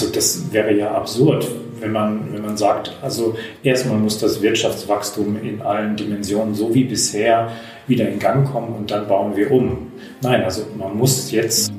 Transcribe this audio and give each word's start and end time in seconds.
Also 0.00 0.12
das 0.12 0.52
wäre 0.52 0.72
ja 0.74 0.92
absurd, 0.92 1.44
wenn 1.80 1.90
man, 1.90 2.32
wenn 2.32 2.42
man 2.42 2.56
sagt, 2.56 2.96
also 3.02 3.36
erstmal 3.64 3.96
muss 3.96 4.20
das 4.20 4.40
Wirtschaftswachstum 4.40 5.42
in 5.42 5.60
allen 5.60 5.96
Dimensionen 5.96 6.54
so 6.54 6.72
wie 6.72 6.84
bisher 6.84 7.50
wieder 7.88 8.08
in 8.08 8.20
Gang 8.20 8.48
kommen 8.48 8.76
und 8.76 8.92
dann 8.92 9.08
bauen 9.08 9.34
wir 9.34 9.50
um. 9.50 9.90
Nein, 10.22 10.44
also 10.44 10.62
man 10.78 10.96
muss 10.96 11.32
jetzt. 11.32 11.72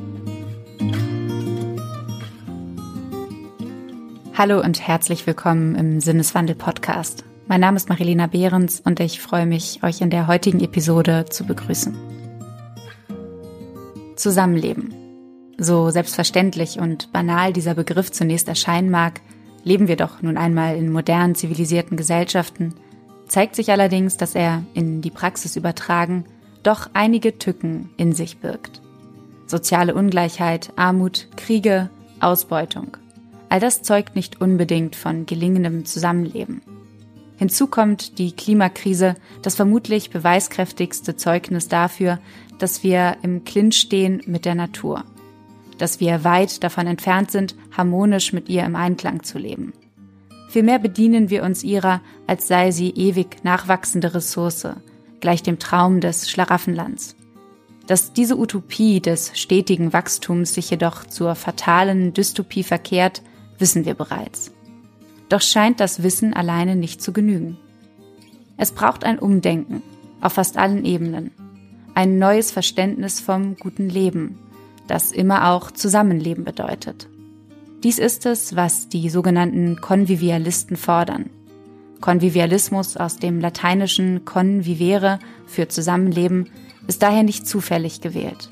Hallo 4.38 4.60
und 4.60 4.86
herzlich 4.86 5.26
willkommen 5.26 5.76
im 5.76 6.02
Sinneswandel 6.02 6.58
Podcast. 6.58 7.24
Mein 7.48 7.62
Name 7.62 7.78
ist 7.78 7.88
Marilena 7.88 8.28
Behrens 8.28 8.82
und 8.82 9.00
ich 9.00 9.22
freue 9.22 9.46
mich, 9.46 9.80
euch 9.82 10.02
in 10.02 10.10
der 10.10 10.28
heutigen 10.28 10.60
Episode 10.60 11.24
zu 11.30 11.46
begrüßen. 11.46 11.96
Zusammenleben. 14.18 14.99
So 15.62 15.90
selbstverständlich 15.90 16.80
und 16.80 17.12
banal 17.12 17.52
dieser 17.52 17.74
Begriff 17.74 18.14
zunächst 18.14 18.48
erscheinen 18.48 18.90
mag, 18.90 19.20
leben 19.66 19.90
wir 19.90 19.98
doch 19.98 20.22
nun 20.22 20.38
einmal 20.38 20.78
in 20.78 20.90
modernen 20.90 21.36
zivilisierten 21.36 21.98
Gesellschaften, 21.98 22.76
zeigt 23.28 23.58
sich 23.58 23.70
allerdings, 23.70 24.16
dass 24.16 24.36
er 24.36 24.64
in 24.74 25.02
die 25.02 25.12
Praxis 25.12 25.58
übertragen 25.58 26.24
doch 26.64 26.90
einige 26.94 27.38
Tücken 27.38 27.90
in 27.98 28.14
sich 28.14 28.38
birgt. 28.38 28.82
Soziale 29.48 29.96
Ungleichheit, 29.96 30.72
Armut, 30.78 31.28
Kriege, 31.36 31.90
Ausbeutung. 32.22 32.96
All 33.50 33.60
das 33.60 33.82
zeugt 33.82 34.16
nicht 34.16 34.40
unbedingt 34.40 34.96
von 34.96 35.26
gelingendem 35.26 35.84
Zusammenleben. 35.84 36.62
Hinzu 37.36 37.68
kommt 37.68 38.18
die 38.18 38.32
Klimakrise, 38.32 39.16
das 39.42 39.56
vermutlich 39.56 40.10
beweiskräftigste 40.10 41.18
Zeugnis 41.18 41.68
dafür, 41.68 42.20
dass 42.60 42.84
wir 42.84 43.18
im 43.24 43.44
Clinch 43.44 43.76
stehen 43.76 44.22
mit 44.26 44.46
der 44.46 44.56
Natur 44.56 45.04
dass 45.80 46.00
wir 46.00 46.24
weit 46.24 46.64
davon 46.64 46.86
entfernt 46.86 47.32
sind, 47.32 47.56
harmonisch 47.76 48.34
mit 48.34 48.50
ihr 48.50 48.64
im 48.64 48.76
Einklang 48.76 49.24
zu 49.24 49.40
leben. 49.40 49.74
Vielmehr 50.50 50.80
bedienen 50.80 51.30
wir 51.30 51.44
uns 51.44 51.64
ihrer, 51.64 52.02
als 52.28 52.48
sei 52.48 52.72
sie 52.72 52.90
ewig 52.92 53.44
nachwachsende 53.44 54.14
Ressource, 54.14 54.68
gleich 55.20 55.44
dem 55.44 55.60
Traum 55.60 56.02
des 56.02 56.30
Schlaraffenlands. 56.30 57.16
Dass 57.88 58.14
diese 58.14 58.38
Utopie 58.38 59.00
des 59.00 59.32
stetigen 59.34 59.94
Wachstums 59.94 60.54
sich 60.54 60.70
jedoch 60.70 61.06
zur 61.06 61.36
fatalen 61.36 62.14
Dystopie 62.14 62.64
verkehrt, 62.64 63.22
wissen 63.58 63.86
wir 63.86 63.96
bereits. 63.96 64.52
Doch 65.28 65.42
scheint 65.42 65.80
das 65.80 66.04
Wissen 66.04 66.34
alleine 66.34 66.76
nicht 66.76 67.02
zu 67.02 67.14
genügen. 67.14 67.58
Es 68.58 68.72
braucht 68.72 69.04
ein 69.04 69.20
Umdenken 69.20 69.82
auf 70.22 70.34
fast 70.34 70.58
allen 70.58 70.84
Ebenen, 70.84 71.32
ein 71.94 72.18
neues 72.18 72.52
Verständnis 72.52 73.20
vom 73.20 73.56
guten 73.56 73.90
Leben, 73.90 74.40
das 74.90 75.12
immer 75.12 75.52
auch 75.52 75.72
Zusammenleben 75.72 76.44
bedeutet. 76.44 77.08
Dies 77.84 78.00
ist 78.00 78.26
es, 78.26 78.56
was 78.56 78.90
die 78.90 79.10
sogenannten 79.10 79.80
Konvivialisten 79.80 80.76
fordern. 80.76 81.30
Konvivialismus 82.02 82.98
aus 82.98 83.18
dem 83.18 83.40
lateinischen 83.40 84.26
convivere 84.26 85.20
für 85.48 85.68
Zusammenleben 85.68 86.50
ist 86.88 87.04
daher 87.04 87.24
nicht 87.24 87.48
zufällig 87.48 88.02
gewählt. 88.02 88.50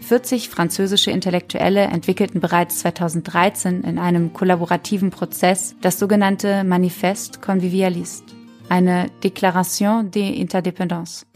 40 0.00 0.48
französische 0.48 1.12
Intellektuelle 1.12 1.82
entwickelten 1.82 2.40
bereits 2.40 2.80
2013 2.80 3.84
in 3.84 3.98
einem 3.98 4.32
kollaborativen 4.32 5.10
Prozess 5.10 5.76
das 5.80 5.98
sogenannte 5.98 6.64
Manifeste 6.64 7.38
Convivialiste, 7.40 8.34
eine 8.68 9.06
Déclaration 9.22 10.10
des 10.10 10.30
Interdépendances 10.36 11.26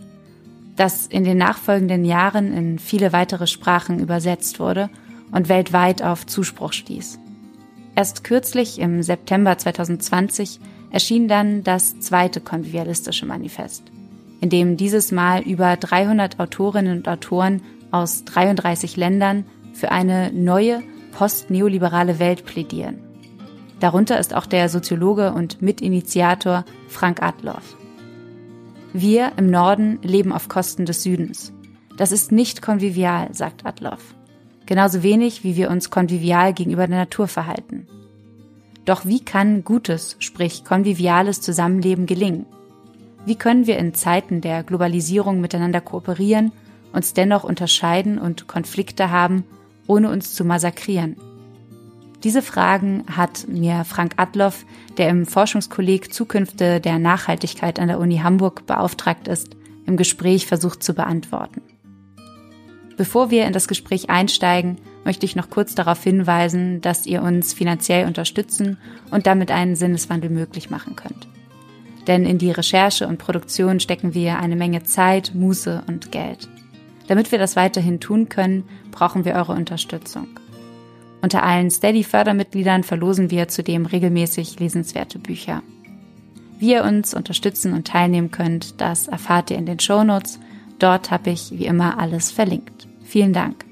das 0.77 1.07
in 1.07 1.25
den 1.25 1.39
nachfolgenden 1.39 2.05
Jahren 2.05 2.53
in 2.53 2.79
viele 2.79 3.13
weitere 3.13 3.47
Sprachen 3.47 3.99
übersetzt 3.99 4.61
wurde 4.61 4.91
und 5.33 5.49
weltweit 5.49 6.03
auf 6.03 6.27
Zuspruch 6.27 6.73
stieß. 6.73 7.19
Erst 7.95 8.25
kürzlich 8.25 8.79
im 8.79 9.03
September 9.03 9.57
2020 9.57 10.61
erschien 10.91 11.29
dann 11.29 11.65
das 11.65 11.99
zweite 12.01 12.41
konvivialistische 12.41 13.27
Manifest, 13.27 13.85
in 14.41 14.51
dem 14.51 14.77
dieses 14.77 15.13
Mal 15.13 15.43
über 15.43 15.77
300 15.77 16.39
Autorinnen 16.39 16.99
und 16.99 17.09
Autoren 17.09 17.63
aus 17.91 18.25
33 18.25 18.97
Ländern 18.97 19.47
für 19.73 19.91
eine 19.91 20.31
neue 20.33 20.83
postneoliberale 21.13 22.19
Welt 22.19 22.45
plädieren. 22.45 22.99
Darunter 23.81 24.19
ist 24.19 24.35
auch 24.35 24.47
der 24.47 24.69
Soziologe 24.69 25.33
und 25.33 25.63
Mitinitiator 25.63 26.65
Frank 26.89 27.23
Adloff. 27.23 27.77
Wir 28.99 29.33
im 29.37 29.51
Norden 29.51 29.99
leben 30.01 30.33
auf 30.33 30.49
Kosten 30.49 30.87
des 30.87 31.03
Südens. 31.03 31.53
Das 31.99 32.13
ist 32.13 32.33
nicht 32.33 32.63
konvivial, 32.63 33.29
sagt 33.35 33.67
Adloff. 33.67 34.15
Genauso 34.65 35.03
wenig, 35.03 35.45
wie 35.45 35.55
wir 35.55 35.71
uns 35.71 35.91
konvivial 35.91 36.55
gegenüber 36.55 36.87
der 36.87 37.01
Natur 37.01 37.29
verhalten. 37.29 37.87
Doch 38.87 39.05
wie 39.05 39.23
kann 39.23 39.65
gutes, 39.65 40.17
sprich 40.19 40.65
konviviales 40.65 41.43
Zusammenleben 41.43 42.07
gelingen? 42.07 42.47
Wie 43.27 43.37
können 43.37 43.67
wir 43.67 43.77
in 43.77 43.93
Zeiten 43.93 44.41
der 44.41 44.63
Globalisierung 44.63 45.43
miteinander 45.43 45.83
kooperieren, 45.83 46.53
uns 46.95 47.13
dennoch 47.13 47.45
unterscheiden 47.45 48.19
und 48.19 48.49
Konflikte 48.49 49.11
haben, 49.11 49.45
ohne 49.87 50.09
uns 50.09 50.35
zu 50.35 50.43
massakrieren? 50.43 51.17
Diese 52.27 52.43
Fragen 52.43 53.05
hat 53.09 53.47
mir 53.47 53.85
Frank 53.85 54.15
Adloff, 54.17 54.67
der 54.99 55.11
im 55.11 55.27
Forschungskolleg 55.27 56.13
Zukünfte 56.13 56.81
der 56.81 56.99
Nachhaltigkeit 56.99 57.79
an 57.79 57.87
der 57.87 58.01
Uni 58.01 58.17
Hamburg 58.17 58.67
beauftragt 58.67 59.29
ist, 59.29 59.51
im 59.87 59.97
Gespräch 59.97 60.49
versucht 60.49 60.83
zu 60.83 60.93
beantworten. 60.93 61.63
Bevor 62.97 63.31
wir 63.31 63.47
in 63.47 63.53
das 63.53 63.69
Gespräch 63.69 64.11
einsteigen, 64.11 64.79
möchte 65.05 65.25
ich 65.25 65.37
noch 65.37 65.51
kurz 65.51 65.77
darauf 65.77 66.03
hinweisen, 66.03 66.81
dass 66.81 67.07
ihr 67.07 67.23
uns 67.23 67.53
finanziell 67.53 68.09
unterstützen 68.09 68.77
und 69.13 69.29
damit 69.29 69.53
einen 69.53 69.77
Sinneswandel 69.77 70.29
möglich 70.29 70.69
machen 70.69 70.97
könnt. 70.97 71.29
Denn 72.09 72.27
in 72.27 72.39
die 72.39 72.51
Recherche 72.51 73.07
und 73.07 73.19
Produktion 73.19 73.79
stecken 73.79 74.15
wir 74.15 74.41
eine 74.41 74.57
Menge 74.57 74.83
Zeit, 74.83 75.31
Muße 75.33 75.85
und 75.87 76.11
Geld. 76.11 76.49
Damit 77.07 77.31
wir 77.31 77.39
das 77.39 77.55
weiterhin 77.55 78.01
tun 78.01 78.29
können, 78.29 78.65
brauchen 78.91 79.25
wir 79.25 79.35
eure 79.35 79.53
Unterstützung. 79.53 80.27
Unter 81.23 81.43
allen 81.43 81.71
Steady-Fördermitgliedern 81.71 82.83
verlosen 82.83 83.31
wir 83.31 83.49
zudem 83.49 83.87
regelmäßig 83.87 84.61
lesenswerte 84.61 85.19
Bücher. 85.19 85.63
Wie 86.59 86.73
ihr 86.73 86.85
uns 86.85 87.15
unterstützen 87.15 87.73
und 87.73 87.87
teilnehmen 87.87 88.31
könnt, 88.31 88.81
das 88.81 89.09
erfahrt 89.09 89.51
ihr 89.51 89.59
in 89.59 89.67
den 89.67 89.81
Shownotes. 89.81 90.39
Dort 90.79 91.11
habe 91.11 91.31
ich 91.31 91.51
wie 91.51 91.67
immer 91.67 91.99
alles 91.99 92.31
verlinkt. 92.31 92.87
Vielen 93.05 93.33
Dank. 93.33 93.65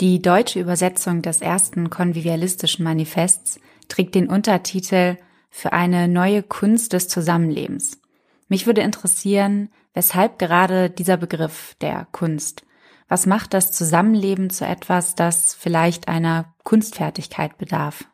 Die 0.00 0.20
deutsche 0.20 0.60
Übersetzung 0.60 1.22
des 1.22 1.40
ersten 1.40 1.88
konvivialistischen 1.88 2.84
Manifests 2.84 3.58
trägt 3.88 4.14
den 4.14 4.28
Untertitel 4.28 5.16
Für 5.50 5.72
eine 5.72 6.08
neue 6.08 6.42
Kunst 6.42 6.92
des 6.92 7.08
Zusammenlebens. 7.08 8.00
Mich 8.48 8.66
würde 8.66 8.82
interessieren, 8.82 9.70
weshalb 9.94 10.38
gerade 10.38 10.90
dieser 10.90 11.16
Begriff 11.16 11.74
der 11.80 12.06
Kunst? 12.12 12.62
Was 13.08 13.26
macht 13.26 13.54
das 13.54 13.72
Zusammenleben 13.72 14.50
zu 14.50 14.66
etwas, 14.66 15.14
das 15.14 15.54
vielleicht 15.54 16.08
einer 16.08 16.54
Kunstfertigkeit 16.64 17.56
bedarf? 17.58 18.04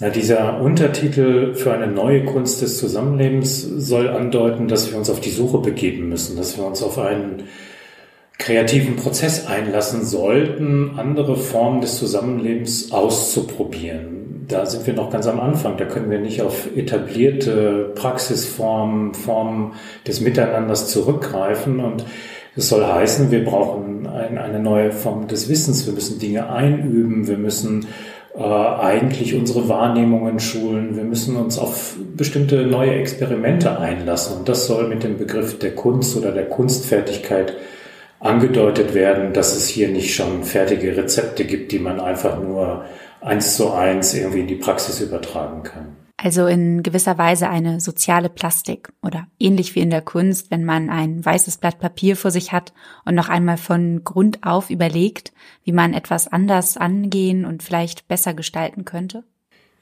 Na, 0.00 0.10
dieser 0.10 0.60
Untertitel 0.60 1.54
für 1.54 1.72
eine 1.72 1.86
neue 1.86 2.24
Kunst 2.24 2.62
des 2.62 2.78
Zusammenlebens 2.78 3.62
soll 3.62 4.08
andeuten, 4.08 4.66
dass 4.66 4.90
wir 4.90 4.98
uns 4.98 5.10
auf 5.10 5.20
die 5.20 5.30
Suche 5.30 5.58
begeben 5.58 6.08
müssen, 6.08 6.36
dass 6.36 6.56
wir 6.56 6.66
uns 6.66 6.82
auf 6.82 6.98
einen 6.98 7.44
kreativen 8.38 8.96
Prozess 8.96 9.46
einlassen 9.46 10.04
sollten, 10.04 10.98
andere 10.98 11.36
Formen 11.36 11.80
des 11.80 11.98
Zusammenlebens 11.98 12.90
auszuprobieren 12.90 14.13
da 14.48 14.66
sind 14.66 14.86
wir 14.86 14.94
noch 14.94 15.10
ganz 15.10 15.26
am 15.26 15.40
Anfang. 15.40 15.76
Da 15.76 15.84
können 15.84 16.10
wir 16.10 16.18
nicht 16.18 16.42
auf 16.42 16.68
etablierte 16.76 17.92
Praxisformen, 17.94 19.14
Formen 19.14 19.72
des 20.06 20.20
Miteinanders 20.20 20.88
zurückgreifen. 20.88 21.80
Und 21.80 22.04
es 22.56 22.68
soll 22.68 22.84
heißen, 22.84 23.30
wir 23.30 23.44
brauchen 23.44 24.06
ein, 24.06 24.38
eine 24.38 24.60
neue 24.60 24.92
Form 24.92 25.28
des 25.28 25.48
Wissens. 25.48 25.86
Wir 25.86 25.92
müssen 25.92 26.18
Dinge 26.18 26.50
einüben. 26.50 27.26
Wir 27.26 27.38
müssen 27.38 27.86
äh, 28.36 28.42
eigentlich 28.42 29.34
unsere 29.34 29.68
Wahrnehmungen 29.68 30.40
schulen. 30.40 30.96
Wir 30.96 31.04
müssen 31.04 31.36
uns 31.36 31.58
auf 31.58 31.96
bestimmte 32.16 32.66
neue 32.66 32.94
Experimente 32.94 33.78
einlassen. 33.78 34.38
Und 34.38 34.48
das 34.48 34.66
soll 34.66 34.88
mit 34.88 35.02
dem 35.02 35.18
Begriff 35.18 35.58
der 35.58 35.74
Kunst 35.74 36.16
oder 36.16 36.32
der 36.32 36.46
Kunstfertigkeit 36.46 37.54
angedeutet 38.20 38.94
werden, 38.94 39.34
dass 39.34 39.54
es 39.54 39.68
hier 39.68 39.88
nicht 39.88 40.14
schon 40.14 40.44
fertige 40.44 40.96
Rezepte 40.96 41.44
gibt, 41.44 41.72
die 41.72 41.78
man 41.78 42.00
einfach 42.00 42.40
nur 42.40 42.86
eins 43.24 43.56
zu 43.56 43.72
eins 43.72 44.14
irgendwie 44.14 44.40
in 44.40 44.46
die 44.46 44.56
Praxis 44.56 45.00
übertragen 45.00 45.62
kann. 45.62 45.96
Also 46.16 46.46
in 46.46 46.82
gewisser 46.82 47.18
Weise 47.18 47.48
eine 47.48 47.80
soziale 47.80 48.28
Plastik 48.28 48.92
oder 49.02 49.26
ähnlich 49.38 49.74
wie 49.74 49.80
in 49.80 49.90
der 49.90 50.02
Kunst, 50.02 50.50
wenn 50.50 50.64
man 50.64 50.88
ein 50.88 51.24
weißes 51.24 51.58
Blatt 51.58 51.80
Papier 51.80 52.16
vor 52.16 52.30
sich 52.30 52.52
hat 52.52 52.72
und 53.04 53.14
noch 53.14 53.28
einmal 53.28 53.56
von 53.56 54.04
Grund 54.04 54.44
auf 54.44 54.70
überlegt, 54.70 55.32
wie 55.64 55.72
man 55.72 55.92
etwas 55.92 56.28
anders 56.28 56.76
angehen 56.76 57.44
und 57.44 57.62
vielleicht 57.62 58.06
besser 58.06 58.32
gestalten 58.32 58.84
könnte? 58.84 59.24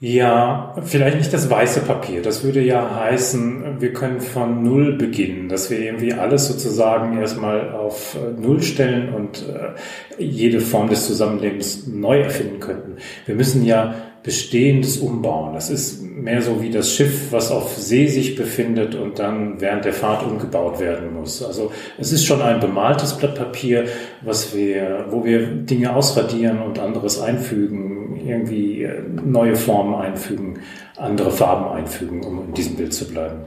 Ja, 0.04 0.74
vielleicht 0.82 1.18
nicht 1.18 1.32
das 1.32 1.48
weiße 1.48 1.82
Papier. 1.82 2.22
Das 2.22 2.42
würde 2.42 2.60
ja 2.60 2.92
heißen, 2.92 3.80
wir 3.80 3.92
können 3.92 4.20
von 4.20 4.60
Null 4.64 4.94
beginnen, 4.94 5.48
dass 5.48 5.70
wir 5.70 5.78
irgendwie 5.78 6.12
alles 6.12 6.48
sozusagen 6.48 7.16
erstmal 7.18 7.70
auf 7.70 8.16
äh, 8.16 8.32
Null 8.32 8.62
stellen 8.62 9.14
und 9.14 9.44
äh, 9.48 10.20
jede 10.20 10.58
Form 10.58 10.88
des 10.88 11.06
Zusammenlebens 11.06 11.86
neu 11.86 12.18
erfinden 12.18 12.58
könnten. 12.58 12.96
Wir 13.26 13.36
müssen 13.36 13.64
ja 13.64 13.94
Bestehendes 14.22 14.98
umbauen. 14.98 15.54
Das 15.54 15.68
ist 15.68 16.02
mehr 16.02 16.42
so 16.42 16.62
wie 16.62 16.70
das 16.70 16.92
Schiff, 16.92 17.32
was 17.32 17.50
auf 17.50 17.76
See 17.76 18.06
sich 18.06 18.36
befindet 18.36 18.94
und 18.94 19.18
dann 19.18 19.60
während 19.60 19.84
der 19.84 19.92
Fahrt 19.92 20.24
umgebaut 20.24 20.78
werden 20.78 21.14
muss. 21.14 21.42
Also 21.42 21.72
es 21.98 22.12
ist 22.12 22.24
schon 22.24 22.40
ein 22.40 22.60
bemaltes 22.60 23.14
Blatt 23.14 23.34
Papier, 23.34 23.86
was 24.20 24.54
wir, 24.54 25.06
wo 25.10 25.24
wir 25.24 25.46
Dinge 25.46 25.94
ausradieren 25.94 26.62
und 26.62 26.78
anderes 26.78 27.20
einfügen, 27.20 28.20
irgendwie 28.24 28.82
äh, 28.82 29.02
neue 29.24 29.56
Formen 29.56 29.94
einfügen, 29.94 30.60
andere 30.96 31.30
Farben 31.30 31.76
einfügen, 31.76 32.24
um 32.24 32.46
in 32.46 32.54
diesem 32.54 32.76
Bild 32.76 32.94
zu 32.94 33.06
bleiben. 33.08 33.40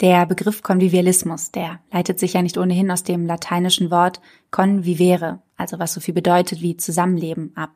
Der 0.00 0.26
Begriff 0.26 0.62
Konvivialismus, 0.62 1.52
der 1.52 1.78
leitet 1.92 2.18
sich 2.18 2.32
ja 2.32 2.42
nicht 2.42 2.58
ohnehin 2.58 2.90
aus 2.90 3.04
dem 3.04 3.24
lateinischen 3.24 3.90
Wort 3.90 4.20
convivere, 4.50 5.40
also 5.56 5.78
was 5.78 5.94
so 5.94 6.00
viel 6.00 6.12
bedeutet 6.12 6.60
wie 6.60 6.76
Zusammenleben, 6.76 7.52
ab. 7.54 7.70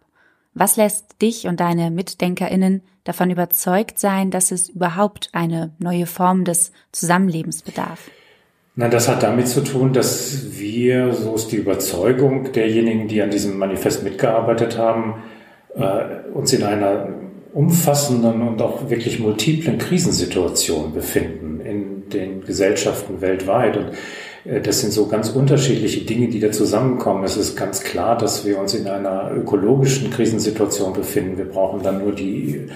Was 0.58 0.78
lässt 0.78 1.20
dich 1.20 1.46
und 1.46 1.60
deine 1.60 1.90
Mitdenkerinnen 1.90 2.80
davon 3.04 3.30
überzeugt 3.30 3.98
sein, 3.98 4.30
dass 4.30 4.50
es 4.50 4.70
überhaupt 4.70 5.28
eine 5.32 5.72
neue 5.78 6.06
Form 6.06 6.44
des 6.44 6.72
Zusammenlebens 6.92 7.60
bedarf? 7.60 8.10
Na, 8.74 8.88
das 8.88 9.06
hat 9.06 9.22
damit 9.22 9.48
zu 9.48 9.62
tun, 9.62 9.92
dass 9.92 10.58
wir, 10.58 11.12
so 11.12 11.34
ist 11.34 11.48
die 11.52 11.56
Überzeugung 11.56 12.52
derjenigen, 12.52 13.06
die 13.06 13.20
an 13.20 13.30
diesem 13.30 13.58
Manifest 13.58 14.02
mitgearbeitet 14.02 14.78
haben, 14.78 15.22
äh, 15.74 16.30
uns 16.32 16.54
in 16.54 16.62
einer 16.62 17.08
umfassenden 17.52 18.40
und 18.40 18.62
auch 18.62 18.88
wirklich 18.88 19.18
multiplen 19.18 19.76
Krisensituation 19.76 20.94
befinden 20.94 21.60
in 21.60 22.08
den 22.08 22.40
Gesellschaften 22.40 23.20
weltweit. 23.20 23.76
Und 23.76 23.90
das 24.62 24.80
sind 24.80 24.92
so 24.92 25.06
ganz 25.06 25.30
unterschiedliche 25.30 26.04
Dinge, 26.04 26.28
die 26.28 26.40
da 26.40 26.52
zusammenkommen. 26.52 27.24
Es 27.24 27.36
ist 27.36 27.56
ganz 27.56 27.82
klar, 27.82 28.16
dass 28.16 28.44
wir 28.44 28.58
uns 28.58 28.74
in 28.74 28.86
einer 28.86 29.32
ökologischen 29.34 30.10
Krisensituation 30.10 30.92
befinden. 30.92 31.36
Wir 31.36 31.46
brauchen 31.46 31.82
dann 31.82 32.02
nur 32.02 32.12
die 32.12 32.68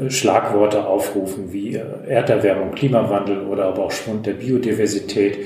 äh, 0.00 0.10
Schlagworte 0.10 0.86
aufrufen 0.86 1.52
wie 1.52 1.76
äh, 1.76 1.84
Erderwärmung, 2.08 2.72
Klimawandel 2.72 3.46
oder 3.46 3.66
aber 3.66 3.84
auch 3.84 3.92
Schwund 3.92 4.26
der 4.26 4.32
Biodiversität. 4.32 5.38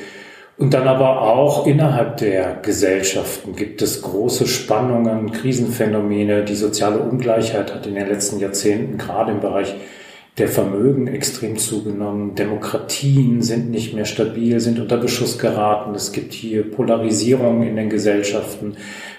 Und 0.59 0.73
dann 0.73 0.89
aber 0.89 1.21
auch 1.21 1.67
innerhalb 1.67 2.17
der 2.17 2.57
Gesellschaften 2.63 3.55
gibt 3.55 3.83
es 3.83 4.01
große 4.01 4.47
Spannungen, 4.47 5.31
Krisenphänomene. 5.31 6.45
Die 6.45 6.55
soziale 6.55 6.99
Ungleichheit 6.99 7.75
hat 7.75 7.87
in 7.87 7.95
den 7.95 8.09
letzten 8.09 8.41
Jahrzehnten 8.41 8.97
gerade 8.97 9.33
im 9.33 9.41
Bereich 9.41 9.75
der 10.39 10.49
Vermögen 10.49 11.07
extrem 11.07 11.57
zugenommen. 11.57 12.35
Demokratien 12.35 13.41
sind 13.43 13.71
nicht 13.71 13.95
mehr 13.95 14.05
stabil, 14.05 14.61
sind 14.61 14.79
unter 14.79 14.99
Beschuss 14.99 15.39
geraten. 15.39 15.95
Es 15.95 16.13
gibt 16.13 16.35
hier 16.35 16.71
Polarisierung 16.71 17.63
in 17.63 17.77
den 17.77 17.89
Gesellschaften. 17.89 18.77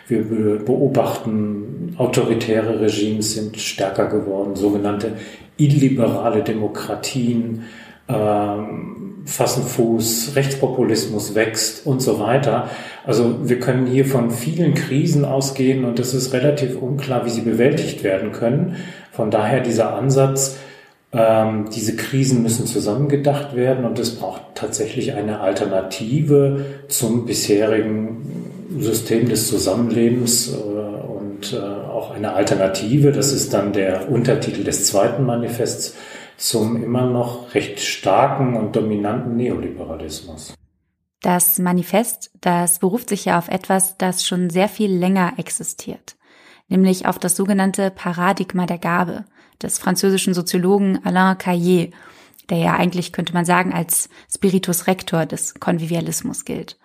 Wir 0.07 0.23
beobachten, 0.23 1.95
autoritäre 1.97 2.79
Regimes 2.79 3.33
sind 3.33 3.57
stärker 3.57 4.07
geworden, 4.07 4.55
sogenannte 4.55 5.13
illiberale 5.57 6.43
Demokratien 6.43 7.63
ähm, 8.07 9.23
fassen 9.25 9.63
Fuß, 9.63 10.33
Rechtspopulismus 10.35 11.35
wächst 11.35 11.85
und 11.85 12.01
so 12.01 12.19
weiter. 12.19 12.69
Also 13.05 13.49
wir 13.49 13.59
können 13.59 13.87
hier 13.87 14.05
von 14.05 14.31
vielen 14.31 14.75
Krisen 14.75 15.25
ausgehen 15.25 15.83
und 15.83 15.99
es 15.99 16.13
ist 16.13 16.31
relativ 16.31 16.77
unklar, 16.77 17.25
wie 17.25 17.29
sie 17.31 17.41
bewältigt 17.41 18.03
werden 18.03 18.31
können. 18.31 18.77
Von 19.11 19.31
daher 19.31 19.59
dieser 19.59 19.95
Ansatz, 19.95 20.57
ähm, 21.13 21.69
diese 21.74 21.95
Krisen 21.95 22.44
müssen 22.44 22.68
zusammengedacht 22.68 23.56
werden 23.56 23.86
und 23.86 23.98
es 23.98 24.15
braucht 24.15 24.42
tatsächlich 24.56 25.13
eine 25.13 25.39
Alternative 25.39 26.65
zum 26.89 27.25
bisherigen 27.25 28.45
System 28.80 29.30
des 29.30 29.48
Zusammenlebens 29.48 30.54
äh, 30.54 30.56
und 30.56 31.54
äh, 31.54 31.57
auch 31.57 32.12
eine 32.12 32.33
Alternative, 32.33 33.12
das 33.12 33.31
ist 33.31 33.54
dann 33.54 33.71
der 33.71 34.09
Untertitel 34.09 34.63
des 34.63 34.86
zweiten 34.86 35.25
Manifests, 35.25 35.95
zum 36.38 36.83
immer 36.83 37.06
noch 37.06 37.56
recht 37.56 37.80
starken 37.80 38.56
und 38.56 38.75
dominanten 38.75 39.38
Neoliberalismus. 39.38 40.53
Das 41.21 41.57
Manifest, 41.57 42.30
das 42.42 42.77
beruft 42.80 43.10
sich 43.10 43.25
ja 43.25 43.39
auf 43.39 43.48
etwas, 43.48 43.98
das 43.98 44.24
schon 44.24 44.51
sehr 44.51 44.69
viel 44.69 44.92
länger 44.92 45.33
existiert, 45.38 46.15
nämlich 46.68 47.07
auf 47.07 47.18
das 47.18 47.36
sogenannte 47.36 47.89
Paradigma 47.89 48.68
der 48.68 48.77
Gabe 48.77 49.25
des 49.62 49.80
französischen 49.80 50.33
Soziologen 50.33 51.04
Alain 51.06 51.38
Caillé, 51.38 51.92
der 52.50 52.57
ja 52.57 52.75
eigentlich, 52.75 53.12
könnte 53.12 53.33
man 53.33 53.45
sagen, 53.45 53.74
als 53.74 54.09
Spiritus 54.33 54.88
Rector 54.88 55.25
des 55.25 55.56
Konvivialismus 55.59 56.45
gilt. 56.45 56.77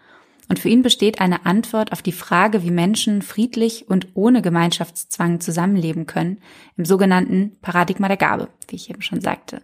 Und 0.49 0.59
für 0.59 0.69
ihn 0.69 0.83
besteht 0.83 1.21
eine 1.21 1.47
Antwort 1.47 1.93
auf 1.93 2.03
die 2.03 2.13
Frage, 2.13 2.63
wie 2.63 2.71
Menschen 2.71 3.23
friedlich 3.23 3.89
und 3.89 4.09
ohne 4.15 4.43
Gemeinschaftszwang 4.43 5.41
zusammenleben 5.41 6.07
können, 6.07 6.39
im 6.77 6.85
sogenannten 6.85 7.57
Paradigma 7.63 8.09
der 8.09 8.17
Gabe, 8.17 8.49
wie 8.69 8.77
ich 8.77 8.91
eben 8.91 9.03
schon 9.03 9.21
sagte. 9.21 9.63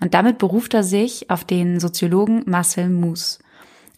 Und 0.00 0.14
damit 0.14 0.38
beruft 0.38 0.74
er 0.74 0.82
sich 0.82 1.30
auf 1.30 1.44
den 1.44 1.80
Soziologen 1.80 2.42
Marcel 2.46 2.90
Mousse. 2.90 3.38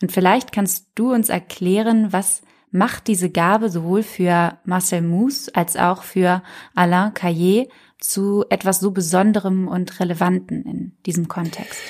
Und 0.00 0.12
vielleicht 0.12 0.52
kannst 0.52 0.86
du 0.94 1.12
uns 1.12 1.28
erklären, 1.28 2.12
was 2.12 2.42
macht 2.70 3.08
diese 3.08 3.30
Gabe 3.30 3.70
sowohl 3.70 4.02
für 4.02 4.58
Marcel 4.64 5.02
Mousse 5.02 5.50
als 5.54 5.76
auch 5.76 6.02
für 6.02 6.42
Alain 6.74 7.14
Caillé 7.14 7.68
zu 7.98 8.44
etwas 8.48 8.80
so 8.80 8.90
Besonderem 8.90 9.68
und 9.68 10.00
Relevanten 10.00 10.64
in 10.64 10.92
diesem 11.06 11.28
Kontext? 11.28 11.80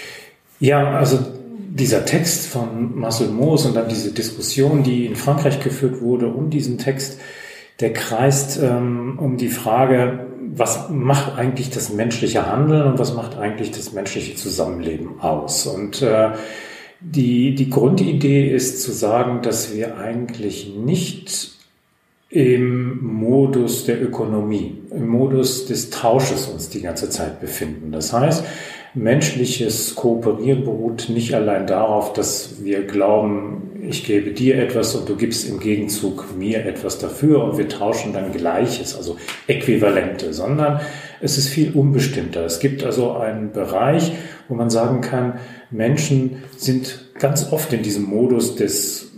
Ja, 0.60 0.99
also 0.99 1.19
dieser 1.69 2.05
Text 2.05 2.46
von 2.46 2.99
Marcel 2.99 3.28
Moos 3.28 3.66
und 3.66 3.76
dann 3.76 3.88
diese 3.88 4.12
Diskussion, 4.12 4.82
die 4.82 5.06
in 5.06 5.16
Frankreich 5.16 5.60
geführt 5.60 6.00
wurde 6.00 6.28
um 6.28 6.50
diesen 6.50 6.78
Text, 6.78 7.20
der 7.81 7.93
kreist 7.93 8.58
ähm, 8.60 9.19
um 9.19 9.37
die 9.37 9.49
Frage, 9.49 10.26
was 10.55 10.88
macht 10.88 11.37
eigentlich 11.37 11.70
das 11.70 11.93
menschliche 11.93 12.46
Handeln 12.46 12.82
und 12.82 12.99
was 12.99 13.14
macht 13.14 13.37
eigentlich 13.37 13.70
das 13.70 13.93
menschliche 13.93 14.34
Zusammenleben 14.34 15.20
aus? 15.20 15.66
Und 15.66 16.02
äh, 16.02 16.31
die, 17.00 17.54
die 17.54 17.70
Grundidee 17.70 18.52
ist 18.52 18.82
zu 18.82 18.93
sagen, 18.93 19.43
dass 19.43 19.75
wir 19.75 19.99
eigentlich 19.99 20.75
nicht 20.75 21.57
im 22.30 23.02
Modus 23.02 23.84
der 23.84 24.02
Ökonomie, 24.02 24.82
im 24.90 25.08
Modus 25.08 25.66
des 25.66 25.90
Tausches 25.90 26.46
uns 26.46 26.69
die 26.69 26.82
ganze 26.82 27.08
Zeit 27.08 27.40
befinden. 27.40 27.90
Das 27.90 28.12
heißt, 28.12 28.44
menschliches 28.94 29.94
Kooperieren 29.94 30.64
beruht 30.64 31.08
nicht 31.08 31.35
allein 31.35 31.66
darauf, 31.66 32.12
dass 32.12 32.62
wir 32.62 32.82
glauben, 32.82 33.70
ich 33.88 34.04
gebe 34.04 34.32
dir 34.32 34.56
etwas 34.58 34.94
und 34.94 35.08
du 35.08 35.16
gibst 35.16 35.49
im 35.49 35.58
Gegenzug 35.58 36.37
mir 36.37 36.66
etwas 36.66 36.99
dafür 36.99 37.44
und 37.44 37.56
wir 37.56 37.68
tauschen 37.68 38.12
dann 38.12 38.32
Gleiches, 38.32 38.94
also 38.94 39.16
Äquivalente, 39.47 40.35
sondern 40.35 40.80
es 41.20 41.38
ist 41.38 41.49
viel 41.49 41.73
unbestimmter. 41.73 42.44
Es 42.44 42.61
gibt 42.61 42.85
also 42.85 43.12
einen 43.12 43.52
Bereich, 43.52 44.12
wo 44.49 44.54
man 44.54 44.68
sagen 44.68 45.00
kann, 45.00 45.35
Menschen 45.70 46.42
sind 46.56 47.12
ganz 47.18 47.52
oft 47.52 47.73
in 47.73 47.82
diesem 47.82 48.04
Modus 48.04 48.56
des 48.56 49.08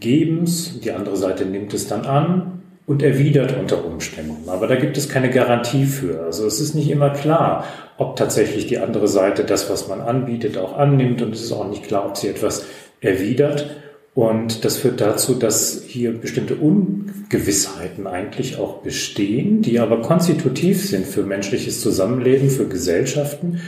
Gebens, 0.00 0.80
die 0.80 0.92
andere 0.92 1.16
Seite 1.16 1.44
nimmt 1.44 1.74
es 1.74 1.88
dann 1.88 2.06
an, 2.06 2.58
und 2.88 3.02
erwidert 3.02 3.54
unter 3.54 3.84
Umständen. 3.84 4.48
Aber 4.48 4.66
da 4.66 4.74
gibt 4.74 4.96
es 4.96 5.10
keine 5.10 5.28
Garantie 5.28 5.84
für. 5.84 6.22
Also 6.22 6.46
es 6.46 6.58
ist 6.58 6.74
nicht 6.74 6.90
immer 6.90 7.10
klar, 7.10 7.64
ob 7.98 8.16
tatsächlich 8.16 8.66
die 8.66 8.78
andere 8.78 9.08
Seite 9.08 9.44
das, 9.44 9.68
was 9.68 9.88
man 9.88 10.00
anbietet, 10.00 10.56
auch 10.56 10.78
annimmt. 10.78 11.20
Und 11.20 11.34
es 11.34 11.42
ist 11.42 11.52
auch 11.52 11.68
nicht 11.68 11.84
klar, 11.84 12.06
ob 12.06 12.16
sie 12.16 12.28
etwas 12.28 12.64
erwidert. 13.02 13.76
Und 14.14 14.64
das 14.64 14.78
führt 14.78 15.02
dazu, 15.02 15.34
dass 15.34 15.82
hier 15.86 16.18
bestimmte 16.18 16.56
Ungewissheiten 16.56 18.06
eigentlich 18.06 18.58
auch 18.58 18.78
bestehen, 18.78 19.60
die 19.60 19.80
aber 19.80 20.00
konstitutiv 20.00 20.88
sind 20.88 21.06
für 21.06 21.24
menschliches 21.24 21.82
Zusammenleben, 21.82 22.48
für 22.48 22.68
Gesellschaften 22.68 23.60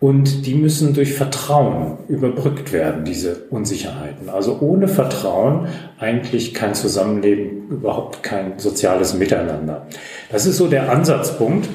und 0.00 0.46
die 0.46 0.54
müssen 0.54 0.94
durch 0.94 1.12
Vertrauen 1.12 1.98
überbrückt 2.08 2.72
werden, 2.72 3.04
diese 3.04 3.44
Unsicherheiten. 3.50 4.30
Also 4.30 4.58
ohne 4.60 4.88
Vertrauen 4.88 5.68
eigentlich 5.98 6.54
kein 6.54 6.74
Zusammenleben, 6.74 7.68
überhaupt 7.68 8.22
kein 8.22 8.58
soziales 8.58 9.12
Miteinander. 9.14 9.86
Das 10.32 10.46
ist 10.46 10.56
so 10.56 10.68
der 10.68 10.90
Ansatzpunkt. 10.90 11.68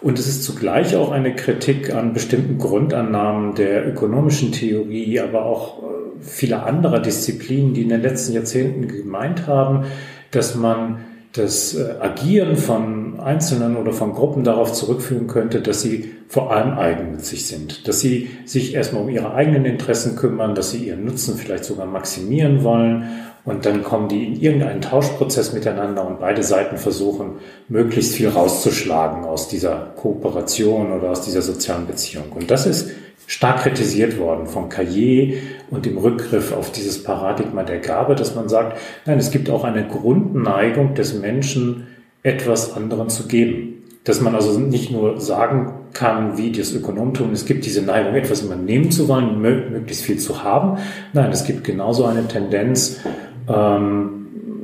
Und 0.00 0.16
es 0.16 0.28
ist 0.28 0.44
zugleich 0.44 0.94
auch 0.94 1.10
eine 1.10 1.34
Kritik 1.34 1.92
an 1.92 2.12
bestimmten 2.12 2.58
Grundannahmen 2.58 3.56
der 3.56 3.88
ökonomischen 3.88 4.52
Theorie, 4.52 5.18
aber 5.18 5.44
auch 5.44 5.82
äh, 5.82 5.86
vieler 6.20 6.66
anderer 6.66 7.00
Disziplinen, 7.00 7.74
die 7.74 7.82
in 7.82 7.88
den 7.88 8.02
letzten 8.02 8.32
Jahrzehnten 8.32 8.86
gemeint 8.86 9.48
haben, 9.48 9.86
dass 10.30 10.54
man 10.54 11.00
das 11.32 11.74
äh, 11.74 11.96
Agieren 12.00 12.56
von 12.56 12.97
Einzelnen 13.20 13.76
oder 13.76 13.92
von 13.92 14.14
Gruppen 14.14 14.44
darauf 14.44 14.72
zurückführen 14.72 15.26
könnte, 15.26 15.60
dass 15.60 15.82
sie 15.82 16.12
vor 16.28 16.52
allem 16.52 16.78
eigennützig 16.78 17.46
sind, 17.46 17.88
dass 17.88 18.00
sie 18.00 18.30
sich 18.44 18.74
erstmal 18.74 19.02
um 19.02 19.08
ihre 19.08 19.34
eigenen 19.34 19.64
Interessen 19.64 20.16
kümmern, 20.16 20.54
dass 20.54 20.70
sie 20.70 20.86
ihren 20.86 21.04
Nutzen 21.04 21.36
vielleicht 21.36 21.64
sogar 21.64 21.86
maximieren 21.86 22.64
wollen 22.64 23.08
und 23.48 23.64
dann 23.64 23.82
kommen 23.82 24.08
die 24.08 24.26
in 24.26 24.40
irgendeinen 24.40 24.82
Tauschprozess 24.82 25.54
miteinander 25.54 26.06
und 26.06 26.20
beide 26.20 26.42
Seiten 26.42 26.76
versuchen, 26.76 27.36
möglichst 27.68 28.14
viel 28.14 28.28
rauszuschlagen 28.28 29.24
aus 29.24 29.48
dieser 29.48 29.92
Kooperation 29.96 30.92
oder 30.92 31.10
aus 31.10 31.22
dieser 31.22 31.40
sozialen 31.40 31.86
Beziehung. 31.86 32.26
Und 32.30 32.50
das 32.50 32.66
ist 32.66 32.90
stark 33.26 33.62
kritisiert 33.62 34.18
worden 34.18 34.46
von 34.46 34.68
Cahiers 34.68 35.38
und 35.70 35.86
dem 35.86 35.96
Rückgriff 35.96 36.52
auf 36.52 36.72
dieses 36.72 37.02
Paradigma 37.02 37.62
der 37.62 37.78
Gabe, 37.78 38.14
dass 38.14 38.34
man 38.34 38.50
sagt, 38.50 38.78
nein, 39.06 39.18
es 39.18 39.30
gibt 39.30 39.48
auch 39.48 39.64
eine 39.64 39.86
Grundneigung 39.88 40.94
des 40.94 41.14
Menschen, 41.14 41.86
etwas 42.22 42.76
anderen 42.76 43.08
zu 43.08 43.26
geben. 43.26 43.74
Dass 44.04 44.20
man 44.20 44.34
also 44.34 44.58
nicht 44.58 44.90
nur 44.90 45.20
sagen 45.20 45.72
kann, 45.92 46.38
wie 46.38 46.50
das 46.50 46.72
Ökonomen 46.72 47.14
tun, 47.14 47.32
es 47.32 47.44
gibt 47.44 47.66
diese 47.66 47.82
Neigung, 47.82 48.14
etwas 48.14 48.42
immer 48.42 48.56
nehmen 48.56 48.90
zu 48.90 49.08
wollen, 49.08 49.40
möglichst 49.40 50.04
viel 50.04 50.18
zu 50.18 50.42
haben. 50.42 50.78
Nein, 51.12 51.30
es 51.30 51.44
gibt 51.44 51.64
genauso 51.64 52.04
eine 52.04 52.26
Tendenz, 52.26 53.00
ähm, 53.48 54.18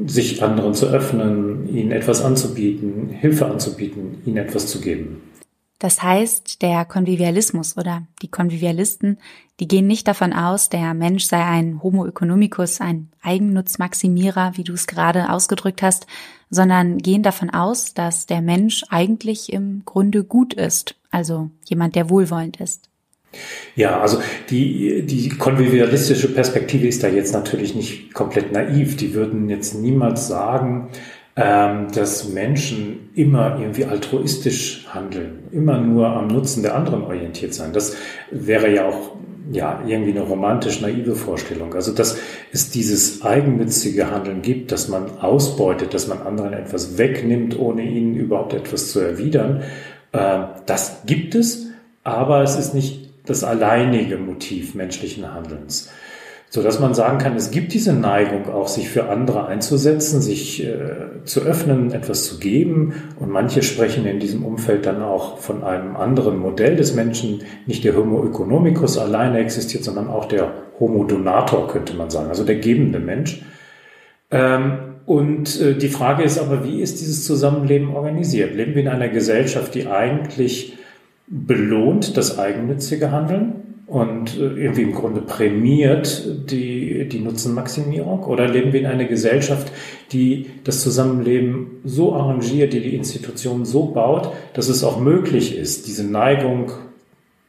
sich 0.06 0.42
anderen 0.42 0.74
zu 0.74 0.86
öffnen, 0.86 1.68
ihnen 1.74 1.92
etwas 1.92 2.22
anzubieten, 2.22 3.08
Hilfe 3.10 3.46
anzubieten, 3.46 4.22
ihnen 4.24 4.36
etwas 4.36 4.66
zu 4.66 4.80
geben. 4.80 5.22
Das 5.78 6.02
heißt, 6.02 6.62
der 6.62 6.84
Konvivialismus 6.84 7.76
oder 7.76 8.06
die 8.22 8.30
Konvivialisten, 8.30 9.18
die 9.60 9.68
gehen 9.68 9.86
nicht 9.86 10.08
davon 10.08 10.32
aus, 10.32 10.68
der 10.68 10.94
Mensch 10.94 11.24
sei 11.24 11.44
ein 11.44 11.82
Homo 11.82 12.06
economicus, 12.06 12.80
ein 12.80 13.10
Eigennutzmaximierer, 13.22 14.52
wie 14.56 14.64
du 14.64 14.72
es 14.72 14.86
gerade 14.86 15.30
ausgedrückt 15.30 15.82
hast, 15.82 16.06
sondern 16.50 16.98
gehen 16.98 17.22
davon 17.22 17.50
aus, 17.50 17.94
dass 17.94 18.26
der 18.26 18.40
Mensch 18.40 18.84
eigentlich 18.88 19.52
im 19.52 19.82
Grunde 19.84 20.24
gut 20.24 20.54
ist, 20.54 20.96
also 21.10 21.50
jemand, 21.66 21.96
der 21.96 22.08
wohlwollend 22.08 22.60
ist. 22.60 22.88
Ja, 23.74 24.00
also 24.00 24.20
die, 24.50 25.02
die 25.02 25.28
konvivialistische 25.30 26.32
Perspektive 26.32 26.86
ist 26.86 27.02
da 27.02 27.08
jetzt 27.08 27.32
natürlich 27.32 27.74
nicht 27.74 28.14
komplett 28.14 28.52
naiv. 28.52 28.96
Die 28.96 29.14
würden 29.14 29.48
jetzt 29.48 29.74
niemals 29.74 30.28
sagen, 30.28 30.90
ähm, 31.36 31.88
dass 31.92 32.28
Menschen 32.28 33.10
immer 33.14 33.58
irgendwie 33.58 33.84
altruistisch 33.84 34.86
handeln, 34.88 35.44
immer 35.50 35.78
nur 35.78 36.06
am 36.08 36.28
Nutzen 36.28 36.62
der 36.62 36.76
anderen 36.76 37.02
orientiert 37.02 37.54
sein. 37.54 37.72
Das 37.72 37.96
wäre 38.30 38.72
ja 38.72 38.86
auch 38.86 39.12
ja, 39.50 39.82
irgendwie 39.86 40.12
eine 40.12 40.22
romantisch 40.22 40.80
naive 40.80 41.16
Vorstellung. 41.16 41.74
Also, 41.74 41.92
dass 41.92 42.16
es 42.52 42.70
dieses 42.70 43.22
eigennützige 43.22 44.10
Handeln 44.10 44.42
gibt, 44.42 44.72
dass 44.72 44.88
man 44.88 45.18
ausbeutet, 45.18 45.92
dass 45.92 46.06
man 46.06 46.22
anderen 46.22 46.52
etwas 46.52 46.98
wegnimmt, 46.98 47.58
ohne 47.58 47.82
ihnen 47.82 48.14
überhaupt 48.14 48.54
etwas 48.54 48.90
zu 48.90 49.00
erwidern, 49.00 49.62
äh, 50.12 50.38
das 50.66 51.02
gibt 51.04 51.34
es, 51.34 51.66
aber 52.04 52.42
es 52.42 52.56
ist 52.56 52.74
nicht 52.74 53.10
das 53.26 53.42
alleinige 53.42 54.18
Motiv 54.18 54.74
menschlichen 54.74 55.34
Handelns 55.34 55.90
so 56.54 56.62
dass 56.62 56.78
man 56.78 56.94
sagen 56.94 57.18
kann, 57.18 57.34
es 57.34 57.50
gibt 57.50 57.74
diese 57.74 57.92
Neigung 57.92 58.48
auch, 58.48 58.68
sich 58.68 58.88
für 58.88 59.08
andere 59.08 59.48
einzusetzen, 59.48 60.22
sich 60.22 60.64
äh, 60.64 61.24
zu 61.24 61.40
öffnen, 61.40 61.90
etwas 61.90 62.28
zu 62.28 62.38
geben. 62.38 62.92
Und 63.18 63.32
manche 63.32 63.64
sprechen 63.64 64.06
in 64.06 64.20
diesem 64.20 64.44
Umfeld 64.44 64.86
dann 64.86 65.02
auch 65.02 65.38
von 65.38 65.64
einem 65.64 65.96
anderen 65.96 66.38
Modell 66.38 66.76
des 66.76 66.94
Menschen. 66.94 67.42
Nicht 67.66 67.82
der 67.82 67.96
Homo 67.96 68.24
economicus 68.24 68.98
alleine 68.98 69.40
existiert, 69.40 69.82
sondern 69.82 70.06
auch 70.06 70.26
der 70.26 70.52
Homo 70.78 71.02
donator, 71.02 71.66
könnte 71.66 71.94
man 71.94 72.10
sagen, 72.10 72.28
also 72.28 72.44
der 72.44 72.60
gebende 72.60 73.00
Mensch. 73.00 73.42
Ähm, 74.30 74.78
und 75.06 75.60
äh, 75.60 75.74
die 75.74 75.88
Frage 75.88 76.22
ist 76.22 76.38
aber, 76.38 76.64
wie 76.64 76.80
ist 76.80 77.00
dieses 77.00 77.26
Zusammenleben 77.26 77.96
organisiert? 77.96 78.54
Leben 78.54 78.76
wir 78.76 78.82
in 78.82 78.88
einer 78.88 79.08
Gesellschaft, 79.08 79.74
die 79.74 79.88
eigentlich 79.88 80.78
belohnt 81.26 82.16
das 82.16 82.38
eigennützige 82.38 83.10
Handeln? 83.10 83.63
Und 83.94 84.36
äh, 84.36 84.40
irgendwie 84.40 84.82
im 84.82 84.92
Grunde 84.92 85.20
prämiert 85.20 86.50
die, 86.50 87.08
die 87.08 87.20
Nutzenmaximierung? 87.20 88.24
Oder 88.24 88.48
leben 88.48 88.72
wir 88.72 88.80
in 88.80 88.86
einer 88.86 89.04
Gesellschaft, 89.04 89.70
die 90.10 90.50
das 90.64 90.82
Zusammenleben 90.82 91.80
so 91.84 92.12
arrangiert, 92.12 92.72
die 92.72 92.80
die 92.80 92.96
Institutionen 92.96 93.64
so 93.64 93.86
baut, 93.86 94.32
dass 94.52 94.68
es 94.68 94.82
auch 94.82 94.98
möglich 94.98 95.56
ist, 95.56 95.86
diese 95.86 96.04
Neigung, 96.04 96.72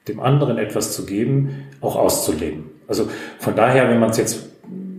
dem 0.08 0.20
anderen 0.20 0.60
etwas 0.60 0.94
zu 0.94 1.08
geben, 1.08 1.66
auch 1.82 1.96
auszuleben? 1.96 2.66
Also 2.88 3.08
von 3.40 3.56
daher, 3.56 3.90
wenn 3.90 4.00
man 4.00 4.12
es 4.12 4.18
jetzt 4.18 4.48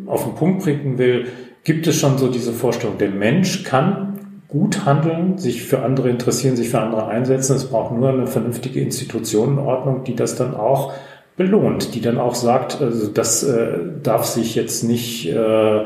auf 0.06 0.24
den 0.24 0.34
Punkt 0.34 0.64
bringen 0.64 0.98
will, 0.98 1.26
gibt 1.62 1.86
es 1.86 1.96
schon 1.96 2.18
so 2.18 2.28
diese 2.28 2.52
Vorstellung, 2.52 2.98
der 2.98 3.10
Mensch 3.10 3.62
kann 3.62 4.18
gut 4.48 4.84
handeln, 4.84 5.38
sich 5.38 5.62
für 5.62 5.82
andere 5.82 6.10
interessieren, 6.10 6.56
sich 6.56 6.70
für 6.70 6.80
andere 6.80 7.06
einsetzen. 7.06 7.54
Es 7.54 7.66
braucht 7.66 7.92
nur 7.92 8.08
eine 8.08 8.26
vernünftige 8.26 8.80
Institutionenordnung, 8.80 10.02
die 10.02 10.16
das 10.16 10.34
dann 10.34 10.56
auch 10.56 10.92
belohnt, 11.36 11.94
die 11.94 12.00
dann 12.00 12.18
auch 12.18 12.34
sagt, 12.34 12.80
also 12.80 13.08
das 13.08 13.42
äh, 13.42 13.78
darf 14.02 14.24
sich 14.24 14.54
jetzt 14.54 14.82
nicht 14.82 15.28
äh, 15.28 15.84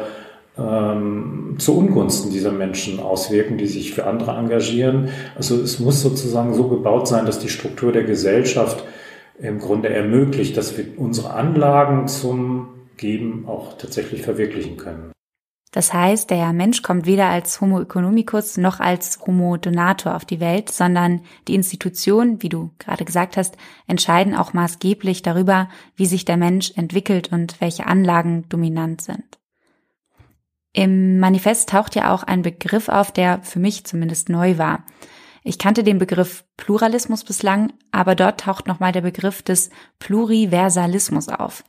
ähm, 0.58 1.56
zu 1.58 1.76
Ungunsten 1.76 2.30
dieser 2.30 2.52
Menschen 2.52 3.00
auswirken, 3.00 3.58
die 3.58 3.66
sich 3.66 3.92
für 3.92 4.06
andere 4.06 4.32
engagieren. 4.32 5.08
Also 5.36 5.60
es 5.60 5.80
muss 5.80 6.02
sozusagen 6.02 6.54
so 6.54 6.68
gebaut 6.68 7.08
sein, 7.08 7.26
dass 7.26 7.38
die 7.38 7.48
Struktur 7.48 7.92
der 7.92 8.04
Gesellschaft 8.04 8.84
im 9.40 9.58
Grunde 9.58 9.88
ermöglicht, 9.88 10.56
dass 10.56 10.76
wir 10.76 10.84
unsere 10.96 11.30
Anlagen 11.30 12.08
zum 12.08 12.68
Geben 12.96 13.44
auch 13.48 13.78
tatsächlich 13.78 14.22
verwirklichen 14.22 14.76
können. 14.76 15.12
Das 15.70 15.92
heißt, 15.92 16.30
der 16.30 16.52
Mensch 16.52 16.82
kommt 16.82 17.06
weder 17.06 17.28
als 17.28 17.60
Homo 17.60 17.80
economicus 17.80 18.56
noch 18.56 18.80
als 18.80 19.20
Homo 19.24 19.56
donator 19.56 20.16
auf 20.16 20.24
die 20.24 20.40
Welt, 20.40 20.70
sondern 20.70 21.20
die 21.46 21.54
Institutionen, 21.54 22.42
wie 22.42 22.48
du 22.48 22.70
gerade 22.78 23.04
gesagt 23.04 23.36
hast, 23.36 23.56
entscheiden 23.86 24.34
auch 24.34 24.52
maßgeblich 24.52 25.22
darüber, 25.22 25.68
wie 25.94 26.06
sich 26.06 26.24
der 26.24 26.36
Mensch 26.36 26.72
entwickelt 26.74 27.30
und 27.32 27.60
welche 27.60 27.86
Anlagen 27.86 28.48
dominant 28.48 29.00
sind. 29.00 29.38
Im 30.72 31.20
Manifest 31.20 31.68
taucht 31.68 31.94
ja 31.94 32.12
auch 32.12 32.24
ein 32.24 32.42
Begriff 32.42 32.88
auf, 32.88 33.12
der 33.12 33.40
für 33.42 33.58
mich 33.60 33.84
zumindest 33.84 34.28
neu 34.28 34.58
war. 34.58 34.84
Ich 35.42 35.58
kannte 35.58 35.84
den 35.84 35.98
Begriff 35.98 36.44
Pluralismus 36.56 37.24
bislang, 37.24 37.72
aber 37.92 38.14
dort 38.14 38.40
taucht 38.40 38.66
nochmal 38.66 38.92
der 38.92 39.00
Begriff 39.00 39.42
des 39.42 39.70
Pluriversalismus 39.98 41.28
auf. 41.28 41.64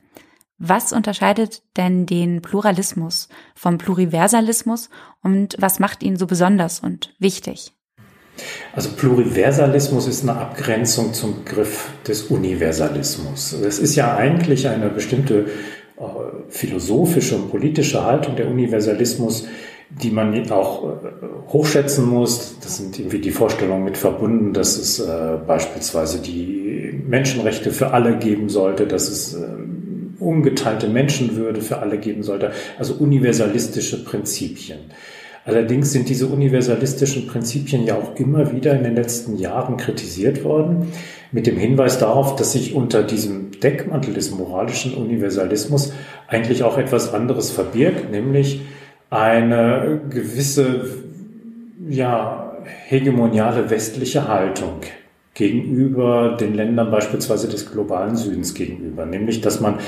Was 0.64 0.92
unterscheidet 0.92 1.62
denn 1.76 2.06
den 2.06 2.40
Pluralismus 2.40 3.28
vom 3.56 3.78
Pluriversalismus 3.78 4.90
und 5.20 5.56
was 5.58 5.80
macht 5.80 6.04
ihn 6.04 6.16
so 6.16 6.28
besonders 6.28 6.78
und 6.78 7.16
wichtig? 7.18 7.72
Also 8.72 8.90
Pluriversalismus 8.90 10.06
ist 10.06 10.22
eine 10.22 10.38
Abgrenzung 10.38 11.14
zum 11.14 11.42
Begriff 11.42 11.90
des 12.06 12.26
Universalismus. 12.26 13.54
Es 13.54 13.80
ist 13.80 13.96
ja 13.96 14.14
eigentlich 14.14 14.68
eine 14.68 14.88
bestimmte 14.88 15.46
äh, 15.96 16.02
philosophische 16.48 17.34
und 17.34 17.50
politische 17.50 18.04
Haltung 18.04 18.36
der 18.36 18.46
Universalismus, 18.46 19.48
die 19.90 20.12
man 20.12 20.48
auch 20.52 20.84
äh, 20.84 21.48
hochschätzen 21.48 22.08
muss. 22.08 22.60
Das 22.60 22.76
sind 22.76 22.96
irgendwie 23.00 23.18
die 23.18 23.32
Vorstellungen 23.32 23.82
mit 23.82 23.96
verbunden, 23.96 24.52
dass 24.52 24.78
es 24.78 25.00
äh, 25.00 25.38
beispielsweise 25.44 26.20
die 26.20 27.02
Menschenrechte 27.04 27.72
für 27.72 27.90
alle 27.90 28.16
geben 28.18 28.48
sollte, 28.48 28.86
dass 28.86 29.08
es 29.08 29.34
ähm, 29.34 29.71
ungeteilte 30.22 30.88
Menschenwürde 30.88 31.60
für 31.60 31.78
alle 31.78 31.98
geben 31.98 32.22
sollte, 32.22 32.52
also 32.78 32.94
universalistische 32.94 34.04
Prinzipien. 34.04 34.78
Allerdings 35.44 35.90
sind 35.90 36.08
diese 36.08 36.28
universalistischen 36.28 37.26
Prinzipien 37.26 37.84
ja 37.84 37.96
auch 37.96 38.14
immer 38.14 38.52
wieder 38.52 38.76
in 38.76 38.84
den 38.84 38.94
letzten 38.94 39.36
Jahren 39.36 39.76
kritisiert 39.76 40.44
worden, 40.44 40.92
mit 41.32 41.46
dem 41.46 41.56
Hinweis 41.56 41.98
darauf, 41.98 42.36
dass 42.36 42.52
sich 42.52 42.74
unter 42.74 43.02
diesem 43.02 43.50
Deckmantel 43.60 44.14
des 44.14 44.30
moralischen 44.30 44.94
Universalismus 44.94 45.92
eigentlich 46.28 46.62
auch 46.62 46.78
etwas 46.78 47.12
anderes 47.12 47.50
verbirgt, 47.50 48.10
nämlich 48.12 48.60
eine 49.10 50.00
gewisse, 50.10 50.84
ja, 51.88 52.56
hegemoniale 52.86 53.68
westliche 53.70 54.28
Haltung 54.28 54.82
gegenüber 55.34 56.36
den 56.38 56.54
Ländern 56.54 56.90
beispielsweise 56.90 57.48
des 57.48 57.70
globalen 57.70 58.16
Südens 58.16 58.54
gegenüber, 58.54 59.06
nämlich 59.06 59.40
dass 59.40 59.60
man 59.60 59.78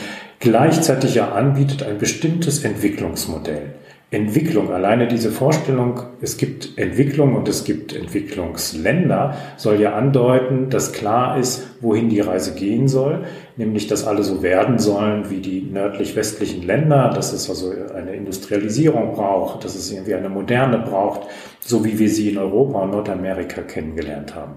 gleichzeitig 0.41 1.15
ja 1.15 1.33
anbietet 1.33 1.83
ein 1.83 1.99
bestimmtes 1.99 2.65
Entwicklungsmodell. 2.65 3.75
Entwicklung, 4.11 4.73
alleine 4.73 5.09
diese 5.09 5.33
Vorstellung, 5.33 6.01
es 6.21 6.37
gibt 6.37 6.79
Entwicklung 6.79 7.35
und 7.35 7.49
es 7.49 7.65
gibt 7.65 7.93
Entwicklungsländer, 7.93 9.37
soll 9.57 9.81
ja 9.81 9.95
andeuten, 9.95 10.71
dass 10.71 10.93
klar 10.93 11.39
ist, 11.39 11.67
wohin 11.81 12.11
die 12.11 12.21
Reise 12.21 12.55
gehen 12.55 12.87
soll, 12.87 13.25
nämlich 13.57 13.87
dass 13.87 14.07
alle 14.07 14.25
so 14.25 14.43
werden 14.43 14.79
sollen 14.79 15.31
wie 15.31 15.39
die 15.39 15.63
nördlich-westlichen 15.63 16.63
Länder, 16.63 17.11
dass 17.15 17.33
es 17.33 17.49
also 17.49 17.73
eine 17.95 18.15
Industrialisierung 18.15 19.15
braucht, 19.15 19.65
dass 19.65 19.77
es 19.77 19.91
irgendwie 19.93 20.15
eine 20.15 20.29
Moderne 20.29 20.79
braucht, 20.79 21.29
so 21.61 21.85
wie 21.85 21.99
wir 21.99 22.09
sie 22.09 22.31
in 22.31 22.39
Europa 22.39 22.81
und 22.81 22.91
Nordamerika 22.91 23.63
kennengelernt 23.63 24.35
haben. 24.35 24.55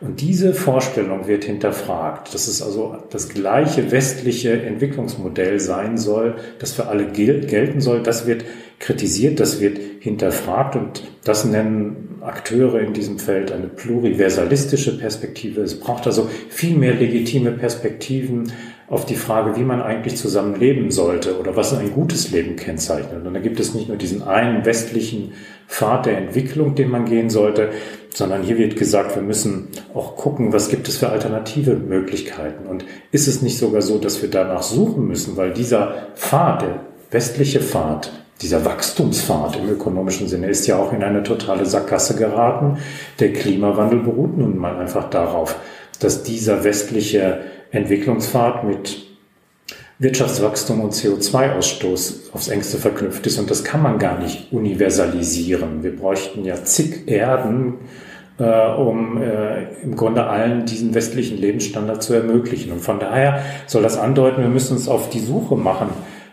Und 0.00 0.20
diese 0.20 0.52
Vorstellung 0.52 1.26
wird 1.26 1.44
hinterfragt, 1.44 2.34
dass 2.34 2.48
es 2.48 2.60
also 2.60 2.96
das 3.10 3.28
gleiche 3.28 3.90
westliche 3.92 4.60
Entwicklungsmodell 4.62 5.60
sein 5.60 5.96
soll, 5.96 6.36
das 6.58 6.72
für 6.72 6.88
alle 6.88 7.06
gelten 7.06 7.80
soll, 7.80 8.02
das 8.02 8.26
wird 8.26 8.44
kritisiert, 8.78 9.40
das 9.40 9.60
wird 9.60 9.78
hinterfragt 10.00 10.74
und 10.74 11.02
das 11.24 11.44
nennen 11.44 12.19
Akteure 12.22 12.80
in 12.80 12.92
diesem 12.92 13.18
Feld 13.18 13.52
eine 13.52 13.66
pluriversalistische 13.66 14.98
Perspektive. 14.98 15.62
Es 15.62 15.78
braucht 15.78 16.06
also 16.06 16.28
viel 16.48 16.76
mehr 16.76 16.94
legitime 16.94 17.52
Perspektiven 17.52 18.52
auf 18.88 19.06
die 19.06 19.14
Frage, 19.14 19.56
wie 19.56 19.62
man 19.62 19.80
eigentlich 19.80 20.16
zusammen 20.16 20.58
leben 20.58 20.90
sollte 20.90 21.38
oder 21.38 21.56
was 21.56 21.72
ein 21.72 21.92
gutes 21.92 22.32
Leben 22.32 22.56
kennzeichnet. 22.56 23.24
Und 23.24 23.34
da 23.34 23.40
gibt 23.40 23.60
es 23.60 23.72
nicht 23.72 23.88
nur 23.88 23.96
diesen 23.96 24.22
einen 24.22 24.64
westlichen 24.64 25.32
Pfad 25.68 26.06
der 26.06 26.18
Entwicklung, 26.18 26.74
den 26.74 26.90
man 26.90 27.04
gehen 27.04 27.30
sollte, 27.30 27.70
sondern 28.12 28.42
hier 28.42 28.58
wird 28.58 28.76
gesagt, 28.76 29.14
wir 29.14 29.22
müssen 29.22 29.68
auch 29.94 30.16
gucken, 30.16 30.52
was 30.52 30.68
gibt 30.68 30.88
es 30.88 30.96
für 30.96 31.10
alternative 31.10 31.76
Möglichkeiten. 31.76 32.66
Und 32.66 32.84
ist 33.12 33.28
es 33.28 33.42
nicht 33.42 33.58
sogar 33.58 33.80
so, 33.80 33.98
dass 33.98 34.20
wir 34.22 34.28
danach 34.28 34.64
suchen 34.64 35.06
müssen, 35.06 35.36
weil 35.36 35.52
dieser 35.52 36.08
Pfad, 36.16 36.62
der 36.62 36.80
westliche 37.12 37.60
Pfad, 37.60 38.19
dieser 38.42 38.64
Wachstumspfad 38.64 39.56
im 39.56 39.68
ökonomischen 39.68 40.28
Sinne 40.28 40.48
ist 40.48 40.66
ja 40.66 40.78
auch 40.78 40.92
in 40.92 41.02
eine 41.02 41.22
totale 41.22 41.66
Sackgasse 41.66 42.16
geraten. 42.16 42.78
Der 43.18 43.32
Klimawandel 43.32 44.00
beruht 44.00 44.36
nun 44.38 44.56
mal 44.56 44.76
einfach 44.76 45.10
darauf, 45.10 45.56
dass 46.00 46.22
dieser 46.22 46.64
westliche 46.64 47.40
Entwicklungspfad 47.70 48.64
mit 48.64 49.06
Wirtschaftswachstum 49.98 50.80
und 50.80 50.94
CO2-Ausstoß 50.94 52.32
aufs 52.32 52.48
engste 52.48 52.78
verknüpft 52.78 53.26
ist. 53.26 53.38
Und 53.38 53.50
das 53.50 53.64
kann 53.64 53.82
man 53.82 53.98
gar 53.98 54.18
nicht 54.18 54.50
universalisieren. 54.50 55.82
Wir 55.82 55.94
bräuchten 55.94 56.42
ja 56.46 56.64
zig 56.64 57.06
Erden, 57.06 57.74
äh, 58.38 58.66
um 58.72 59.20
äh, 59.20 59.64
im 59.82 59.96
Grunde 59.96 60.24
allen 60.24 60.64
diesen 60.64 60.94
westlichen 60.94 61.36
Lebensstandard 61.36 62.02
zu 62.02 62.14
ermöglichen. 62.14 62.72
Und 62.72 62.80
von 62.80 62.98
daher 62.98 63.42
soll 63.66 63.82
das 63.82 63.98
andeuten, 63.98 64.40
wir 64.40 64.48
müssen 64.48 64.78
uns 64.78 64.88
auf 64.88 65.10
die 65.10 65.20
Suche 65.20 65.56
machen 65.56 65.90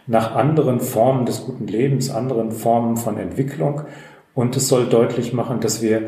nach 0.07 0.35
anderen 0.35 0.79
Formen 0.79 1.25
des 1.25 1.45
guten 1.45 1.67
Lebens, 1.67 2.09
anderen 2.09 2.51
Formen 2.51 2.97
von 2.97 3.17
Entwicklung. 3.17 3.81
Und 4.33 4.55
es 4.55 4.67
soll 4.67 4.85
deutlich 4.85 5.33
machen, 5.33 5.59
dass 5.59 5.81
wir 5.81 6.03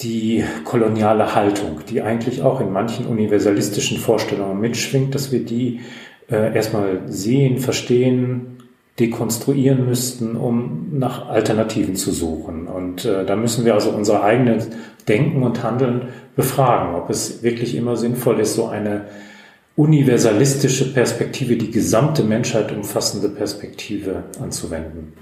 die 0.00 0.44
koloniale 0.64 1.34
Haltung, 1.34 1.80
die 1.88 2.02
eigentlich 2.02 2.42
auch 2.42 2.60
in 2.60 2.72
manchen 2.72 3.06
universalistischen 3.06 3.98
Vorstellungen 3.98 4.60
mitschwingt, 4.60 5.14
dass 5.14 5.32
wir 5.32 5.44
die 5.44 5.80
äh, 6.30 6.54
erstmal 6.54 7.00
sehen, 7.06 7.58
verstehen, 7.58 8.58
dekonstruieren 8.98 9.86
müssten, 9.86 10.36
um 10.36 10.98
nach 10.98 11.28
Alternativen 11.28 11.96
zu 11.96 12.12
suchen. 12.12 12.66
Und 12.66 13.04
äh, 13.04 13.24
da 13.24 13.36
müssen 13.36 13.64
wir 13.64 13.74
also 13.74 13.90
unser 13.90 14.22
eigenes 14.22 14.68
Denken 15.08 15.42
und 15.42 15.62
Handeln 15.62 16.08
befragen, 16.34 16.94
ob 16.94 17.10
es 17.10 17.42
wirklich 17.42 17.74
immer 17.74 17.96
sinnvoll 17.96 18.40
ist, 18.40 18.54
so 18.54 18.66
eine 18.66 19.06
universalistische 19.76 20.92
Perspektive, 20.92 21.56
die 21.56 21.70
gesamte 21.70 22.24
Menschheit 22.24 22.72
umfassende 22.72 23.28
Perspektive 23.28 24.24
anzuwenden. 24.40 25.12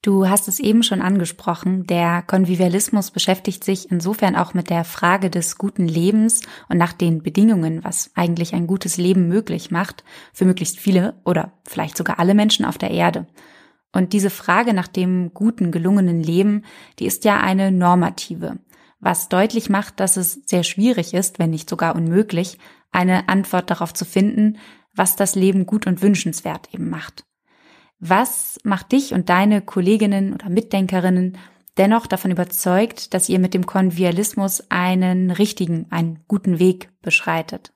Du 0.00 0.28
hast 0.28 0.48
es 0.48 0.60
eben 0.60 0.82
schon 0.82 1.00
angesprochen, 1.00 1.86
der 1.86 2.22
Konvivialismus 2.22 3.10
beschäftigt 3.10 3.64
sich 3.64 3.90
insofern 3.90 4.36
auch 4.36 4.52
mit 4.52 4.68
der 4.68 4.84
Frage 4.84 5.30
des 5.30 5.56
guten 5.56 5.88
Lebens 5.88 6.42
und 6.68 6.76
nach 6.76 6.92
den 6.92 7.22
Bedingungen, 7.22 7.82
was 7.82 8.10
eigentlich 8.14 8.52
ein 8.52 8.66
gutes 8.66 8.98
Leben 8.98 9.28
möglich 9.28 9.70
macht, 9.70 10.04
für 10.34 10.44
möglichst 10.44 10.78
viele 10.78 11.14
oder 11.24 11.52
vielleicht 11.66 11.96
sogar 11.96 12.18
alle 12.18 12.34
Menschen 12.34 12.66
auf 12.66 12.76
der 12.76 12.90
Erde. 12.90 13.26
Und 13.92 14.12
diese 14.12 14.28
Frage 14.28 14.74
nach 14.74 14.88
dem 14.88 15.32
guten, 15.32 15.72
gelungenen 15.72 16.22
Leben, 16.22 16.64
die 16.98 17.06
ist 17.06 17.24
ja 17.24 17.40
eine 17.40 17.72
normative, 17.72 18.58
was 19.00 19.30
deutlich 19.30 19.70
macht, 19.70 20.00
dass 20.00 20.18
es 20.18 20.40
sehr 20.44 20.64
schwierig 20.64 21.14
ist, 21.14 21.38
wenn 21.38 21.50
nicht 21.50 21.70
sogar 21.70 21.96
unmöglich, 21.96 22.58
eine 22.94 23.28
Antwort 23.28 23.70
darauf 23.70 23.92
zu 23.92 24.04
finden, 24.04 24.58
was 24.94 25.16
das 25.16 25.34
Leben 25.34 25.66
gut 25.66 25.86
und 25.86 26.02
wünschenswert 26.02 26.68
eben 26.72 26.88
macht. 26.88 27.24
Was 28.00 28.58
macht 28.64 28.92
dich 28.92 29.12
und 29.12 29.28
deine 29.28 29.60
Kolleginnen 29.60 30.34
oder 30.34 30.48
Mitdenkerinnen 30.48 31.38
dennoch 31.76 32.06
davon 32.06 32.30
überzeugt, 32.30 33.14
dass 33.14 33.28
ihr 33.28 33.38
mit 33.38 33.54
dem 33.54 33.66
Konvialismus 33.66 34.64
einen 34.68 35.30
richtigen, 35.30 35.86
einen 35.90 36.20
guten 36.28 36.58
Weg 36.58 36.90
beschreitet? 37.02 37.72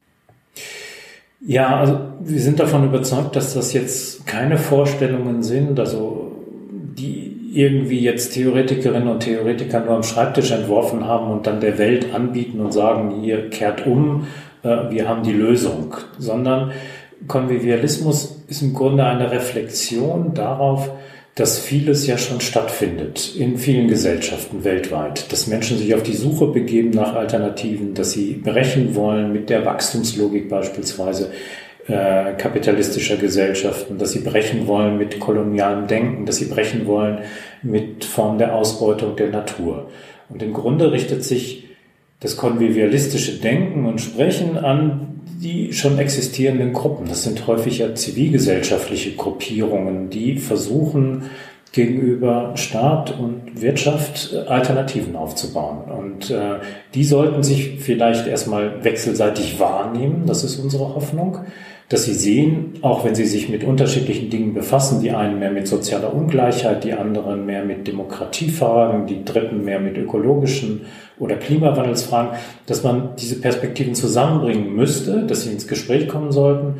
Ja, 1.40 1.76
also 1.78 2.00
wir 2.20 2.40
sind 2.40 2.60
davon 2.60 2.84
überzeugt, 2.84 3.36
dass 3.36 3.54
das 3.54 3.72
jetzt 3.72 4.26
keine 4.26 4.58
Vorstellungen 4.58 5.42
sind, 5.42 5.78
also 5.78 6.32
die 6.70 7.28
irgendwie 7.52 8.00
jetzt 8.00 8.34
Theoretikerinnen 8.34 9.08
und 9.08 9.20
Theoretiker 9.20 9.80
nur 9.80 9.94
am 9.94 10.02
Schreibtisch 10.02 10.50
entworfen 10.50 11.06
haben 11.06 11.30
und 11.30 11.46
dann 11.46 11.60
der 11.60 11.78
Welt 11.78 12.12
anbieten 12.12 12.60
und 12.60 12.72
sagen, 12.72 13.22
ihr 13.22 13.50
kehrt 13.50 13.86
um, 13.86 14.26
wir 14.62 15.08
haben 15.08 15.22
die 15.22 15.32
Lösung, 15.32 15.94
sondern 16.18 16.72
Konvivialismus 17.26 18.42
ist 18.48 18.62
im 18.62 18.74
Grunde 18.74 19.04
eine 19.04 19.30
Reflexion 19.30 20.34
darauf, 20.34 20.90
dass 21.34 21.60
vieles 21.60 22.06
ja 22.06 22.18
schon 22.18 22.40
stattfindet 22.40 23.36
in 23.36 23.58
vielen 23.58 23.86
Gesellschaften 23.86 24.64
weltweit, 24.64 25.30
dass 25.30 25.46
Menschen 25.46 25.78
sich 25.78 25.94
auf 25.94 26.02
die 26.02 26.14
Suche 26.14 26.48
begeben 26.48 26.90
nach 26.90 27.14
Alternativen, 27.14 27.94
dass 27.94 28.10
sie 28.10 28.34
brechen 28.34 28.96
wollen 28.96 29.32
mit 29.32 29.48
der 29.48 29.64
Wachstumslogik 29.64 30.48
beispielsweise 30.48 31.30
äh, 31.86 32.32
kapitalistischer 32.32 33.16
Gesellschaften, 33.16 33.98
dass 33.98 34.12
sie 34.12 34.20
brechen 34.20 34.66
wollen 34.66 34.98
mit 34.98 35.20
kolonialem 35.20 35.86
Denken, 35.86 36.26
dass 36.26 36.38
sie 36.38 36.46
brechen 36.46 36.86
wollen 36.86 37.18
mit 37.62 38.04
Formen 38.04 38.38
der 38.38 38.56
Ausbeutung 38.56 39.14
der 39.14 39.28
Natur. 39.28 39.90
Und 40.28 40.42
im 40.42 40.52
Grunde 40.52 40.90
richtet 40.90 41.22
sich 41.22 41.67
das 42.20 42.36
konvivialistische 42.36 43.38
Denken 43.40 43.86
und 43.86 44.00
Sprechen 44.00 44.58
an 44.58 45.18
die 45.40 45.72
schon 45.72 45.98
existierenden 45.98 46.72
Gruppen. 46.72 47.06
Das 47.08 47.22
sind 47.22 47.46
häufig 47.46 47.78
ja 47.78 47.94
zivilgesellschaftliche 47.94 49.12
Gruppierungen, 49.12 50.10
die 50.10 50.36
versuchen, 50.36 51.30
gegenüber 51.70 52.52
Staat 52.56 53.16
und 53.18 53.60
Wirtschaft 53.60 54.34
Alternativen 54.48 55.16
aufzubauen. 55.16 55.90
Und 55.90 56.30
äh, 56.30 56.58
die 56.94 57.04
sollten 57.04 57.42
sich 57.42 57.78
vielleicht 57.80 58.26
erstmal 58.26 58.82
wechselseitig 58.84 59.60
wahrnehmen, 59.60 60.24
das 60.26 60.44
ist 60.44 60.58
unsere 60.58 60.94
Hoffnung, 60.94 61.44
dass 61.88 62.04
sie 62.04 62.12
sehen, 62.12 62.74
auch 62.82 63.04
wenn 63.04 63.14
sie 63.14 63.24
sich 63.24 63.48
mit 63.48 63.64
unterschiedlichen 63.64 64.28
Dingen 64.28 64.52
befassen, 64.52 65.00
die 65.00 65.10
einen 65.10 65.38
mehr 65.38 65.50
mit 65.50 65.66
sozialer 65.66 66.12
Ungleichheit, 66.12 66.84
die 66.84 66.92
anderen 66.92 67.46
mehr 67.46 67.64
mit 67.64 67.86
Demokratiefragen, 67.86 69.06
die 69.06 69.24
dritten 69.24 69.64
mehr 69.64 69.80
mit 69.80 69.96
ökologischen 69.96 70.82
oder 71.18 71.36
Klimawandelsfragen, 71.36 72.38
dass 72.66 72.84
man 72.84 73.16
diese 73.18 73.40
Perspektiven 73.40 73.94
zusammenbringen 73.94 74.74
müsste, 74.74 75.24
dass 75.24 75.44
sie 75.44 75.52
ins 75.52 75.66
Gespräch 75.66 76.08
kommen 76.08 76.30
sollten 76.30 76.74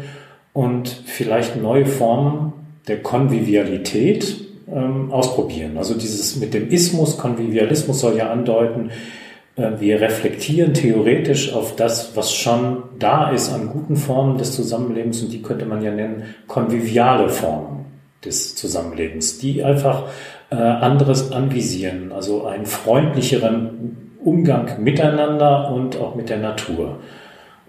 und 0.52 0.88
vielleicht 1.06 1.56
neue 1.56 1.86
Formen 1.86 2.52
der 2.86 3.02
Konvivialität 3.02 4.36
ähm, 4.70 5.10
ausprobieren. 5.10 5.78
Also 5.78 5.94
dieses 5.94 6.36
mit 6.36 6.52
dem 6.52 6.68
Ismus, 6.68 7.16
Konvivialismus 7.16 8.00
soll 8.00 8.16
ja 8.16 8.30
andeuten, 8.30 8.90
wir 9.78 10.00
reflektieren 10.00 10.74
theoretisch 10.74 11.52
auf 11.52 11.76
das, 11.76 12.16
was 12.16 12.32
schon 12.32 12.84
da 12.98 13.30
ist 13.30 13.52
an 13.52 13.68
guten 13.68 13.96
Formen 13.96 14.38
des 14.38 14.54
Zusammenlebens 14.54 15.22
und 15.22 15.32
die 15.32 15.42
könnte 15.42 15.66
man 15.66 15.82
ja 15.82 15.90
nennen 15.90 16.34
konviviale 16.46 17.28
Formen 17.28 17.86
des 18.24 18.54
Zusammenlebens, 18.54 19.38
die 19.38 19.62
einfach 19.62 20.04
äh, 20.50 20.56
anderes 20.56 21.32
anvisieren, 21.32 22.12
also 22.12 22.46
einen 22.46 22.66
freundlicheren 22.66 24.14
Umgang 24.24 24.82
miteinander 24.82 25.72
und 25.72 25.96
auch 25.96 26.14
mit 26.14 26.28
der 26.28 26.38
Natur. 26.38 26.98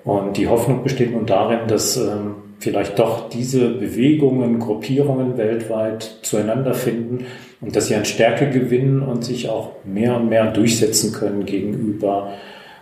Und 0.03 0.37
die 0.37 0.47
Hoffnung 0.47 0.83
besteht 0.83 1.11
nun 1.11 1.25
darin, 1.25 1.67
dass 1.67 1.97
ähm, 1.97 2.35
vielleicht 2.59 2.99
doch 2.99 3.29
diese 3.29 3.69
Bewegungen, 3.69 4.59
Gruppierungen 4.59 5.37
weltweit 5.37 6.19
zueinander 6.21 6.73
finden 6.73 7.25
und 7.61 7.75
dass 7.75 7.87
sie 7.87 7.95
an 7.95 8.05
Stärke 8.05 8.49
gewinnen 8.49 9.01
und 9.01 9.23
sich 9.23 9.49
auch 9.49 9.71
mehr 9.85 10.15
und 10.17 10.29
mehr 10.29 10.51
durchsetzen 10.51 11.13
können 11.13 11.45
gegenüber, 11.45 12.33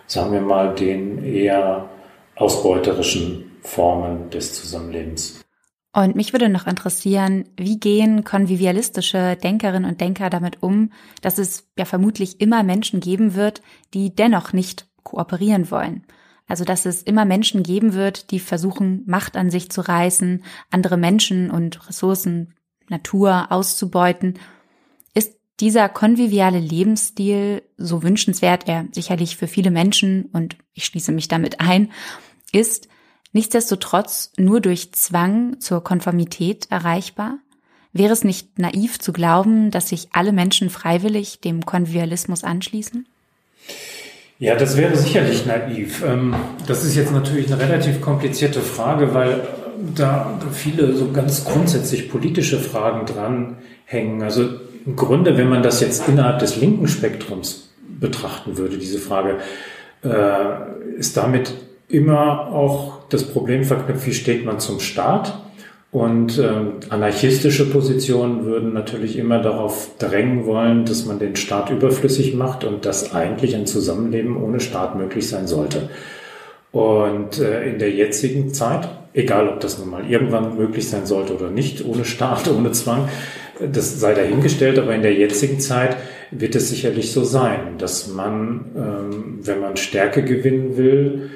sagen 0.06 0.32
wir 0.32 0.40
mal, 0.40 0.74
den 0.74 1.24
eher 1.24 1.88
ausbeuterischen 2.36 3.52
Formen 3.62 4.30
des 4.30 4.54
Zusammenlebens. 4.54 5.40
Und 5.94 6.14
mich 6.14 6.32
würde 6.32 6.48
noch 6.48 6.66
interessieren, 6.66 7.46
wie 7.56 7.80
gehen 7.80 8.22
konvivialistische 8.22 9.36
Denkerinnen 9.36 9.88
und 9.88 10.00
Denker 10.00 10.30
damit 10.30 10.62
um, 10.62 10.92
dass 11.22 11.38
es 11.38 11.68
ja 11.76 11.84
vermutlich 11.84 12.40
immer 12.40 12.62
Menschen 12.62 13.00
geben 13.00 13.34
wird, 13.34 13.62
die 13.94 14.14
dennoch 14.14 14.52
nicht 14.52 14.86
kooperieren 15.02 15.70
wollen. 15.70 16.04
Also 16.48 16.64
dass 16.64 16.86
es 16.86 17.02
immer 17.02 17.26
Menschen 17.26 17.62
geben 17.62 17.92
wird, 17.92 18.30
die 18.30 18.40
versuchen, 18.40 19.02
Macht 19.06 19.36
an 19.36 19.50
sich 19.50 19.70
zu 19.70 19.82
reißen, 19.82 20.42
andere 20.70 20.96
Menschen 20.96 21.50
und 21.50 21.86
Ressourcen, 21.88 22.54
Natur 22.88 23.48
auszubeuten. 23.50 24.38
Ist 25.14 25.36
dieser 25.60 25.90
konviviale 25.90 26.58
Lebensstil, 26.58 27.62
so 27.76 28.02
wünschenswert 28.02 28.66
er 28.66 28.86
sicherlich 28.92 29.36
für 29.36 29.46
viele 29.46 29.70
Menschen, 29.70 30.30
und 30.32 30.56
ich 30.72 30.86
schließe 30.86 31.12
mich 31.12 31.28
damit 31.28 31.60
ein, 31.60 31.92
ist, 32.50 32.88
nichtsdestotrotz 33.32 34.32
nur 34.38 34.62
durch 34.62 34.92
Zwang 34.94 35.60
zur 35.60 35.84
Konformität 35.84 36.70
erreichbar? 36.70 37.38
Wäre 37.92 38.12
es 38.12 38.24
nicht 38.24 38.58
naiv 38.58 38.98
zu 38.98 39.12
glauben, 39.12 39.70
dass 39.70 39.88
sich 39.88 40.08
alle 40.12 40.32
Menschen 40.32 40.70
freiwillig 40.70 41.40
dem 41.40 41.66
Konvivialismus 41.66 42.42
anschließen? 42.42 43.06
Ja, 44.40 44.54
das 44.54 44.76
wäre 44.76 44.96
sicherlich 44.96 45.46
naiv. 45.46 46.04
Ähm, 46.06 46.34
das 46.66 46.84
ist 46.84 46.94
jetzt 46.94 47.12
natürlich 47.12 47.52
eine 47.52 47.60
relativ 47.60 48.00
komplizierte 48.00 48.60
Frage, 48.60 49.12
weil 49.12 49.40
da 49.94 50.38
viele 50.52 50.94
so 50.94 51.10
ganz 51.10 51.44
grundsätzlich 51.44 52.08
politische 52.08 52.58
Fragen 52.58 53.06
dranhängen. 53.06 54.22
Also 54.22 54.48
im 54.86 54.94
Grunde, 54.94 55.36
wenn 55.36 55.48
man 55.48 55.62
das 55.62 55.80
jetzt 55.80 56.08
innerhalb 56.08 56.38
des 56.38 56.56
linken 56.56 56.86
Spektrums 56.86 57.70
betrachten 58.00 58.56
würde, 58.56 58.78
diese 58.78 58.98
Frage, 58.98 59.38
äh, 60.04 60.98
ist 60.98 61.16
damit 61.16 61.54
immer 61.88 62.48
auch 62.52 63.08
das 63.08 63.24
Problem 63.24 63.64
verknüpft, 63.64 64.06
wie 64.06 64.14
steht 64.14 64.44
man 64.44 64.60
zum 64.60 64.78
Staat? 64.78 65.42
Und 65.90 66.38
ähm, 66.38 66.74
anarchistische 66.90 67.70
Positionen 67.70 68.44
würden 68.44 68.74
natürlich 68.74 69.16
immer 69.16 69.40
darauf 69.40 69.90
drängen 69.98 70.44
wollen, 70.44 70.84
dass 70.84 71.06
man 71.06 71.18
den 71.18 71.34
Staat 71.34 71.70
überflüssig 71.70 72.34
macht 72.34 72.64
und 72.64 72.84
dass 72.84 73.14
eigentlich 73.14 73.56
ein 73.56 73.66
Zusammenleben 73.66 74.36
ohne 74.36 74.60
Staat 74.60 74.96
möglich 74.96 75.28
sein 75.28 75.46
sollte. 75.46 75.88
Und 76.72 77.38
äh, 77.38 77.70
in 77.70 77.78
der 77.78 77.90
jetzigen 77.90 78.52
Zeit, 78.52 78.86
egal 79.14 79.48
ob 79.48 79.60
das 79.60 79.78
nun 79.78 79.88
mal 79.88 80.08
irgendwann 80.10 80.58
möglich 80.58 80.88
sein 80.90 81.06
sollte 81.06 81.34
oder 81.34 81.50
nicht, 81.50 81.82
ohne 81.86 82.04
Staat, 82.04 82.48
ohne 82.56 82.72
Zwang, 82.72 83.08
das 83.58 83.98
sei 83.98 84.12
dahingestellt, 84.12 84.78
aber 84.78 84.94
in 84.94 85.02
der 85.02 85.14
jetzigen 85.14 85.58
Zeit 85.58 85.96
wird 86.30 86.54
es 86.54 86.68
sicherlich 86.68 87.12
so 87.12 87.24
sein, 87.24 87.78
dass 87.78 88.08
man, 88.08 88.66
ähm, 88.76 89.38
wenn 89.42 89.60
man 89.60 89.78
Stärke 89.78 90.22
gewinnen 90.22 90.76
will, 90.76 91.30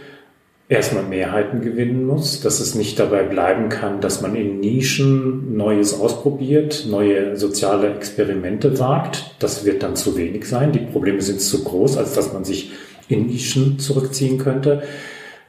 erstmal 0.73 1.05
Mehrheiten 1.05 1.61
gewinnen 1.61 2.07
muss, 2.07 2.41
dass 2.41 2.59
es 2.59 2.75
nicht 2.75 2.99
dabei 2.99 3.25
bleiben 3.25 3.69
kann, 3.69 4.01
dass 4.01 4.23
man 4.23 4.35
in 4.35 4.59
Nischen 4.61 5.55
Neues 5.55 6.01
ausprobiert, 6.01 6.87
neue 6.89 7.37
soziale 7.37 7.95
Experimente 7.95 8.79
wagt. 8.79 9.35
Das 9.39 9.67
wird 9.67 9.83
dann 9.83 9.97
zu 9.97 10.17
wenig 10.17 10.47
sein. 10.47 10.73
Die 10.73 10.79
Probleme 10.79 11.21
sind 11.21 11.43
zu 11.43 11.63
groß, 11.63 11.99
als 11.99 12.15
dass 12.15 12.33
man 12.33 12.45
sich 12.45 12.73
in 13.09 13.27
Nischen 13.27 13.79
zurückziehen 13.79 14.39
könnte. 14.39 14.83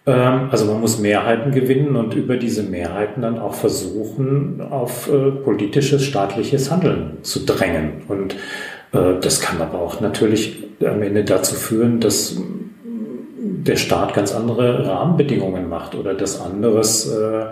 Ähm, 0.05 0.49
also 0.51 0.65
man 0.65 0.81
muss 0.81 0.99
Mehrheiten 0.99 1.53
gewinnen 1.53 1.95
und 1.95 2.13
über 2.15 2.35
diese 2.35 2.63
Mehrheiten 2.63 3.21
dann 3.21 3.39
auch 3.39 3.53
versuchen, 3.53 4.59
auf 4.59 5.09
äh, 5.09 5.31
politisches, 5.31 6.03
staatliches 6.03 6.69
Handeln 6.69 7.19
zu 7.21 7.45
drängen. 7.45 8.01
Und 8.09 8.35
äh, 8.91 9.19
das 9.21 9.39
kann 9.39 9.61
aber 9.61 9.79
auch 9.79 10.01
natürlich 10.01 10.63
am 10.85 11.01
Ende 11.01 11.23
dazu 11.23 11.55
führen, 11.55 12.01
dass 12.01 12.35
der 13.67 13.75
Staat 13.77 14.13
ganz 14.13 14.33
andere 14.33 14.87
Rahmenbedingungen 14.87 15.69
macht 15.69 15.95
oder 15.95 16.13
dass 16.13 16.39
anderes 16.41 17.09
äh, 17.09 17.45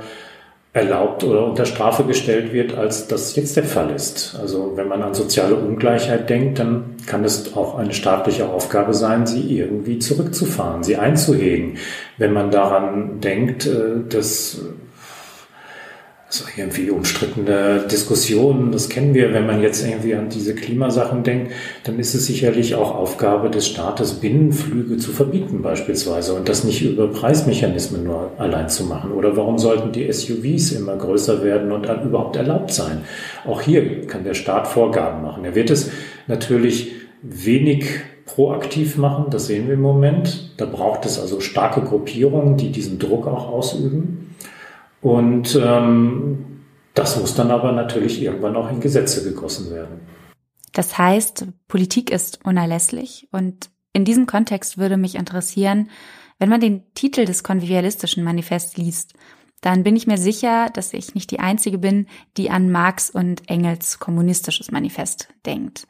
erlaubt 0.74 1.26
oder 1.26 1.46
unter 1.46 1.66
Strafe 1.66 2.06
gestellt 2.06 2.54
wird, 2.54 2.78
als 2.78 3.08
das 3.08 3.36
jetzt 3.36 3.58
der 3.58 3.66
Fall 3.66 3.90
ist. 3.90 4.38
Also 4.40 4.74
wenn 4.76 4.88
man 4.88 5.02
an 5.02 5.14
soziale 5.14 5.56
Ungleichheit 5.56 6.30
denkt, 6.30 6.60
dann 6.60 6.96
kann 7.06 7.26
es 7.26 7.58
auch 7.58 7.78
eine 7.78 7.94
staatliche 7.94 8.48
Aufgabe 8.48 8.94
sein, 8.94 9.28
sie 9.28 9.58
irgendwie 9.58 10.00
zurückzufahren, 10.00 10.84
sie 10.84 10.96
einzuhegen. 10.96 11.78
Wenn 12.18 12.32
man 12.32 12.52
daran 12.52 13.20
denkt, 13.20 13.66
äh, 13.66 14.08
dass 14.08 14.62
also 16.32 16.46
irgendwie 16.56 16.90
umstrittene 16.90 17.88
Diskussionen, 17.92 18.72
das 18.72 18.88
kennen 18.88 19.14
wir, 19.14 19.34
wenn 19.34 19.46
man 19.46 19.62
jetzt 19.62 19.86
irgendwie 19.86 20.16
an 20.16 20.30
diese 20.30 20.56
Klimasachen 20.56 21.24
denkt, 21.24 21.52
dann 21.84 22.00
ist 22.00 22.14
es 22.14 22.26
sicherlich 22.26 22.74
auch 22.76 22.96
Aufgabe 22.96 23.50
des 23.50 23.68
Staates, 23.68 24.14
Binnenflüge 24.14 24.96
zu 24.96 25.12
verbieten 25.12 25.62
beispielsweise 25.62 26.34
und 26.36 26.48
das 26.48 26.64
nicht 26.64 26.84
über 26.84 27.10
Preismechanismen 27.10 28.06
nur 28.06 28.32
allein 28.38 28.70
zu 28.70 28.86
machen. 28.86 29.12
Oder 29.12 29.36
warum 29.36 29.58
sollten 29.58 29.92
die 29.92 30.10
SUVs 30.10 30.72
immer 30.72 30.96
größer 30.96 31.44
werden 31.44 31.74
und 31.74 31.86
dann 31.86 32.06
überhaupt 32.06 32.38
erlaubt 32.38 32.72
sein? 32.72 33.02
Auch 33.46 33.60
hier 33.60 34.08
kann 34.08 34.24
der 34.24 34.34
Staat 34.34 34.70
Vorgaben 34.70 35.24
machen. 35.24 35.44
Er 35.44 35.56
wird 35.56 35.70
es 35.70 35.92
natürlich 36.28 36.94
wenig 37.22 37.90
proaktiv 38.26 38.96
machen, 38.96 39.26
das 39.32 39.48
sehen 39.48 39.68
wir 39.68 39.74
im 39.74 39.82
Moment. 39.82 40.54
Da 40.56 40.66
braucht 40.66 41.06
es 41.06 41.20
also 41.20 41.42
starke 41.42 41.82
Gruppierungen, 41.82 42.56
die 42.56 42.70
diesen 42.72 43.00
Druck 43.00 43.28
auch 43.28 43.50
ausüben. 43.50 44.31
Und 45.02 45.60
ähm, 45.62 46.62
das 46.94 47.20
muss 47.20 47.36
dann 47.36 47.52
aber 47.52 47.72
natürlich 47.72 48.22
irgendwann 48.22 48.56
auch 48.56 48.70
in 48.70 48.80
Gesetze 48.80 49.24
gegossen 49.24 49.72
werden. 49.72 50.02
Das 50.74 50.98
heißt, 50.98 51.48
Politik 51.68 52.12
ist 52.12 52.46
unerlässlich. 52.46 53.28
Und 53.32 53.70
in 53.94 54.06
diesem 54.06 54.26
Kontext 54.26 54.78
würde 54.78 54.98
mich 54.98 55.16
interessieren, 55.16 55.90
wenn 56.40 56.50
man 56.50 56.62
den 56.62 56.84
Titel 56.94 57.26
des 57.26 57.44
konvivialistischen 57.44 58.24
Manifests 58.24 58.78
liest, 58.78 59.14
dann 59.62 59.84
bin 59.84 59.96
ich 59.96 60.08
mir 60.08 60.18
sicher, 60.18 60.70
dass 60.74 60.94
ich 60.94 61.14
nicht 61.14 61.30
die 61.30 61.40
Einzige 61.40 61.78
bin, 61.78 62.08
die 62.36 62.50
an 62.50 62.72
Marx 62.72 63.12
und 63.12 63.48
Engels 63.48 64.00
kommunistisches 64.00 64.72
Manifest 64.72 65.30
denkt. 65.46 65.88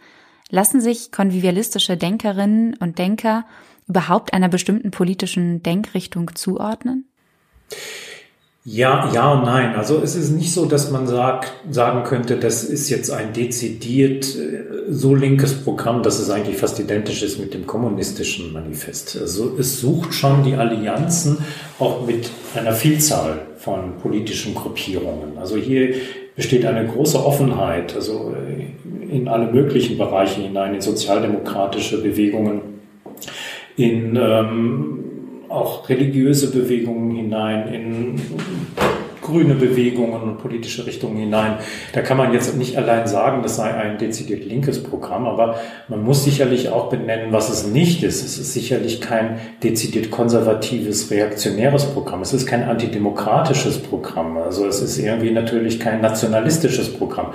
Lassen 0.49 0.81
sich 0.81 1.11
konvivialistische 1.13 1.95
Denkerinnen 1.95 2.75
und 2.75 2.99
Denker 2.99 3.45
überhaupt 3.87 4.33
einer 4.33 4.49
bestimmten 4.49 4.91
politischen 4.91 5.63
Denkrichtung 5.63 6.35
zuordnen? 6.35 7.09
Ja, 8.63 9.09
ja 9.11 9.33
und 9.33 9.43
nein. 9.43 9.75
Also 9.75 10.01
es 10.03 10.15
ist 10.15 10.29
nicht 10.29 10.53
so, 10.53 10.65
dass 10.65 10.91
man 10.91 11.07
sagt, 11.07 11.51
sagen 11.71 12.03
könnte, 12.03 12.37
das 12.37 12.63
ist 12.63 12.89
jetzt 12.89 13.09
ein 13.09 13.33
dezidiert 13.33 14.35
äh, 14.35 14.91
so 14.91 15.15
linkes 15.15 15.63
Programm, 15.63 16.03
dass 16.03 16.19
es 16.19 16.29
eigentlich 16.29 16.57
fast 16.57 16.79
identisch 16.79 17.23
ist 17.23 17.39
mit 17.39 17.55
dem 17.55 17.65
kommunistischen 17.65 18.53
Manifest. 18.53 19.17
Also 19.19 19.57
es 19.57 19.79
sucht 19.79 20.13
schon 20.13 20.43
die 20.43 20.53
Allianzen 20.53 21.39
auch 21.79 22.05
mit 22.05 22.29
einer 22.55 22.73
Vielzahl 22.73 23.39
von 23.57 23.97
politischen 23.97 24.53
Gruppierungen. 24.53 25.39
Also 25.39 25.55
hier 25.55 25.95
besteht 26.35 26.63
eine 26.63 26.87
große 26.87 27.23
Offenheit, 27.23 27.95
also 27.95 28.35
äh, 28.35 29.11
in 29.11 29.27
alle 29.27 29.51
möglichen 29.51 29.97
Bereiche 29.97 30.41
hinein, 30.41 30.75
in 30.75 30.81
sozialdemokratische 30.81 32.01
Bewegungen, 32.01 32.61
in 33.75 34.15
ähm, 34.15 35.00
auch 35.51 35.87
religiöse 35.89 36.51
Bewegungen 36.51 37.15
hinein, 37.15 37.73
in 37.73 38.21
grüne 39.31 39.55
Bewegungen 39.55 40.21
und 40.21 40.37
politische 40.37 40.85
Richtungen 40.85 41.17
hinein. 41.17 41.55
Da 41.93 42.01
kann 42.01 42.17
man 42.17 42.33
jetzt 42.33 42.57
nicht 42.57 42.77
allein 42.77 43.07
sagen, 43.07 43.41
das 43.43 43.55
sei 43.55 43.73
ein 43.73 43.97
dezidiert 43.97 44.45
linkes 44.45 44.83
Programm, 44.83 45.25
aber 45.25 45.55
man 45.87 46.03
muss 46.03 46.23
sicherlich 46.23 46.69
auch 46.69 46.89
benennen, 46.89 47.31
was 47.31 47.49
es 47.49 47.65
nicht 47.65 48.03
ist. 48.03 48.23
Es 48.23 48.37
ist 48.37 48.53
sicherlich 48.53 49.01
kein 49.01 49.39
dezidiert 49.63 50.11
konservatives, 50.11 51.09
reaktionäres 51.11 51.85
Programm. 51.85 52.21
Es 52.21 52.33
ist 52.33 52.45
kein 52.45 52.63
antidemokratisches 52.63 53.79
Programm. 53.79 54.37
Also 54.37 54.65
es 54.67 54.81
ist 54.81 54.97
irgendwie 54.97 55.31
natürlich 55.31 55.79
kein 55.79 56.01
nationalistisches 56.01 56.93
Programm. 56.93 57.27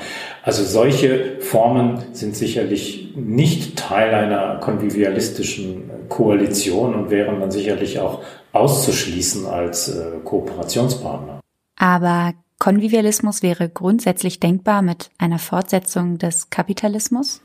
Also 0.42 0.64
solche 0.64 1.40
Formen 1.40 2.02
sind 2.12 2.36
sicherlich 2.36 3.14
nicht 3.16 3.76
Teil 3.76 4.14
einer 4.14 4.56
konvivialistischen 4.56 5.90
Koalition 6.08 6.94
und 6.94 7.10
wären 7.10 7.40
dann 7.40 7.50
sicherlich 7.50 7.98
auch 7.98 8.22
auszuschließen 8.52 9.46
als 9.46 9.88
äh, 9.88 10.18
Kooperationspartner. 10.24 11.35
Aber 11.76 12.32
Konvivialismus 12.58 13.42
wäre 13.42 13.68
grundsätzlich 13.68 14.40
denkbar 14.40 14.82
mit 14.82 15.10
einer 15.18 15.38
Fortsetzung 15.38 16.18
des 16.18 16.50
Kapitalismus? 16.50 17.42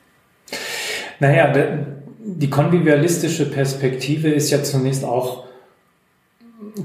Naja, 1.20 1.54
die 2.24 2.50
konvivialistische 2.50 3.50
Perspektive 3.50 4.30
ist 4.30 4.52
ja 4.52 4.64
zunächst 4.64 5.04
auch 5.04 5.46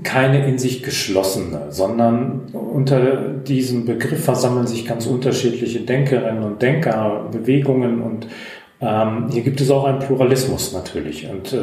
keine 0.03 0.47
in 0.47 0.59
sich 0.59 0.83
geschlossene, 0.83 1.67
sondern 1.71 2.49
unter 2.53 3.17
diesem 3.17 3.85
Begriff 3.85 4.25
versammeln 4.25 4.67
sich 4.67 4.87
ganz 4.87 5.07
unterschiedliche 5.07 5.81
Denkerinnen 5.81 6.43
und 6.43 6.63
Denker, 6.63 7.29
Bewegungen 7.31 8.01
und 8.01 8.27
ähm, 8.81 9.29
hier 9.31 9.43
gibt 9.43 9.61
es 9.61 9.71
auch 9.71 9.85
einen 9.85 10.01
Pluralismus 10.01 10.73
natürlich 10.73 11.29
und 11.29 11.53
äh, 11.53 11.63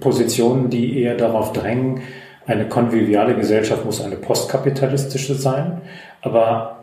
Positionen, 0.00 0.70
die 0.70 1.00
eher 1.00 1.16
darauf 1.16 1.52
drängen, 1.52 2.02
eine 2.48 2.66
konviviale 2.66 3.36
Gesellschaft 3.36 3.84
muss 3.84 4.00
eine 4.00 4.16
postkapitalistische 4.16 5.34
sein, 5.34 5.82
aber 6.22 6.77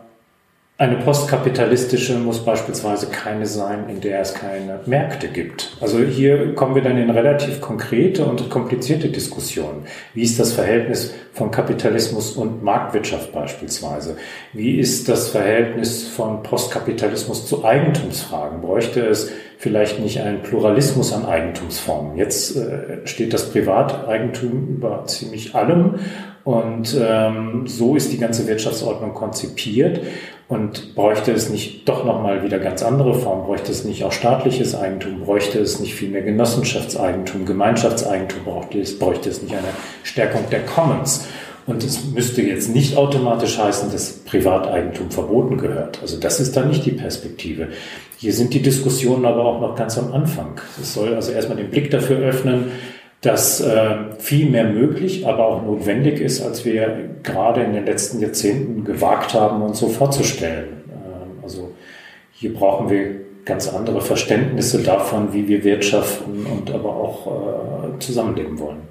eine 0.78 0.96
postkapitalistische 0.96 2.18
muss 2.18 2.44
beispielsweise 2.44 3.06
keine 3.06 3.46
sein, 3.46 3.88
in 3.88 4.02
der 4.02 4.20
es 4.20 4.34
keine 4.34 4.80
Märkte 4.84 5.28
gibt. 5.28 5.74
Also 5.80 6.00
hier 6.00 6.54
kommen 6.54 6.74
wir 6.74 6.82
dann 6.82 6.98
in 6.98 7.08
relativ 7.08 7.62
konkrete 7.62 8.26
und 8.26 8.50
komplizierte 8.50 9.08
Diskussionen. 9.08 9.86
Wie 10.12 10.22
ist 10.22 10.38
das 10.38 10.52
Verhältnis 10.52 11.14
von 11.32 11.50
Kapitalismus 11.50 12.32
und 12.32 12.62
Marktwirtschaft 12.62 13.32
beispielsweise? 13.32 14.18
Wie 14.52 14.78
ist 14.78 15.08
das 15.08 15.30
Verhältnis 15.30 16.06
von 16.06 16.42
Postkapitalismus 16.42 17.46
zu 17.46 17.64
Eigentumsfragen? 17.64 18.60
Bräuchte 18.60 19.00
es 19.00 19.30
vielleicht 19.56 19.98
nicht 20.00 20.20
einen 20.20 20.42
Pluralismus 20.42 21.14
an 21.14 21.24
Eigentumsformen? 21.24 22.18
Jetzt 22.18 22.54
äh, 22.54 23.06
steht 23.06 23.32
das 23.32 23.50
Privateigentum 23.50 24.76
über 24.76 25.06
ziemlich 25.06 25.54
allem 25.54 25.94
und 26.46 26.96
ähm, 26.96 27.66
so 27.66 27.96
ist 27.96 28.12
die 28.12 28.18
ganze 28.18 28.46
Wirtschaftsordnung 28.46 29.14
konzipiert. 29.14 30.00
Und 30.48 30.94
bräuchte 30.94 31.32
es 31.32 31.50
nicht 31.50 31.88
doch 31.88 32.04
nochmal 32.04 32.44
wieder 32.44 32.60
ganz 32.60 32.82
andere 32.82 33.14
Formen? 33.14 33.46
Bräuchte 33.46 33.72
es 33.72 33.84
nicht 33.84 34.04
auch 34.04 34.12
staatliches 34.12 34.76
Eigentum? 34.76 35.22
Bräuchte 35.22 35.58
es 35.58 35.80
nicht 35.80 35.94
viel 35.94 36.08
mehr 36.08 36.22
Genossenschaftseigentum, 36.22 37.46
Gemeinschaftseigentum? 37.46 38.44
Bräuchte 38.44 38.80
es, 38.80 38.96
bräuchte 38.96 39.28
es 39.28 39.42
nicht 39.42 39.54
eine 39.54 39.68
Stärkung 40.04 40.42
der 40.50 40.64
Commons? 40.64 41.26
Und 41.66 41.82
es 41.82 42.04
müsste 42.04 42.42
jetzt 42.42 42.72
nicht 42.72 42.96
automatisch 42.96 43.58
heißen, 43.58 43.90
dass 43.90 44.18
Privateigentum 44.18 45.10
verboten 45.10 45.58
gehört. 45.58 45.98
Also 46.00 46.16
das 46.20 46.38
ist 46.38 46.56
dann 46.56 46.68
nicht 46.68 46.86
die 46.86 46.92
Perspektive. 46.92 47.70
Hier 48.18 48.32
sind 48.32 48.54
die 48.54 48.62
Diskussionen 48.62 49.24
aber 49.24 49.44
auch 49.44 49.60
noch 49.60 49.74
ganz 49.74 49.98
am 49.98 50.12
Anfang. 50.12 50.60
Es 50.80 50.94
soll 50.94 51.12
also 51.14 51.32
erstmal 51.32 51.56
den 51.56 51.70
Blick 51.70 51.90
dafür 51.90 52.18
öffnen, 52.18 52.70
dass 53.20 53.60
äh, 53.60 53.96
viel 54.18 54.50
mehr 54.50 54.64
möglich, 54.64 55.26
aber 55.26 55.46
auch 55.46 55.62
notwendig 55.62 56.20
ist, 56.20 56.42
als 56.42 56.64
wir 56.64 57.10
gerade 57.22 57.62
in 57.62 57.72
den 57.72 57.86
letzten 57.86 58.20
Jahrzehnten 58.20 58.84
gewagt 58.84 59.34
haben, 59.34 59.62
uns 59.62 59.78
so 59.78 59.88
vorzustellen. 59.88 60.84
Ähm, 60.88 61.42
also 61.42 61.72
hier 62.32 62.54
brauchen 62.54 62.90
wir 62.90 63.26
ganz 63.44 63.72
andere 63.72 64.00
Verständnisse 64.00 64.82
davon, 64.82 65.32
wie 65.32 65.48
wir 65.48 65.64
wirtschaften 65.64 66.46
und 66.46 66.70
aber 66.70 66.94
auch 66.94 67.26
äh, 67.94 67.98
zusammenleben 67.98 68.58
wollen. 68.58 68.82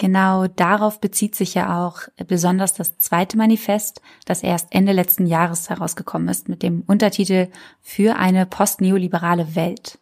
Genau 0.00 0.46
darauf 0.46 0.98
bezieht 0.98 1.34
sich 1.34 1.52
ja 1.52 1.86
auch 1.86 2.08
besonders 2.26 2.72
das 2.72 2.96
zweite 2.98 3.36
Manifest, 3.36 4.00
das 4.24 4.42
erst 4.42 4.68
Ende 4.70 4.92
letzten 4.92 5.26
Jahres 5.26 5.68
herausgekommen 5.68 6.28
ist 6.28 6.48
mit 6.48 6.62
dem 6.62 6.84
Untertitel 6.86 7.48
Für 7.82 8.16
eine 8.16 8.46
postneoliberale 8.46 9.54
Welt. 9.56 9.98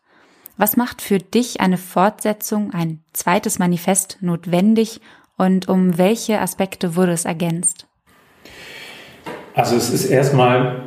Was 0.59 0.77
macht 0.77 1.01
für 1.03 1.19
dich 1.19 1.61
eine 1.61 1.79
Fortsetzung, 1.79 2.75
ein 2.75 2.99
zweites 3.13 3.61
Manifest 3.61 4.19
notwendig 4.21 5.01
und 5.37 5.69
um 5.69 5.99
welche 5.99 6.41
Aspekte 6.41 6.97
wurde 6.97 7.13
es 7.13 7.25
ergänzt? 7.25 7.87
Also 9.55 9.77
es 9.77 9.91
ist 9.91 10.07
erstmal 10.07 10.83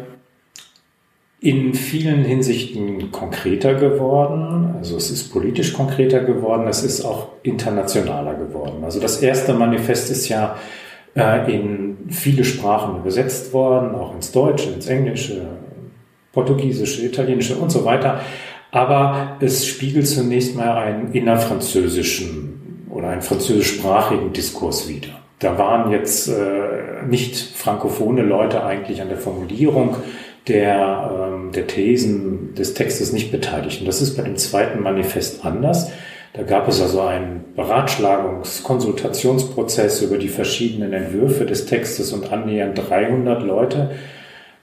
in 1.40 1.74
vielen 1.74 2.26
Hinsichten 2.26 3.12
konkreter 3.12 3.76
geworden. 3.76 4.76
Also 4.78 4.98
es 4.98 5.10
ist 5.10 5.32
politisch 5.32 5.72
konkreter 5.72 6.20
geworden, 6.20 6.68
es 6.68 6.84
ist 6.84 7.06
auch 7.06 7.30
internationaler 7.42 8.34
geworden. 8.34 8.84
Also 8.84 9.00
das 9.00 9.22
erste 9.22 9.54
Manifest 9.54 10.12
ist 10.12 10.28
ja 10.28 10.58
äh, 11.16 11.50
in 11.52 12.10
viele 12.10 12.44
Sprachen 12.44 12.98
übersetzt 12.98 13.54
worden, 13.54 13.96
auch 13.96 14.14
ins 14.14 14.34
Deutsche, 14.34 14.70
ins 14.70 14.88
Englische, 14.88 15.48
Portugiesische, 16.34 17.06
Italienische 17.06 17.56
und 17.56 17.72
so 17.72 17.86
weiter. 17.86 18.20
Aber 18.72 19.38
es 19.42 19.68
spiegelt 19.68 20.08
zunächst 20.08 20.56
mal 20.56 20.78
einen 20.78 21.12
innerfranzösischen 21.12 22.88
oder 22.90 23.10
einen 23.10 23.22
französischsprachigen 23.22 24.34
Diskurs 24.34 24.88
wider. 24.88 25.22
Da 25.40 25.58
waren 25.58 25.92
jetzt 25.92 26.28
äh, 26.30 27.06
nicht 27.08 27.36
frankophone 27.36 28.18
Leute 28.28 28.64
eigentlich 28.64 29.02
an 29.02 29.10
der 29.10 29.18
Formulierung 29.18 29.98
der, 30.48 31.32
ähm, 31.34 31.52
der 31.52 31.68
Thesen 31.68 32.56
des 32.56 32.74
Textes 32.74 33.12
nicht 33.12 33.32
beteiligt. 33.32 33.82
Und 33.82 33.88
das 33.88 34.02
ist 34.02 34.16
bei 34.16 34.24
dem 34.24 34.38
zweiten 34.38 34.82
Manifest 34.82 35.46
anders. 35.46 35.92
Da 36.34 36.44
gab 36.44 36.68
es 36.68 36.82
also 36.82 37.02
einen 37.02 37.44
Beratschlagungs-, 37.58 38.64
Konsultationsprozess 38.64 40.02
über 40.02 40.18
die 40.18 40.30
verschiedenen 40.30 40.94
Entwürfe 40.94 41.46
des 41.46 41.66
Textes 41.66 42.14
und 42.14 42.32
annähernd 42.32 42.78
300 42.90 43.44
Leute 43.44 43.92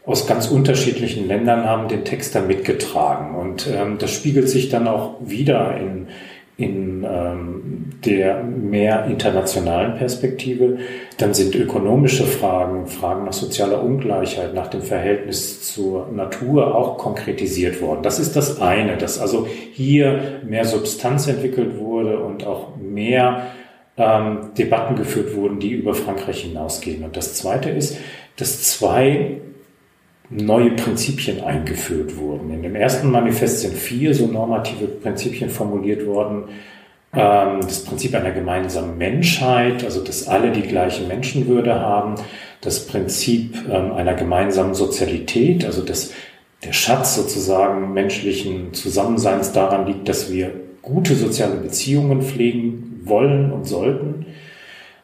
aus 0.09 0.27
ganz 0.27 0.49
unterschiedlichen 0.49 1.29
Ländern 1.29 1.66
haben 1.66 1.88
den 1.88 2.03
Text 2.03 2.35
dann 2.35 2.47
mitgetragen. 2.47 3.35
Und 3.35 3.68
ähm, 3.71 3.99
das 3.99 4.11
spiegelt 4.11 4.49
sich 4.49 4.71
dann 4.71 4.88
auch 4.88 5.16
wieder 5.21 5.77
in, 5.77 6.07
in 6.57 7.05
ähm, 7.05 7.90
der 8.07 8.42
mehr 8.42 9.05
internationalen 9.05 9.99
Perspektive. 9.99 10.79
Dann 11.18 11.35
sind 11.35 11.55
ökonomische 11.55 12.25
Fragen, 12.25 12.87
Fragen 12.87 13.27
nach 13.27 13.35
sozialer 13.35 13.83
Ungleichheit, 13.83 14.55
nach 14.55 14.68
dem 14.68 14.81
Verhältnis 14.81 15.75
zur 15.75 16.09
Natur 16.11 16.75
auch 16.75 16.97
konkretisiert 16.97 17.83
worden. 17.83 18.03
Das 18.03 18.18
ist 18.18 18.35
das 18.35 18.62
eine, 18.62 18.97
dass 18.97 19.21
also 19.21 19.47
hier 19.47 20.40
mehr 20.42 20.64
Substanz 20.64 21.29
entwickelt 21.29 21.79
wurde 21.79 22.18
und 22.18 22.47
auch 22.47 22.77
mehr 22.79 23.49
ähm, 23.99 24.53
Debatten 24.57 24.97
geführt 24.97 25.37
wurden, 25.37 25.61
die 25.61 25.73
über 25.73 25.92
Frankreich 25.92 26.44
hinausgehen. 26.44 27.05
Und 27.05 27.14
das 27.14 27.35
zweite 27.35 27.68
ist, 27.68 27.99
dass 28.37 28.62
zwei 28.62 29.42
neue 30.31 30.73
Prinzipien 30.73 31.43
eingeführt 31.43 32.17
wurden. 32.17 32.53
In 32.53 32.62
dem 32.62 32.75
ersten 32.75 33.11
Manifest 33.11 33.61
sind 33.61 33.75
vier 33.75 34.14
so 34.14 34.27
normative 34.27 34.87
Prinzipien 34.87 35.49
formuliert 35.49 36.07
worden. 36.07 36.45
Ähm, 37.14 37.61
das 37.62 37.85
Prinzip 37.85 38.14
einer 38.14 38.33
gemeinsamen 38.33 38.99
Menschheit, 38.99 39.85
also 39.85 40.03
dass 40.03 40.29
alle 40.29 40.53
die 40.53 40.62
gleiche 40.62 41.05
Menschenwürde 41.05 41.81
haben. 41.81 42.17
Das 42.61 42.87
Prinzip 42.87 43.57
ähm, 43.71 43.93
einer 43.93 44.14
gemeinsamen 44.14 44.75
Sozialität, 44.75 45.64
also 45.64 45.83
dass 45.83 46.12
der 46.64 46.73
Schatz 46.73 47.14
sozusagen 47.14 47.95
menschlichen 47.95 48.75
Zusammenseins 48.75 49.53
daran 49.53 49.87
liegt, 49.87 50.09
dass 50.09 50.31
wir 50.31 50.51
gute 50.83 51.14
soziale 51.14 51.57
Beziehungen 51.57 52.21
pflegen 52.21 53.01
wollen 53.05 53.53
und 53.53 53.64
sollten. 53.64 54.27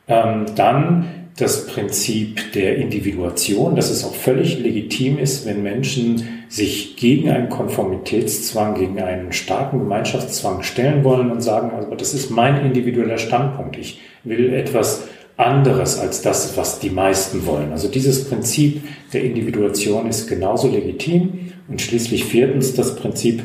Ähm, 0.08 0.46
dann 0.56 1.23
das 1.36 1.66
Prinzip 1.66 2.52
der 2.52 2.76
Individuation, 2.76 3.74
dass 3.74 3.90
es 3.90 4.04
auch 4.04 4.14
völlig 4.14 4.60
legitim 4.60 5.18
ist, 5.18 5.46
wenn 5.46 5.64
Menschen 5.64 6.44
sich 6.48 6.96
gegen 6.96 7.28
einen 7.28 7.48
Konformitätszwang, 7.48 8.74
gegen 8.74 9.00
einen 9.00 9.32
starken 9.32 9.80
Gemeinschaftszwang 9.80 10.62
stellen 10.62 11.02
wollen 11.02 11.32
und 11.32 11.40
sagen, 11.40 11.72
also 11.72 11.94
das 11.96 12.14
ist 12.14 12.30
mein 12.30 12.64
individueller 12.64 13.18
Standpunkt. 13.18 13.76
Ich 13.76 14.00
will 14.22 14.54
etwas 14.54 15.08
anderes 15.36 15.98
als 15.98 16.22
das, 16.22 16.56
was 16.56 16.78
die 16.78 16.90
meisten 16.90 17.44
wollen. 17.46 17.72
Also 17.72 17.88
dieses 17.88 18.28
Prinzip 18.28 18.82
der 19.12 19.24
Individuation 19.24 20.08
ist 20.08 20.28
genauso 20.28 20.68
legitim. 20.68 21.52
Und 21.66 21.80
schließlich 21.80 22.26
viertens 22.26 22.74
das 22.74 22.94
Prinzip 22.94 23.42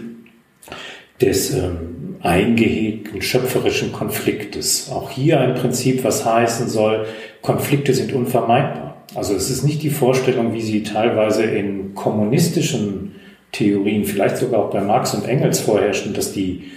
des 1.21 1.53
ähm, 1.53 2.17
eingehegten 2.21 3.21
schöpferischen 3.21 3.91
Konfliktes. 3.93 4.89
Auch 4.91 5.09
hier 5.09 5.39
ein 5.39 5.55
Prinzip, 5.55 6.03
was 6.03 6.25
heißen 6.25 6.67
soll, 6.67 7.05
Konflikte 7.41 7.93
sind 7.93 8.13
unvermeidbar. 8.13 8.97
Also 9.15 9.33
es 9.33 9.49
ist 9.49 9.63
nicht 9.63 9.81
die 9.81 9.89
Vorstellung, 9.89 10.53
wie 10.53 10.61
sie 10.61 10.83
teilweise 10.83 11.43
in 11.43 11.95
kommunistischen 11.95 13.15
Theorien, 13.51 14.05
vielleicht 14.05 14.37
sogar 14.37 14.65
auch 14.65 14.69
bei 14.69 14.81
Marx 14.81 15.13
und 15.15 15.27
Engels 15.27 15.59
vorherrschen, 15.59 16.13
dass 16.13 16.31
die 16.31 16.71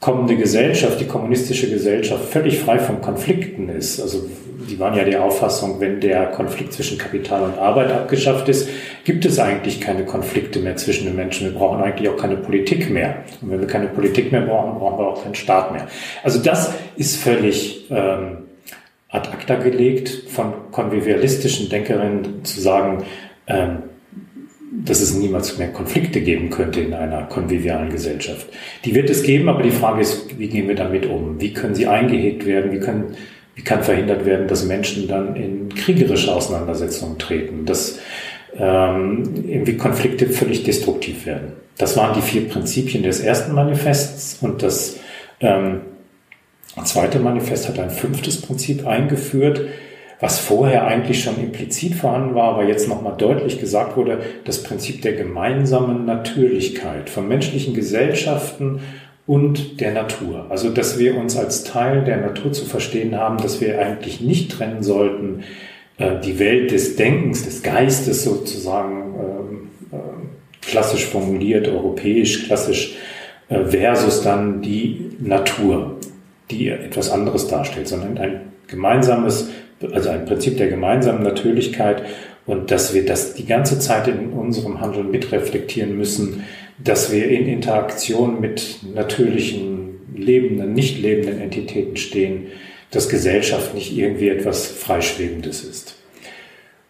kommende 0.00 0.36
Gesellschaft, 0.36 1.00
die 1.00 1.06
kommunistische 1.06 1.68
Gesellschaft 1.70 2.24
völlig 2.26 2.58
frei 2.58 2.78
von 2.78 3.00
Konflikten 3.00 3.68
ist. 3.68 4.00
Also 4.00 4.26
die 4.70 4.78
waren 4.78 4.94
ja 4.96 5.04
die 5.04 5.16
Auffassung, 5.16 5.80
wenn 5.80 6.00
der 6.00 6.26
Konflikt 6.26 6.72
zwischen 6.72 6.98
Kapital 6.98 7.42
und 7.42 7.58
Arbeit 7.58 7.92
abgeschafft 7.92 8.48
ist, 8.48 8.68
gibt 9.04 9.24
es 9.24 9.38
eigentlich 9.38 9.80
keine 9.80 10.04
Konflikte 10.04 10.58
mehr 10.60 10.76
zwischen 10.76 11.06
den 11.06 11.16
Menschen. 11.16 11.46
Wir 11.46 11.58
brauchen 11.58 11.82
eigentlich 11.82 12.08
auch 12.08 12.16
keine 12.16 12.36
Politik 12.36 12.90
mehr. 12.90 13.24
Und 13.40 13.50
wenn 13.50 13.60
wir 13.60 13.66
keine 13.66 13.86
Politik 13.86 14.32
mehr 14.32 14.42
brauchen, 14.42 14.78
brauchen 14.78 14.98
wir 14.98 15.06
auch 15.08 15.22
keinen 15.22 15.34
Staat 15.34 15.72
mehr. 15.72 15.86
Also 16.22 16.40
das 16.40 16.72
ist 16.96 17.16
völlig 17.16 17.86
ähm, 17.90 18.45
ad 19.16 19.28
acta 19.32 19.56
gelegt 19.56 20.08
von 20.28 20.52
konvivialistischen 20.70 21.68
Denkerinnen 21.68 22.44
zu 22.44 22.60
sagen, 22.60 23.04
ähm, 23.46 23.78
dass 24.84 25.00
es 25.00 25.14
niemals 25.14 25.56
mehr 25.56 25.72
Konflikte 25.72 26.20
geben 26.20 26.50
könnte 26.50 26.80
in 26.80 26.92
einer 26.92 27.22
konvivialen 27.22 27.90
Gesellschaft. 27.90 28.46
Die 28.84 28.94
wird 28.94 29.08
es 29.08 29.22
geben, 29.22 29.48
aber 29.48 29.62
die 29.62 29.70
Frage 29.70 30.02
ist, 30.02 30.38
wie 30.38 30.48
gehen 30.48 30.68
wir 30.68 30.74
damit 30.74 31.06
um? 31.06 31.40
Wie 31.40 31.52
können 31.54 31.74
sie 31.74 31.86
eingehegt 31.86 32.44
werden? 32.44 32.72
Wie, 32.72 32.80
können, 32.80 33.16
wie 33.54 33.62
kann 33.62 33.82
verhindert 33.82 34.26
werden, 34.26 34.48
dass 34.48 34.66
Menschen 34.66 35.08
dann 35.08 35.34
in 35.34 35.70
kriegerische 35.70 36.32
Auseinandersetzungen 36.32 37.18
treten? 37.18 37.64
Dass 37.64 37.98
ähm, 38.58 39.22
irgendwie 39.48 39.76
Konflikte 39.76 40.26
völlig 40.26 40.64
destruktiv 40.64 41.24
werden. 41.24 41.52
Das 41.78 41.96
waren 41.96 42.14
die 42.14 42.22
vier 42.22 42.48
Prinzipien 42.48 43.02
des 43.02 43.20
ersten 43.20 43.54
Manifests 43.54 44.38
und 44.42 44.62
das 44.62 44.98
ähm, 45.40 45.80
das 46.76 46.90
zweite 46.90 47.18
Manifest 47.18 47.68
hat 47.68 47.78
ein 47.78 47.90
fünftes 47.90 48.42
Prinzip 48.42 48.86
eingeführt, 48.86 49.62
was 50.20 50.38
vorher 50.38 50.86
eigentlich 50.86 51.22
schon 51.22 51.38
implizit 51.38 51.94
vorhanden 51.94 52.34
war, 52.34 52.54
aber 52.54 52.64
jetzt 52.64 52.88
nochmal 52.88 53.14
deutlich 53.18 53.60
gesagt 53.60 53.96
wurde, 53.96 54.20
das 54.44 54.62
Prinzip 54.62 55.02
der 55.02 55.12
gemeinsamen 55.12 56.06
Natürlichkeit 56.06 57.10
von 57.10 57.28
menschlichen 57.28 57.74
Gesellschaften 57.74 58.80
und 59.26 59.80
der 59.80 59.92
Natur. 59.92 60.46
Also, 60.48 60.70
dass 60.70 60.98
wir 60.98 61.16
uns 61.16 61.36
als 61.36 61.64
Teil 61.64 62.04
der 62.04 62.18
Natur 62.18 62.52
zu 62.52 62.64
verstehen 62.64 63.16
haben, 63.16 63.38
dass 63.38 63.60
wir 63.60 63.78
eigentlich 63.78 64.20
nicht 64.20 64.52
trennen 64.52 64.82
sollten, 64.82 65.42
äh, 65.98 66.20
die 66.20 66.38
Welt 66.38 66.70
des 66.70 66.96
Denkens, 66.96 67.44
des 67.44 67.62
Geistes 67.62 68.24
sozusagen 68.24 69.14
ähm, 69.18 69.68
äh, 69.92 70.66
klassisch 70.66 71.06
formuliert, 71.06 71.68
europäisch, 71.68 72.46
klassisch 72.46 72.96
äh, 73.48 73.64
versus 73.64 74.22
dann 74.22 74.62
die 74.62 75.10
Natur 75.18 75.96
die 76.50 76.68
etwas 76.68 77.10
anderes 77.10 77.48
darstellt, 77.48 77.88
sondern 77.88 78.18
ein 78.18 78.40
gemeinsames, 78.66 79.50
also 79.92 80.08
ein 80.10 80.24
Prinzip 80.24 80.56
der 80.56 80.68
gemeinsamen 80.68 81.22
Natürlichkeit 81.22 82.02
und 82.46 82.70
dass 82.70 82.94
wir 82.94 83.04
das 83.04 83.34
die 83.34 83.46
ganze 83.46 83.78
Zeit 83.78 84.08
in 84.08 84.30
unserem 84.30 84.80
Handeln 84.80 85.10
mitreflektieren 85.10 85.96
müssen, 85.96 86.44
dass 86.78 87.12
wir 87.12 87.28
in 87.28 87.46
Interaktion 87.46 88.40
mit 88.40 88.78
natürlichen, 88.94 90.00
lebenden, 90.14 90.72
nicht 90.72 91.00
lebenden 91.00 91.40
Entitäten 91.40 91.96
stehen, 91.96 92.46
dass 92.90 93.08
Gesellschaft 93.08 93.74
nicht 93.74 93.96
irgendwie 93.96 94.28
etwas 94.28 94.66
Freischwebendes 94.66 95.64
ist. 95.64 95.96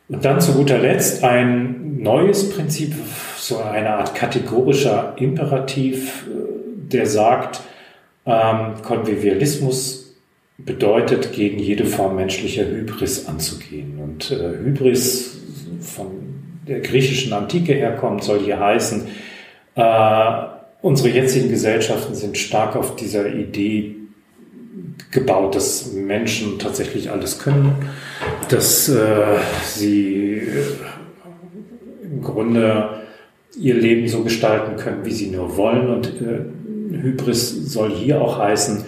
Und 0.08 0.24
dann 0.24 0.40
zu 0.40 0.52
guter 0.52 0.78
Letzt 0.78 1.24
ein 1.24 2.00
neues 2.00 2.50
Prinzip, 2.50 2.94
so 3.38 3.58
eine 3.58 3.90
Art 3.90 4.14
kategorischer 4.14 5.14
Imperativ, 5.18 6.26
der 6.76 7.06
sagt, 7.06 7.60
ähm, 8.26 8.82
Konvivialismus 8.82 10.14
bedeutet, 10.58 11.32
gegen 11.32 11.58
jede 11.58 11.84
Form 11.84 12.16
menschlicher 12.16 12.66
Hybris 12.66 13.26
anzugehen. 13.26 13.98
Und 14.02 14.30
äh, 14.30 14.58
Hybris 14.58 15.38
von 15.80 16.06
der 16.66 16.80
griechischen 16.80 17.32
Antike 17.32 17.74
herkommt, 17.74 18.24
soll 18.24 18.40
hier 18.40 18.58
heißen, 18.58 19.06
äh, 19.76 20.32
unsere 20.82 21.10
jetzigen 21.10 21.50
Gesellschaften 21.50 22.14
sind 22.14 22.36
stark 22.38 22.76
auf 22.76 22.96
dieser 22.96 23.32
Idee 23.32 23.96
gebaut, 25.10 25.54
dass 25.54 25.92
Menschen 25.92 26.58
tatsächlich 26.58 27.10
alles 27.10 27.38
können, 27.38 27.74
dass 28.48 28.88
äh, 28.88 29.38
sie 29.64 30.38
äh, 30.38 30.62
im 32.02 32.22
Grunde 32.22 32.88
ihr 33.58 33.74
Leben 33.74 34.08
so 34.08 34.22
gestalten 34.22 34.76
können, 34.76 35.04
wie 35.04 35.12
sie 35.12 35.30
nur 35.30 35.56
wollen. 35.56 35.88
Und 35.88 36.06
äh, 36.20 36.44
Hybris 36.90 37.72
soll 37.72 37.92
hier 37.94 38.20
auch 38.20 38.38
heißen, 38.38 38.84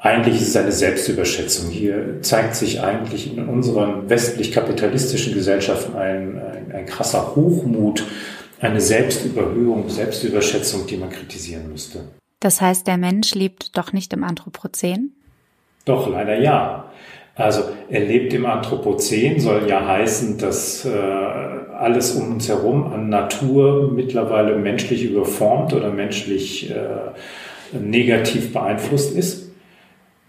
eigentlich 0.00 0.40
ist 0.40 0.48
es 0.48 0.56
eine 0.56 0.70
Selbstüberschätzung. 0.72 1.70
Hier 1.70 2.22
zeigt 2.22 2.54
sich 2.54 2.80
eigentlich 2.80 3.36
in 3.36 3.48
unseren 3.48 4.08
westlich-kapitalistischen 4.08 5.34
Gesellschaften 5.34 5.96
ein, 5.96 6.38
ein, 6.38 6.72
ein 6.72 6.86
krasser 6.86 7.34
Hochmut, 7.34 8.04
eine 8.60 8.80
Selbstüberhöhung, 8.80 9.88
Selbstüberschätzung, 9.88 10.86
die 10.86 10.96
man 10.96 11.10
kritisieren 11.10 11.70
müsste. 11.70 12.00
Das 12.40 12.60
heißt, 12.60 12.86
der 12.86 12.96
Mensch 12.96 13.34
lebt 13.34 13.76
doch 13.76 13.92
nicht 13.92 14.12
im 14.12 14.22
Anthropozän? 14.22 15.12
Doch, 15.84 16.08
leider 16.08 16.38
ja. 16.38 16.90
Also 17.38 17.62
er 17.88 18.00
lebt 18.00 18.34
im 18.34 18.46
Anthropozän, 18.46 19.38
soll 19.38 19.62
ja 19.68 19.86
heißen, 19.86 20.38
dass 20.38 20.84
äh, 20.84 20.90
alles 20.90 22.10
um 22.16 22.32
uns 22.32 22.48
herum 22.48 22.92
an 22.92 23.08
Natur 23.08 23.92
mittlerweile 23.92 24.56
menschlich 24.56 25.04
überformt 25.04 25.72
oder 25.72 25.90
menschlich 25.90 26.68
äh, 26.68 27.78
negativ 27.78 28.52
beeinflusst 28.52 29.16
ist. 29.16 29.52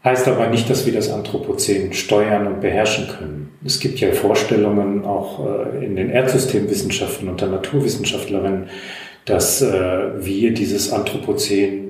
Heißt 0.03 0.27
aber 0.27 0.47
nicht, 0.49 0.69
dass 0.69 0.85
wir 0.85 0.93
das 0.93 1.11
Anthropozän 1.11 1.93
steuern 1.93 2.45
und 2.45 2.61
beherrschen 2.61 3.07
können. 3.07 3.57
Es 3.65 3.79
gibt 3.79 3.99
ja 3.99 4.11
Vorstellungen 4.11 5.03
auch 5.03 5.45
äh, 5.47 5.83
in 5.83 5.95
den 5.95 6.11
Erdsystemwissenschaften 6.11 7.27
unter 7.27 7.47
Naturwissenschaftlerinnen, 7.47 8.69
dass 9.25 9.63
äh, 9.63 10.23
wir 10.23 10.53
dieses 10.53 10.93
Anthropozän 10.93 11.88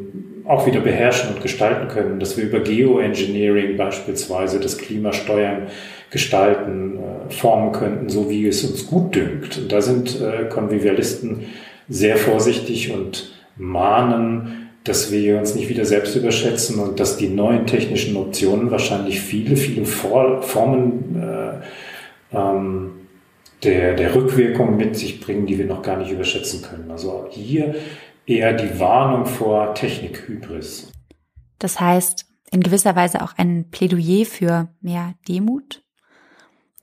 auch 0.49 0.65
wieder 0.65 0.79
beherrschen 0.79 1.35
und 1.35 1.41
gestalten 1.41 1.87
können, 1.89 2.19
dass 2.19 2.35
wir 2.35 2.45
über 2.45 2.59
Geoengineering 2.61 3.77
beispielsweise 3.77 4.59
das 4.59 4.79
Klima 4.79 5.13
steuern, 5.13 5.67
gestalten, 6.09 6.97
äh, 6.97 7.31
formen 7.31 7.71
könnten, 7.71 8.09
so 8.09 8.31
wie 8.31 8.47
es 8.47 8.63
uns 8.63 8.87
gut 8.87 9.13
dünkt. 9.13 9.59
Und 9.59 9.71
da 9.71 9.79
sind 9.79 10.19
äh, 10.19 10.45
Konvivialisten 10.49 11.45
sehr 11.87 12.17
vorsichtig 12.17 12.91
und 12.91 13.31
mahnen, 13.57 14.69
dass 14.85 15.11
wir 15.11 15.37
uns 15.37 15.53
nicht 15.53 15.69
wieder 15.69 15.85
selbst 15.85 16.15
überschätzen 16.15 16.79
und 16.79 16.99
dass 16.99 17.17
die 17.17 17.29
neuen 17.29 17.67
technischen 17.67 18.17
Optionen 18.17 18.71
wahrscheinlich 18.71 19.21
viele, 19.21 19.55
viele 19.55 19.85
Formen 19.85 21.21
äh, 21.21 22.35
ähm, 22.35 22.91
der, 23.63 23.93
der 23.93 24.15
Rückwirkung 24.15 24.77
mit 24.77 24.95
sich 24.95 25.19
bringen, 25.19 25.45
die 25.45 25.59
wir 25.59 25.65
noch 25.65 25.83
gar 25.83 25.97
nicht 25.97 26.11
überschätzen 26.11 26.63
können. 26.63 26.89
Also 26.89 27.27
hier 27.29 27.75
eher 28.29 28.53
die 28.53 28.79
Warnung 28.79 29.25
vor 29.25 29.73
Technikhybris. 29.73 30.91
Das 31.57 31.79
heißt, 31.79 32.27
in 32.51 32.61
gewisser 32.61 32.95
Weise 32.95 33.23
auch 33.23 33.33
ein 33.37 33.69
Plädoyer 33.71 34.25
für 34.25 34.69
mehr 34.81 35.15
Demut? 35.27 35.83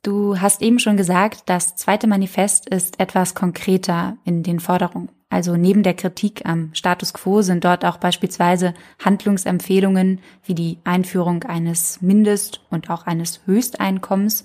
Du 0.03 0.41
hast 0.41 0.63
eben 0.63 0.79
schon 0.79 0.97
gesagt, 0.97 1.45
das 1.47 1.75
zweite 1.77 2.07
Manifest 2.07 2.69
ist 2.69 3.01
etwas 3.01 3.35
konkreter 3.35 4.19
in 4.25 4.43
den 4.43 4.61
Forderungen. 4.61 5.09
Also 5.29 5.57
neben 5.57 5.83
der 5.83 5.95
Kritik 5.95 6.47
am 6.47 6.71
Status 6.73 7.13
quo 7.13 7.43
sind 7.43 7.65
dort 7.65 7.85
auch 7.85 7.97
beispielsweise 7.97 8.75
Handlungsempfehlungen 9.05 10.21
wie 10.45 10.55
die 10.55 10.79
Einführung 10.85 11.43
eines 11.45 12.01
Mindest- 12.01 12.61
und 12.71 12.91
auch 12.91 13.07
eines 13.07 13.41
Höchsteinkommens. 13.47 14.45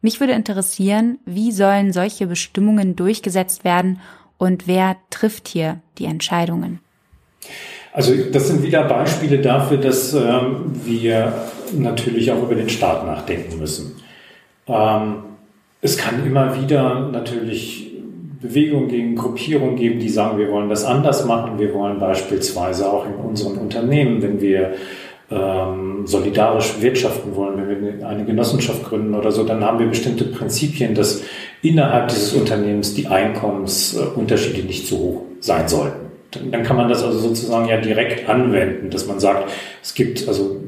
Mich 0.00 0.18
würde 0.18 0.32
interessieren, 0.32 1.18
wie 1.24 1.52
sollen 1.52 1.92
solche 1.92 2.26
Bestimmungen 2.26 2.96
durchgesetzt 2.96 3.62
werden 3.62 4.00
und 4.38 4.66
wer 4.66 4.96
trifft 5.10 5.48
hier 5.48 5.80
die 5.98 6.04
Entscheidungen? 6.04 6.80
Also 7.92 8.12
das 8.30 8.48
sind 8.48 8.62
wieder 8.62 8.84
Beispiele 8.84 9.38
dafür, 9.38 9.78
dass 9.78 10.12
ähm, 10.12 10.72
wir 10.84 11.32
natürlich 11.72 12.30
auch 12.30 12.42
über 12.42 12.54
den 12.54 12.68
Staat 12.68 13.06
nachdenken 13.06 13.58
müssen. 13.58 13.96
Ähm, 14.66 15.22
es 15.80 15.96
kann 15.96 16.26
immer 16.26 16.60
wieder 16.60 17.08
natürlich 17.10 17.86
Bewegungen 18.40 18.88
gegen 18.88 19.16
Gruppierungen 19.16 19.76
geben, 19.76 19.98
die 19.98 20.08
sagen, 20.08 20.38
wir 20.38 20.50
wollen 20.50 20.68
das 20.68 20.84
anders 20.84 21.24
machen. 21.24 21.58
Wir 21.58 21.72
wollen 21.72 21.98
beispielsweise 21.98 22.90
auch 22.90 23.06
in 23.06 23.14
unseren 23.14 23.56
Unternehmen, 23.56 24.20
wenn 24.20 24.40
wir 24.40 24.74
ähm, 25.30 26.06
solidarisch 26.06 26.80
wirtschaften 26.80 27.34
wollen, 27.34 27.56
wenn 27.68 27.98
wir 28.00 28.06
eine 28.06 28.24
Genossenschaft 28.24 28.84
gründen 28.84 29.14
oder 29.14 29.32
so, 29.32 29.44
dann 29.44 29.64
haben 29.64 29.78
wir 29.78 29.86
bestimmte 29.86 30.24
Prinzipien, 30.24 30.94
dass 30.94 31.22
innerhalb 31.62 32.08
dieses 32.08 32.32
Unternehmens 32.34 32.94
die 32.94 33.08
Einkommensunterschiede 33.08 34.66
nicht 34.66 34.86
zu 34.86 34.98
hoch 34.98 35.22
sein 35.40 35.68
sollten. 35.68 36.06
Dann 36.50 36.62
kann 36.62 36.76
man 36.76 36.88
das 36.88 37.02
also 37.02 37.18
sozusagen 37.18 37.68
ja 37.68 37.80
direkt 37.80 38.28
anwenden, 38.28 38.90
dass 38.90 39.06
man 39.06 39.18
sagt, 39.18 39.50
es 39.82 39.94
gibt 39.94 40.28
also 40.28 40.60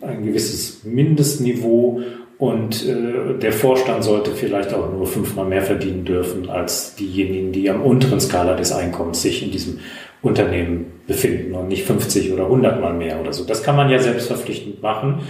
ein 0.00 0.24
gewisses 0.24 0.84
Mindestniveau 0.84 2.02
und 2.38 2.86
äh, 2.86 3.38
der 3.38 3.52
Vorstand 3.52 4.04
sollte 4.04 4.32
vielleicht 4.32 4.74
auch 4.74 4.92
nur 4.92 5.06
fünfmal 5.06 5.46
mehr 5.46 5.62
verdienen 5.62 6.04
dürfen 6.04 6.50
als 6.50 6.94
diejenigen, 6.96 7.52
die 7.52 7.70
am 7.70 7.80
unteren 7.82 8.20
Skala 8.20 8.54
des 8.54 8.72
Einkommens 8.72 9.22
sich 9.22 9.42
in 9.42 9.50
diesem 9.50 9.78
Unternehmen 10.24 11.02
befinden 11.06 11.54
und 11.54 11.68
nicht 11.68 11.84
50 11.84 12.32
oder 12.32 12.44
100 12.44 12.80
mal 12.80 12.94
mehr 12.94 13.20
oder 13.20 13.32
so. 13.32 13.44
Das 13.44 13.62
kann 13.62 13.76
man 13.76 13.90
ja 13.90 13.98
selbstverpflichtend 13.98 14.82
machen, 14.82 15.20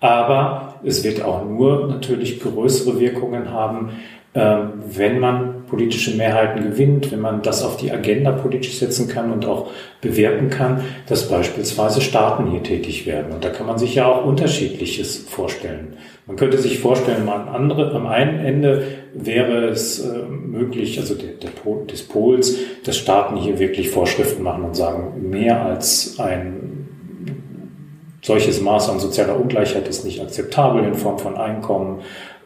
aber 0.00 0.74
es 0.84 1.04
wird 1.04 1.22
auch 1.22 1.44
nur 1.44 1.86
natürlich 1.86 2.40
größere 2.40 2.98
Wirkungen 2.98 3.50
haben, 3.50 3.90
ähm, 4.32 4.72
wenn 4.86 5.18
man 5.18 5.66
politische 5.66 6.16
Mehrheiten 6.16 6.62
gewinnt, 6.62 7.10
wenn 7.10 7.20
man 7.20 7.42
das 7.42 7.64
auf 7.64 7.76
die 7.76 7.90
Agenda 7.90 8.30
politisch 8.30 8.78
setzen 8.78 9.08
kann 9.08 9.32
und 9.32 9.44
auch 9.44 9.70
bewerten 10.00 10.50
kann, 10.50 10.82
dass 11.08 11.28
beispielsweise 11.28 12.00
Staaten 12.00 12.50
hier 12.50 12.62
tätig 12.62 13.06
werden. 13.06 13.32
Und 13.32 13.44
da 13.44 13.50
kann 13.50 13.66
man 13.66 13.78
sich 13.78 13.96
ja 13.96 14.06
auch 14.06 14.24
unterschiedliches 14.24 15.18
vorstellen. 15.28 15.96
Man 16.26 16.36
könnte 16.36 16.58
sich 16.58 16.78
vorstellen, 16.78 17.28
am, 17.28 17.48
andere, 17.48 17.92
am 17.92 18.06
einen 18.06 18.38
Ende 18.38 18.84
wäre 19.14 19.68
es 19.68 19.98
äh, 20.00 20.18
möglich, 20.28 20.98
also 20.98 21.14
der, 21.14 21.32
der 21.32 21.48
Pol, 21.48 21.86
des 21.86 22.02
Pols, 22.02 22.56
dass 22.84 22.96
Staaten 22.96 23.36
hier 23.36 23.58
wirklich 23.58 23.90
Vorschriften 23.90 24.42
machen 24.42 24.64
und 24.64 24.76
sagen, 24.76 25.30
mehr 25.30 25.64
als 25.64 26.18
ein 26.18 26.88
solches 28.22 28.60
Maß 28.60 28.90
an 28.90 29.00
sozialer 29.00 29.40
Ungleichheit 29.40 29.88
ist 29.88 30.04
nicht 30.04 30.20
akzeptabel 30.20 30.84
in 30.84 30.94
Form 30.94 31.18
von 31.18 31.36
Einkommen 31.36 32.02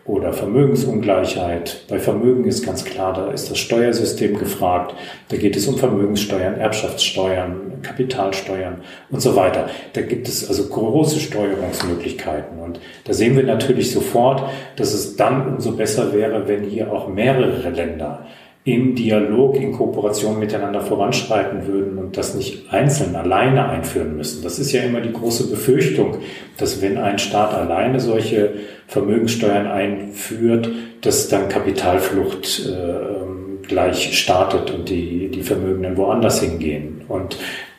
oder 0.07 0.35
Vermögensungleichheit. 0.35 1.85
Bei 1.89 1.99
Vermögen 1.99 2.45
ist 2.45 2.65
ganz 2.65 2.85
klar, 2.85 3.15
da 3.15 3.31
ist 3.31 3.51
das 3.51 3.59
Steuersystem 3.59 4.39
gefragt. 4.39 4.95
Da 5.31 5.37
geht 5.37 5.57
es 5.57 5.67
um 5.67 5.79
Vermögenssteuern, 5.79 6.57
Erbschaftssteuern, 6.57 7.81
Kapitalsteuern 7.83 8.83
und 9.11 9.23
so 9.23 9.35
weiter. 9.35 9.69
Da 9.95 10.03
gibt 10.03 10.29
es 10.29 10.47
also 10.47 10.69
große 10.69 11.21
Steuerungsmöglichkeiten. 11.21 12.59
Und 12.59 12.81
da 13.05 13.15
sehen 13.15 13.35
wir 13.37 13.45
natürlich 13.45 13.93
sofort, 13.93 14.43
dass 14.77 14.93
es 14.93 15.17
dann 15.17 15.55
umso 15.55 15.73
besser 15.73 16.13
wäre, 16.13 16.47
wenn 16.49 16.65
hier 16.65 16.93
auch 16.93 17.09
mehrere 17.09 17.71
Länder 17.71 18.27
im 18.65 18.95
Dialog, 18.95 19.57
in 19.57 19.73
Kooperation 19.73 20.39
miteinander 20.39 20.81
voranschreiten 20.81 21.67
würden 21.67 21.99
und 21.99 22.17
das 22.17 22.35
nicht 22.35 22.73
einzeln 22.73 23.15
alleine 23.15 23.69
einführen 23.69 24.17
müssen. 24.17 24.43
Das 24.43 24.59
ist 24.59 24.73
ja 24.73 24.83
immer 24.83 25.03
die 25.03 25.13
große 25.13 25.51
Befürchtung, 25.51 26.17
dass 26.57 26.81
wenn 26.81 26.97
ein 26.97 27.19
Staat 27.19 27.53
alleine 27.53 28.01
solche 28.01 28.55
Vermögenssteuern 28.87 29.67
einführt, 29.67 30.71
dass 31.03 31.29
dann 31.29 31.51
Kapitalflucht 31.51 32.67
äh, 32.67 33.67
gleich 33.67 34.19
startet 34.19 34.71
und 34.71 34.89
die, 34.89 35.29
die 35.29 35.43
Vermögenden 35.43 35.99
woanders 35.99 36.41
hingehen. 36.41 37.03
Und 37.07 37.37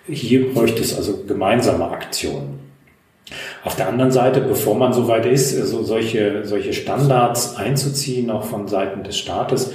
hier 0.08 0.54
bräuchte 0.54 0.82
es 0.82 0.96
also 0.96 1.24
gemeinsame 1.28 1.86
Aktionen. 1.86 2.60
Auf 3.64 3.76
der 3.76 3.88
anderen 3.88 4.12
Seite, 4.12 4.40
bevor 4.42 4.76
man 4.76 4.94
so 4.94 5.08
weit 5.08 5.26
ist, 5.26 5.60
also 5.60 5.82
solche, 5.82 6.46
solche 6.46 6.74
Standards 6.74 7.56
einzuziehen, 7.56 8.30
auch 8.30 8.44
von 8.44 8.68
Seiten 8.68 9.04
des 9.04 9.18
Staates, 9.18 9.74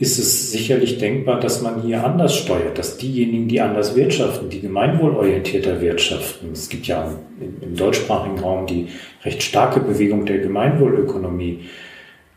ist 0.00 0.18
es 0.18 0.50
sicherlich 0.50 0.96
denkbar, 0.96 1.40
dass 1.40 1.60
man 1.60 1.82
hier 1.82 2.02
anders 2.02 2.34
steuert, 2.34 2.78
dass 2.78 2.96
diejenigen, 2.96 3.48
die 3.48 3.60
anders 3.60 3.94
wirtschaften, 3.94 4.48
die 4.48 4.62
gemeinwohlorientierter 4.62 5.82
wirtschaften, 5.82 6.52
es 6.52 6.70
gibt 6.70 6.86
ja 6.86 7.12
im, 7.38 7.76
deutschsprachigen 7.76 8.38
Raum 8.38 8.66
die 8.66 8.88
recht 9.24 9.42
starke 9.42 9.78
Bewegung 9.80 10.24
der 10.24 10.38
Gemeinwohlökonomie, 10.38 11.66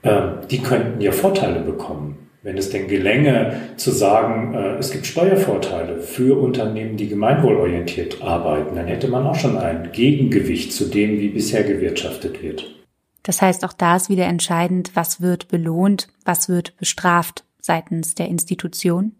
äh, 0.02 0.21
die 0.52 0.60
könnten 0.60 0.99
ja 0.99 1.13
Vorteile 1.13 1.62
bekommen. 1.62 2.17
Wenn 2.41 2.58
es 2.58 2.69
denn 2.69 2.89
gelänge 2.89 3.62
zu 3.78 3.91
sagen, 3.91 4.54
äh, 4.54 4.76
es 4.76 4.91
gibt 4.91 5.06
Steuervorteile 5.06 6.02
für 6.02 6.38
Unternehmen, 6.38 6.97
die 6.97 7.08
gemeinwohlorientiert 7.08 8.21
arbeiten, 8.21 8.76
dann 8.76 8.88
hätte 8.88 9.08
man 9.08 9.26
auch 9.26 9.36
schon 9.36 9.58
ein 9.58 9.93
Gegengewicht 9.93 10.73
zu 10.73 10.89
dem, 10.89 11.17
wie 11.17 11.30
bisher 11.30 11.63
gewirtschaftet 11.63 12.43
wird. 12.43 12.76
Das 13.26 13.41
heißt, 13.41 13.63
auch 13.63 13.71
da 13.71 13.95
ist 13.95 14.10
wieder 14.10 14.26
entscheidend, 14.26 14.91
was 14.95 15.21
wird 15.21 15.47
belohnt, 15.47 16.10
was 16.26 16.49
wird 16.49 16.76
bestraft 16.76 17.45
seitens 17.63 18.13
der 18.13 18.28
Institution? 18.28 19.13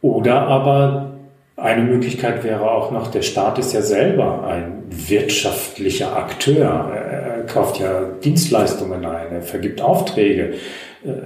Oder 0.00 0.42
aber 0.48 1.14
eine 1.56 1.82
Möglichkeit 1.84 2.42
wäre 2.42 2.70
auch 2.70 2.90
noch, 2.90 3.08
der 3.08 3.22
Staat 3.22 3.58
ist 3.58 3.72
ja 3.72 3.82
selber 3.82 4.44
ein 4.44 4.82
wirtschaftlicher 4.90 6.16
Akteur. 6.16 6.64
Er 6.64 7.46
kauft 7.46 7.78
ja 7.78 8.02
Dienstleistungen 8.22 9.04
ein, 9.04 9.32
er 9.32 9.42
vergibt 9.42 9.80
Aufträge, 9.80 10.54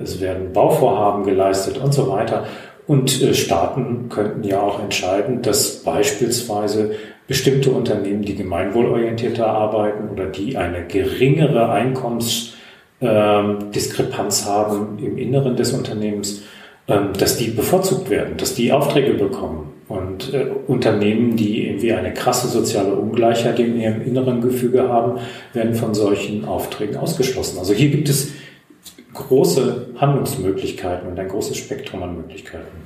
es 0.03 0.21
werden 0.21 0.53
Bauvorhaben 0.53 1.25
geleistet 1.25 1.79
und 1.79 1.93
so 1.93 2.11
weiter. 2.11 2.47
Und 2.87 3.21
äh, 3.23 3.35
Staaten 3.35 4.09
könnten 4.09 4.45
ja 4.45 4.61
auch 4.61 4.83
entscheiden, 4.83 5.43
dass 5.43 5.83
beispielsweise 5.83 6.93
bestimmte 7.27 7.71
Unternehmen, 7.71 8.23
die 8.23 8.37
gemeinwohlorientierter 8.37 9.47
arbeiten 9.47 10.09
oder 10.09 10.27
die 10.27 10.57
eine 10.57 10.87
geringere 10.87 11.71
Einkommens 11.71 12.56
ähm, 13.01 13.71
Diskrepanz 13.73 14.47
haben 14.47 14.99
im 14.99 15.19
Inneren 15.19 15.57
des 15.57 15.73
Unternehmens, 15.73 16.43
ähm, 16.89 17.13
dass 17.19 17.37
die 17.37 17.49
bevorzugt 17.49 18.11
werden, 18.11 18.37
dass 18.37 18.55
die 18.55 18.73
Aufträge 18.73 19.15
bekommen. 19.15 19.73
Und 19.89 20.35
äh, 20.35 20.47
Unternehmen, 20.67 21.37
die 21.37 21.69
irgendwie 21.69 21.93
eine 21.93 22.13
krasse 22.13 22.49
soziale 22.49 22.95
Ungleichheit 22.95 23.61
in 23.61 23.81
ihrem 23.81 24.03
inneren 24.03 24.41
Gefüge 24.41 24.89
haben, 24.89 25.21
werden 25.53 25.75
von 25.75 25.95
solchen 25.95 26.45
Aufträgen 26.45 26.97
ausgeschlossen. 26.97 27.59
Also 27.59 27.73
hier 27.73 27.91
gibt 27.91 28.09
es 28.09 28.33
große 29.15 29.95
Handlungsmöglichkeiten 29.97 31.09
und 31.09 31.19
ein 31.19 31.29
großes 31.29 31.57
Spektrum 31.57 32.03
an 32.03 32.17
Möglichkeiten. 32.17 32.77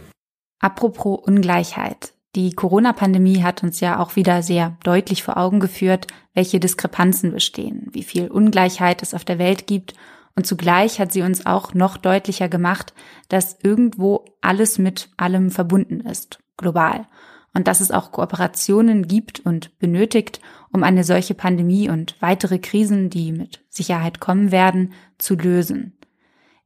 Apropos 0.61 1.21
Ungleichheit. 1.27 2.13
Die 2.37 2.53
Corona-Pandemie 2.53 3.43
hat 3.43 3.63
uns 3.63 3.81
ja 3.81 3.99
auch 3.99 4.17
wieder 4.17 4.43
sehr 4.43 4.77
deutlich 4.85 5.23
vor 5.23 5.37
Augen 5.37 5.59
geführt, 5.59 6.07
welche 6.33 6.61
Diskrepanzen 6.61 7.33
bestehen, 7.33 7.89
wie 7.93 8.05
viel 8.05 8.29
Ungleichheit 8.29 9.03
es 9.03 9.15
auf 9.15 9.25
der 9.25 9.39
Welt 9.39 9.67
gibt 9.67 9.95
und 10.41 10.47
zugleich 10.47 11.01
hat 11.01 11.13
sie 11.13 11.23
uns 11.23 11.45
auch 11.47 11.75
noch 11.75 11.97
deutlicher 11.97 12.49
gemacht, 12.49 12.95
dass 13.29 13.59
irgendwo 13.63 14.25
alles 14.41 14.79
mit 14.79 15.11
allem 15.17 15.51
verbunden 15.51 16.01
ist, 16.01 16.39
global. 16.57 17.07
Und 17.53 17.67
dass 17.67 17.81
es 17.81 17.91
auch 17.91 18.13
Kooperationen 18.13 19.09
gibt 19.09 19.41
und 19.41 19.79
benötigt, 19.81 20.41
um 20.73 20.85
eine 20.85 21.03
solche 21.03 21.35
Pandemie 21.35 21.91
und 21.91 22.15
weitere 22.21 22.59
Krisen, 22.59 23.11
die 23.11 23.33
mit 23.33 23.65
Sicherheit 23.69 24.21
kommen 24.21 24.53
werden, 24.53 24.93
zu 25.19 25.35
lösen. 25.35 25.99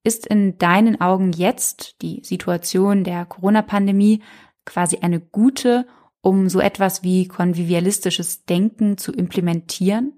Ist 0.02 0.26
in 0.26 0.58
deinen 0.58 1.00
Augen 1.00 1.32
jetzt 1.32 2.02
die 2.02 2.20
Situation 2.22 3.02
der 3.02 3.24
Corona-Pandemie 3.24 4.22
quasi 4.64 4.98
eine 4.98 5.20
gute, 5.20 5.86
um 6.20 6.48
so 6.48 6.60
etwas 6.60 7.02
wie 7.02 7.28
konvivialistisches 7.28 8.44
Denken 8.44 8.96
zu 8.98 9.12
implementieren? 9.12 10.12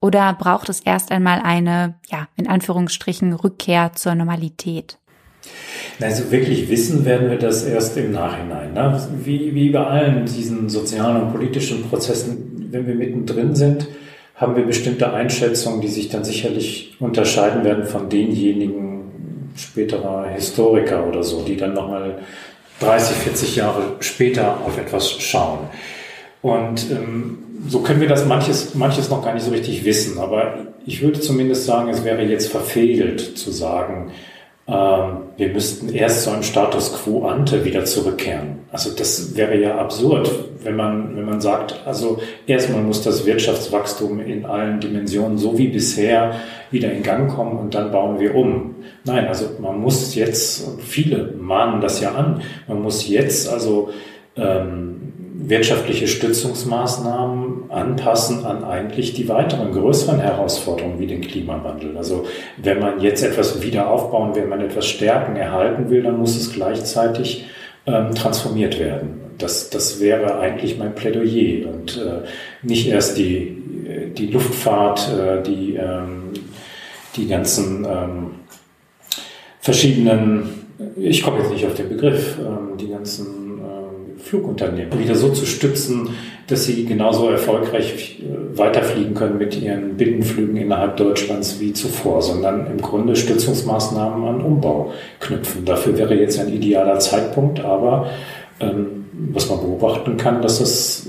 Oder 0.00 0.32
braucht 0.32 0.68
es 0.70 0.80
erst 0.80 1.12
einmal 1.12 1.40
eine, 1.40 1.96
ja, 2.10 2.28
in 2.36 2.48
Anführungsstrichen, 2.48 3.34
Rückkehr 3.34 3.92
zur 3.94 4.14
Normalität? 4.14 4.98
Also 6.00 6.30
wirklich 6.30 6.70
wissen 6.70 7.04
werden 7.04 7.30
wir 7.30 7.38
das 7.38 7.64
erst 7.64 7.96
im 7.98 8.12
Nachhinein. 8.12 8.72
Ne? 8.72 9.08
Wie, 9.22 9.54
wie 9.54 9.70
bei 9.70 9.84
allen 9.86 10.24
diesen 10.24 10.68
sozialen 10.70 11.22
und 11.22 11.32
politischen 11.32 11.88
Prozessen, 11.88 12.68
wenn 12.70 12.86
wir 12.86 12.94
mittendrin 12.94 13.54
sind, 13.54 13.88
haben 14.34 14.56
wir 14.56 14.64
bestimmte 14.64 15.12
Einschätzungen, 15.12 15.82
die 15.82 15.88
sich 15.88 16.08
dann 16.08 16.24
sicherlich 16.24 16.96
unterscheiden 16.98 17.62
werden 17.62 17.84
von 17.84 18.08
denjenigen 18.08 19.50
späterer 19.54 20.28
Historiker 20.28 21.06
oder 21.06 21.22
so, 21.22 21.42
die 21.42 21.56
dann 21.56 21.74
nochmal 21.74 22.20
30, 22.80 23.16
40 23.16 23.56
Jahre 23.56 23.96
später 24.00 24.58
auf 24.64 24.78
etwas 24.78 25.10
schauen. 25.10 25.68
Und 26.42 26.90
ähm, 26.90 27.38
so 27.68 27.80
können 27.80 28.00
wir 28.00 28.08
das 28.08 28.26
manches, 28.26 28.74
manches 28.74 29.10
noch 29.10 29.22
gar 29.22 29.34
nicht 29.34 29.44
so 29.44 29.50
richtig 29.50 29.84
wissen. 29.84 30.18
Aber 30.18 30.66
ich 30.86 31.02
würde 31.02 31.20
zumindest 31.20 31.66
sagen, 31.66 31.90
es 31.90 32.04
wäre 32.04 32.22
jetzt 32.22 32.50
verfehlt 32.50 33.38
zu 33.38 33.50
sagen, 33.50 34.10
wir 34.70 35.48
müssten 35.48 35.88
erst 35.88 36.22
zu 36.22 36.30
einem 36.30 36.44
Status 36.44 36.92
quo 36.92 37.26
ante 37.26 37.64
wieder 37.64 37.84
zurückkehren. 37.84 38.60
Also 38.70 38.90
das 38.94 39.34
wäre 39.36 39.58
ja 39.58 39.78
absurd, 39.78 40.30
wenn 40.62 40.76
man, 40.76 41.16
wenn 41.16 41.24
man 41.24 41.40
sagt, 41.40 41.80
also 41.86 42.20
erstmal 42.46 42.82
muss 42.82 43.02
das 43.02 43.26
Wirtschaftswachstum 43.26 44.20
in 44.20 44.44
allen 44.44 44.78
Dimensionen 44.78 45.38
so 45.38 45.58
wie 45.58 45.68
bisher 45.68 46.34
wieder 46.70 46.92
in 46.92 47.02
Gang 47.02 47.28
kommen 47.34 47.58
und 47.58 47.74
dann 47.74 47.90
bauen 47.90 48.20
wir 48.20 48.34
um. 48.34 48.76
Nein, 49.04 49.26
also 49.26 49.46
man 49.60 49.80
muss 49.80 50.14
jetzt, 50.14 50.78
viele 50.78 51.34
mahnen 51.38 51.80
das 51.80 52.00
ja 52.00 52.12
an, 52.12 52.42
man 52.68 52.80
muss 52.80 53.08
jetzt 53.08 53.48
also 53.48 53.90
ähm, 54.36 55.09
wirtschaftliche 55.48 56.06
Stützungsmaßnahmen 56.06 57.70
anpassen 57.70 58.44
an 58.44 58.62
eigentlich 58.62 59.14
die 59.14 59.28
weiteren 59.28 59.72
größeren 59.72 60.20
Herausforderungen 60.20 60.98
wie 60.98 61.06
den 61.06 61.22
Klimawandel. 61.22 61.96
Also 61.96 62.26
wenn 62.58 62.78
man 62.78 63.00
jetzt 63.00 63.22
etwas 63.22 63.62
wieder 63.62 63.90
aufbauen, 63.90 64.34
wenn 64.34 64.48
man 64.48 64.60
etwas 64.60 64.86
stärken, 64.86 65.36
erhalten 65.36 65.88
will, 65.88 66.02
dann 66.02 66.18
muss 66.18 66.36
es 66.36 66.52
gleichzeitig 66.52 67.46
ähm, 67.86 68.14
transformiert 68.14 68.78
werden. 68.78 69.20
Das, 69.38 69.70
das 69.70 70.00
wäre 70.00 70.38
eigentlich 70.38 70.78
mein 70.78 70.94
Plädoyer 70.94 71.66
und 71.72 71.96
äh, 71.96 72.26
nicht 72.62 72.88
erst 72.88 73.16
die, 73.16 73.56
die 74.16 74.26
Luftfahrt, 74.26 75.10
äh, 75.10 75.42
die, 75.42 75.76
ähm, 75.76 76.34
die 77.16 77.26
ganzen 77.26 77.86
ähm, 77.86 78.30
verschiedenen, 79.60 80.66
ich 80.96 81.22
komme 81.22 81.38
jetzt 81.38 81.50
nicht 81.50 81.66
auf 81.66 81.74
den 81.74 81.88
Begriff, 81.88 82.38
ähm, 82.38 82.76
die 82.76 82.88
ganzen 82.88 83.39
Flugunternehmen 84.22 84.98
wieder 84.98 85.14
so 85.14 85.30
zu 85.30 85.46
stützen, 85.46 86.10
dass 86.46 86.64
sie 86.64 86.84
genauso 86.84 87.28
erfolgreich 87.28 88.20
äh, 88.20 88.58
weiterfliegen 88.58 89.14
können 89.14 89.38
mit 89.38 89.60
ihren 89.60 89.96
Binnenflügen 89.96 90.56
innerhalb 90.56 90.96
Deutschlands 90.96 91.60
wie 91.60 91.72
zuvor, 91.72 92.22
sondern 92.22 92.66
im 92.66 92.80
Grunde 92.80 93.16
Stützungsmaßnahmen 93.16 94.26
an 94.26 94.40
Umbau 94.40 94.92
knüpfen. 95.20 95.64
Dafür 95.64 95.96
wäre 95.96 96.14
jetzt 96.14 96.38
ein 96.38 96.52
idealer 96.52 96.98
Zeitpunkt, 96.98 97.60
aber 97.60 98.10
ähm, 98.60 99.04
was 99.12 99.48
man 99.48 99.60
beobachten 99.60 100.16
kann, 100.16 100.42
dass 100.42 100.58
das 100.58 101.08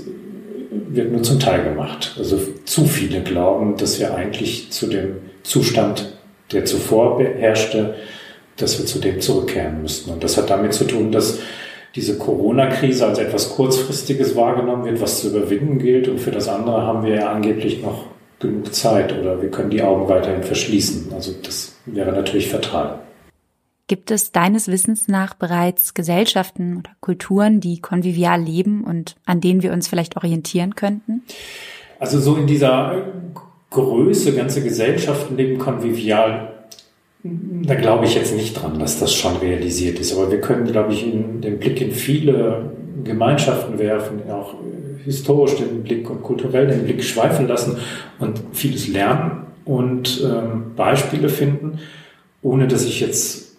wird 0.94 1.10
nur 1.10 1.22
zum 1.22 1.40
Teil 1.40 1.64
gemacht. 1.64 2.14
Also 2.18 2.38
zu 2.64 2.84
viele 2.84 3.22
glauben, 3.22 3.76
dass 3.76 3.98
wir 3.98 4.14
eigentlich 4.14 4.70
zu 4.70 4.86
dem 4.86 5.16
Zustand, 5.42 6.12
der 6.52 6.64
zuvor 6.64 7.20
herrschte, 7.20 7.94
dass 8.56 8.78
wir 8.78 8.86
zu 8.86 8.98
dem 8.98 9.20
zurückkehren 9.20 9.82
müssten. 9.82 10.10
Und 10.10 10.22
das 10.22 10.36
hat 10.36 10.50
damit 10.50 10.74
zu 10.74 10.84
tun, 10.84 11.10
dass 11.10 11.38
diese 11.94 12.18
Corona-Krise 12.18 13.06
als 13.06 13.18
etwas 13.18 13.50
Kurzfristiges 13.50 14.34
wahrgenommen 14.36 14.84
wird, 14.84 15.00
was 15.00 15.20
zu 15.20 15.28
überwinden 15.28 15.78
gilt. 15.78 16.08
Und 16.08 16.18
für 16.18 16.30
das 16.30 16.48
andere 16.48 16.82
haben 16.82 17.04
wir 17.04 17.14
ja 17.14 17.32
angeblich 17.32 17.82
noch 17.82 18.06
genug 18.38 18.74
Zeit 18.74 19.16
oder 19.18 19.40
wir 19.40 19.50
können 19.50 19.70
die 19.70 19.82
Augen 19.82 20.08
weiterhin 20.08 20.42
verschließen. 20.42 21.12
Also 21.12 21.32
das 21.42 21.76
wäre 21.86 22.12
natürlich 22.12 22.48
fatal. 22.48 22.98
Gibt 23.88 24.10
es 24.10 24.32
deines 24.32 24.68
Wissens 24.68 25.08
nach 25.08 25.34
bereits 25.34 25.92
Gesellschaften 25.92 26.78
oder 26.78 26.90
Kulturen, 27.00 27.60
die 27.60 27.80
konvivial 27.80 28.40
leben 28.40 28.84
und 28.84 29.16
an 29.26 29.40
denen 29.40 29.62
wir 29.62 29.72
uns 29.72 29.88
vielleicht 29.88 30.16
orientieren 30.16 30.74
könnten? 30.74 31.22
Also 31.98 32.18
so 32.18 32.36
in 32.36 32.46
dieser 32.46 33.04
Größe, 33.70 34.34
ganze 34.34 34.62
Gesellschaften 34.62 35.36
leben 35.36 35.58
konvivial 35.58 36.51
da 37.24 37.74
glaube 37.76 38.04
ich 38.04 38.14
jetzt 38.14 38.34
nicht 38.34 38.54
dran, 38.54 38.78
dass 38.78 38.98
das 38.98 39.14
schon 39.14 39.36
realisiert 39.36 40.00
ist. 40.00 40.12
Aber 40.12 40.30
wir 40.30 40.40
können, 40.40 40.64
glaube 40.64 40.92
ich, 40.92 41.04
in, 41.04 41.40
den 41.40 41.58
Blick 41.58 41.80
in 41.80 41.92
viele 41.92 42.72
Gemeinschaften 43.04 43.78
werfen, 43.78 44.22
auch 44.30 44.54
historisch 45.04 45.56
den 45.56 45.82
Blick 45.82 46.08
und 46.10 46.22
kulturell 46.22 46.66
den 46.66 46.84
Blick 46.84 47.02
schweifen 47.04 47.46
lassen 47.46 47.78
und 48.18 48.40
vieles 48.52 48.88
lernen 48.88 49.46
und 49.64 50.22
ähm, 50.24 50.72
Beispiele 50.76 51.28
finden, 51.28 51.78
ohne 52.42 52.66
dass 52.66 52.84
ich 52.84 53.00
jetzt 53.00 53.56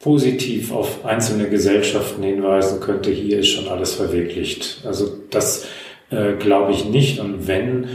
positiv 0.00 0.72
auf 0.72 1.04
einzelne 1.04 1.48
Gesellschaften 1.48 2.22
hinweisen 2.22 2.80
könnte, 2.80 3.10
hier 3.10 3.38
ist 3.38 3.48
schon 3.48 3.68
alles 3.68 3.94
verwirklicht. 3.94 4.82
Also 4.84 5.08
das 5.30 5.66
äh, 6.10 6.32
glaube 6.34 6.72
ich 6.72 6.86
nicht. 6.86 7.20
Und 7.20 7.46
wenn, 7.46 7.86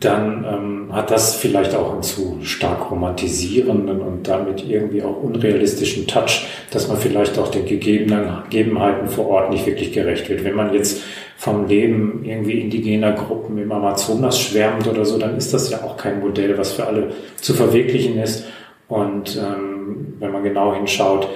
dann 0.00 0.44
ähm, 0.44 0.94
hat 0.94 1.10
das 1.10 1.34
vielleicht 1.34 1.74
auch 1.74 1.92
einen 1.92 2.02
zu 2.02 2.38
stark 2.42 2.90
romantisierenden 2.90 4.00
und 4.00 4.26
damit 4.26 4.66
irgendwie 4.66 5.02
auch 5.02 5.22
unrealistischen 5.22 6.06
Touch, 6.06 6.46
dass 6.70 6.88
man 6.88 6.96
vielleicht 6.96 7.38
auch 7.38 7.48
den 7.48 7.66
gegebenen 7.66 8.42
Gegebenheiten 8.44 9.08
vor 9.08 9.28
Ort 9.28 9.50
nicht 9.50 9.66
wirklich 9.66 9.92
gerecht 9.92 10.30
wird. 10.30 10.42
Wenn 10.42 10.54
man 10.54 10.72
jetzt 10.72 11.02
vom 11.36 11.68
Leben 11.68 12.22
irgendwie 12.24 12.60
indigener 12.60 13.12
Gruppen 13.12 13.58
im 13.58 13.70
Amazonas 13.70 14.40
schwärmt 14.40 14.88
oder 14.88 15.04
so, 15.04 15.18
dann 15.18 15.36
ist 15.36 15.52
das 15.52 15.70
ja 15.70 15.82
auch 15.84 15.98
kein 15.98 16.20
Modell, 16.20 16.56
was 16.56 16.72
für 16.72 16.86
alle 16.86 17.10
zu 17.36 17.52
verwirklichen 17.52 18.18
ist. 18.18 18.46
Und 18.88 19.36
ähm, 19.36 20.14
wenn 20.18 20.32
man 20.32 20.42
genau 20.42 20.74
hinschaut, 20.74 21.28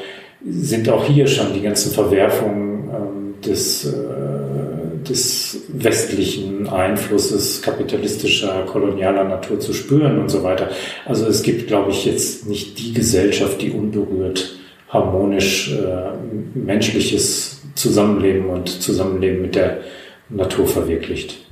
sind 0.42 0.88
auch 0.88 1.04
hier 1.04 1.26
schon 1.26 1.52
die 1.52 1.62
ganzen 1.62 1.92
Verwerfungen 1.92 2.90
ähm, 2.94 3.34
des 3.42 3.84
äh, 3.84 4.33
des 5.08 5.62
westlichen 5.68 6.68
Einflusses 6.68 7.62
kapitalistischer, 7.62 8.64
kolonialer 8.66 9.24
Natur 9.24 9.60
zu 9.60 9.72
spüren 9.72 10.18
und 10.18 10.30
so 10.30 10.42
weiter. 10.42 10.70
Also 11.04 11.26
es 11.26 11.42
gibt, 11.42 11.66
glaube 11.66 11.90
ich, 11.90 12.04
jetzt 12.04 12.46
nicht 12.46 12.78
die 12.78 12.92
Gesellschaft, 12.92 13.60
die 13.60 13.70
unberührt 13.70 14.56
harmonisch 14.88 15.72
äh, 15.72 16.58
menschliches 16.58 17.60
Zusammenleben 17.74 18.46
und 18.46 18.68
Zusammenleben 18.68 19.42
mit 19.42 19.54
der 19.56 19.78
Natur 20.28 20.66
verwirklicht. 20.66 21.43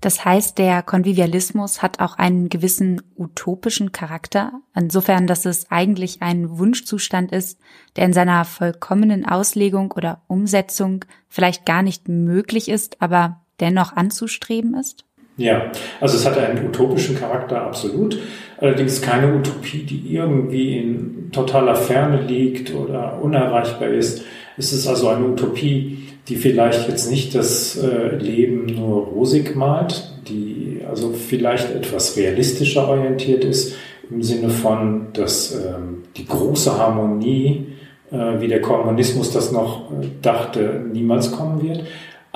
Das 0.00 0.24
heißt, 0.24 0.58
der 0.58 0.82
Konvivialismus 0.82 1.80
hat 1.80 2.00
auch 2.00 2.18
einen 2.18 2.48
gewissen 2.50 3.00
utopischen 3.16 3.92
Charakter, 3.92 4.52
insofern, 4.74 5.26
dass 5.26 5.46
es 5.46 5.70
eigentlich 5.70 6.20
ein 6.20 6.58
Wunschzustand 6.58 7.32
ist, 7.32 7.58
der 7.96 8.04
in 8.04 8.12
seiner 8.12 8.44
vollkommenen 8.44 9.26
Auslegung 9.26 9.92
oder 9.92 10.20
Umsetzung 10.26 11.04
vielleicht 11.28 11.64
gar 11.64 11.82
nicht 11.82 12.08
möglich 12.08 12.68
ist, 12.68 13.00
aber 13.00 13.40
dennoch 13.58 13.96
anzustreben 13.96 14.74
ist? 14.74 15.06
Ja, 15.38 15.70
also 16.00 16.16
es 16.16 16.26
hat 16.26 16.38
einen 16.38 16.66
utopischen 16.66 17.18
Charakter, 17.18 17.62
absolut. 17.62 18.18
Allerdings 18.58 19.02
keine 19.02 19.34
Utopie, 19.34 19.82
die 19.82 20.14
irgendwie 20.14 20.78
in 20.78 21.30
totaler 21.30 21.76
Ferne 21.76 22.22
liegt 22.22 22.74
oder 22.74 23.20
unerreichbar 23.20 23.88
ist. 23.88 24.24
Es 24.56 24.72
ist 24.72 24.86
also 24.86 25.08
eine 25.08 25.26
Utopie, 25.26 26.08
die 26.28 26.36
vielleicht 26.36 26.88
jetzt 26.88 27.10
nicht 27.10 27.34
das 27.34 27.76
äh, 27.76 28.16
Leben 28.16 28.66
nur 28.66 29.04
rosig 29.06 29.54
malt, 29.54 30.10
die 30.28 30.80
also 30.88 31.12
vielleicht 31.12 31.74
etwas 31.74 32.16
realistischer 32.16 32.88
orientiert 32.88 33.44
ist, 33.44 33.74
im 34.10 34.22
Sinne 34.22 34.50
von, 34.50 35.08
dass 35.12 35.54
ähm, 35.54 36.04
die 36.16 36.26
große 36.26 36.76
Harmonie 36.78 37.66
äh, 38.10 38.40
wie 38.40 38.48
der 38.48 38.60
Kommunismus 38.60 39.32
das 39.32 39.50
noch 39.50 39.90
äh, 39.90 40.06
dachte, 40.22 40.84
niemals 40.92 41.32
kommen 41.32 41.62
wird. 41.62 41.84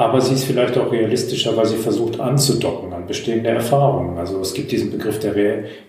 Aber 0.00 0.18
sie 0.22 0.32
ist 0.32 0.44
vielleicht 0.44 0.78
auch 0.78 0.90
realistischer, 0.90 1.54
weil 1.58 1.66
sie 1.66 1.76
versucht 1.76 2.20
anzudocken 2.20 2.90
an 2.94 3.06
bestehende 3.06 3.50
Erfahrungen. 3.50 4.16
Also 4.16 4.40
es 4.40 4.54
gibt 4.54 4.72
diesen 4.72 4.90
Begriff 4.90 5.18
der 5.18 5.34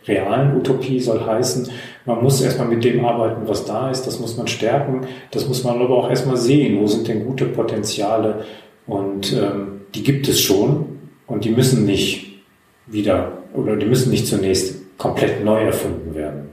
realen 0.05 0.57
Utopie, 0.57 0.99
soll 0.99 1.25
heißen, 1.25 1.69
man 2.05 2.21
muss 2.21 2.41
erstmal 2.41 2.67
mit 2.67 2.83
dem 2.83 3.05
arbeiten, 3.05 3.47
was 3.47 3.63
da 3.63 3.89
ist, 3.89 4.05
das 4.05 4.19
muss 4.19 4.35
man 4.35 4.47
stärken, 4.47 5.07
das 5.31 5.47
muss 5.47 5.63
man 5.63 5.79
aber 5.79 5.95
auch 5.95 6.09
erstmal 6.09 6.35
sehen, 6.35 6.81
wo 6.81 6.87
sind 6.87 7.07
denn 7.07 7.25
gute 7.25 7.45
Potenziale 7.45 8.43
und 8.85 9.31
ähm, 9.31 9.83
die 9.95 10.03
gibt 10.03 10.27
es 10.27 10.41
schon 10.41 10.99
und 11.25 11.45
die 11.45 11.51
müssen 11.51 11.85
nicht 11.85 12.41
wieder 12.87 13.37
oder 13.53 13.77
die 13.77 13.85
müssen 13.85 14.11
nicht 14.11 14.27
zunächst 14.27 14.97
komplett 14.97 15.45
neu 15.45 15.63
erfunden 15.63 16.15
werden. 16.15 16.49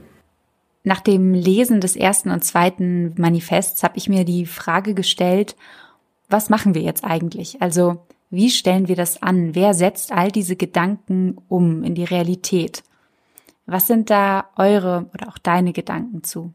Nach 0.85 1.01
dem 1.01 1.33
Lesen 1.33 1.81
des 1.81 1.97
ersten 1.97 2.31
und 2.31 2.41
zweiten 2.41 3.15
Manifests 3.17 3.83
habe 3.83 3.97
ich 3.97 4.07
mir 4.07 4.23
die 4.23 4.45
Frage 4.45 4.93
gestellt, 4.93 5.57
was 6.29 6.49
machen 6.49 6.75
wir 6.75 6.81
jetzt 6.81 7.03
eigentlich? 7.03 7.61
Also 7.61 7.97
wie 8.29 8.49
stellen 8.49 8.87
wir 8.87 8.95
das 8.95 9.21
an? 9.23 9.55
Wer 9.55 9.73
setzt 9.73 10.11
all 10.11 10.31
diese 10.31 10.55
Gedanken 10.55 11.37
um 11.47 11.83
in 11.83 11.95
die 11.95 12.03
Realität? 12.03 12.83
Was 13.65 13.87
sind 13.87 14.09
da 14.09 14.45
eure 14.55 15.07
oder 15.13 15.27
auch 15.29 15.37
deine 15.37 15.73
Gedanken 15.73 16.23
zu? 16.23 16.53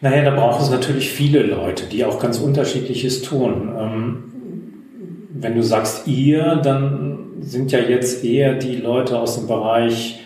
Naja, 0.00 0.24
da 0.24 0.30
braucht 0.34 0.60
es 0.60 0.70
natürlich 0.70 1.10
viele 1.10 1.42
Leute, 1.42 1.86
die 1.86 2.04
auch 2.04 2.18
ganz 2.18 2.38
unterschiedliches 2.38 3.22
tun. 3.22 3.72
Ähm, 3.78 4.24
wenn 5.34 5.54
du 5.54 5.62
sagst 5.62 6.06
ihr, 6.06 6.56
dann 6.56 7.18
sind 7.40 7.72
ja 7.72 7.80
jetzt 7.80 8.24
eher 8.24 8.54
die 8.54 8.76
Leute 8.76 9.18
aus 9.18 9.36
dem 9.36 9.46
Bereich 9.46 10.20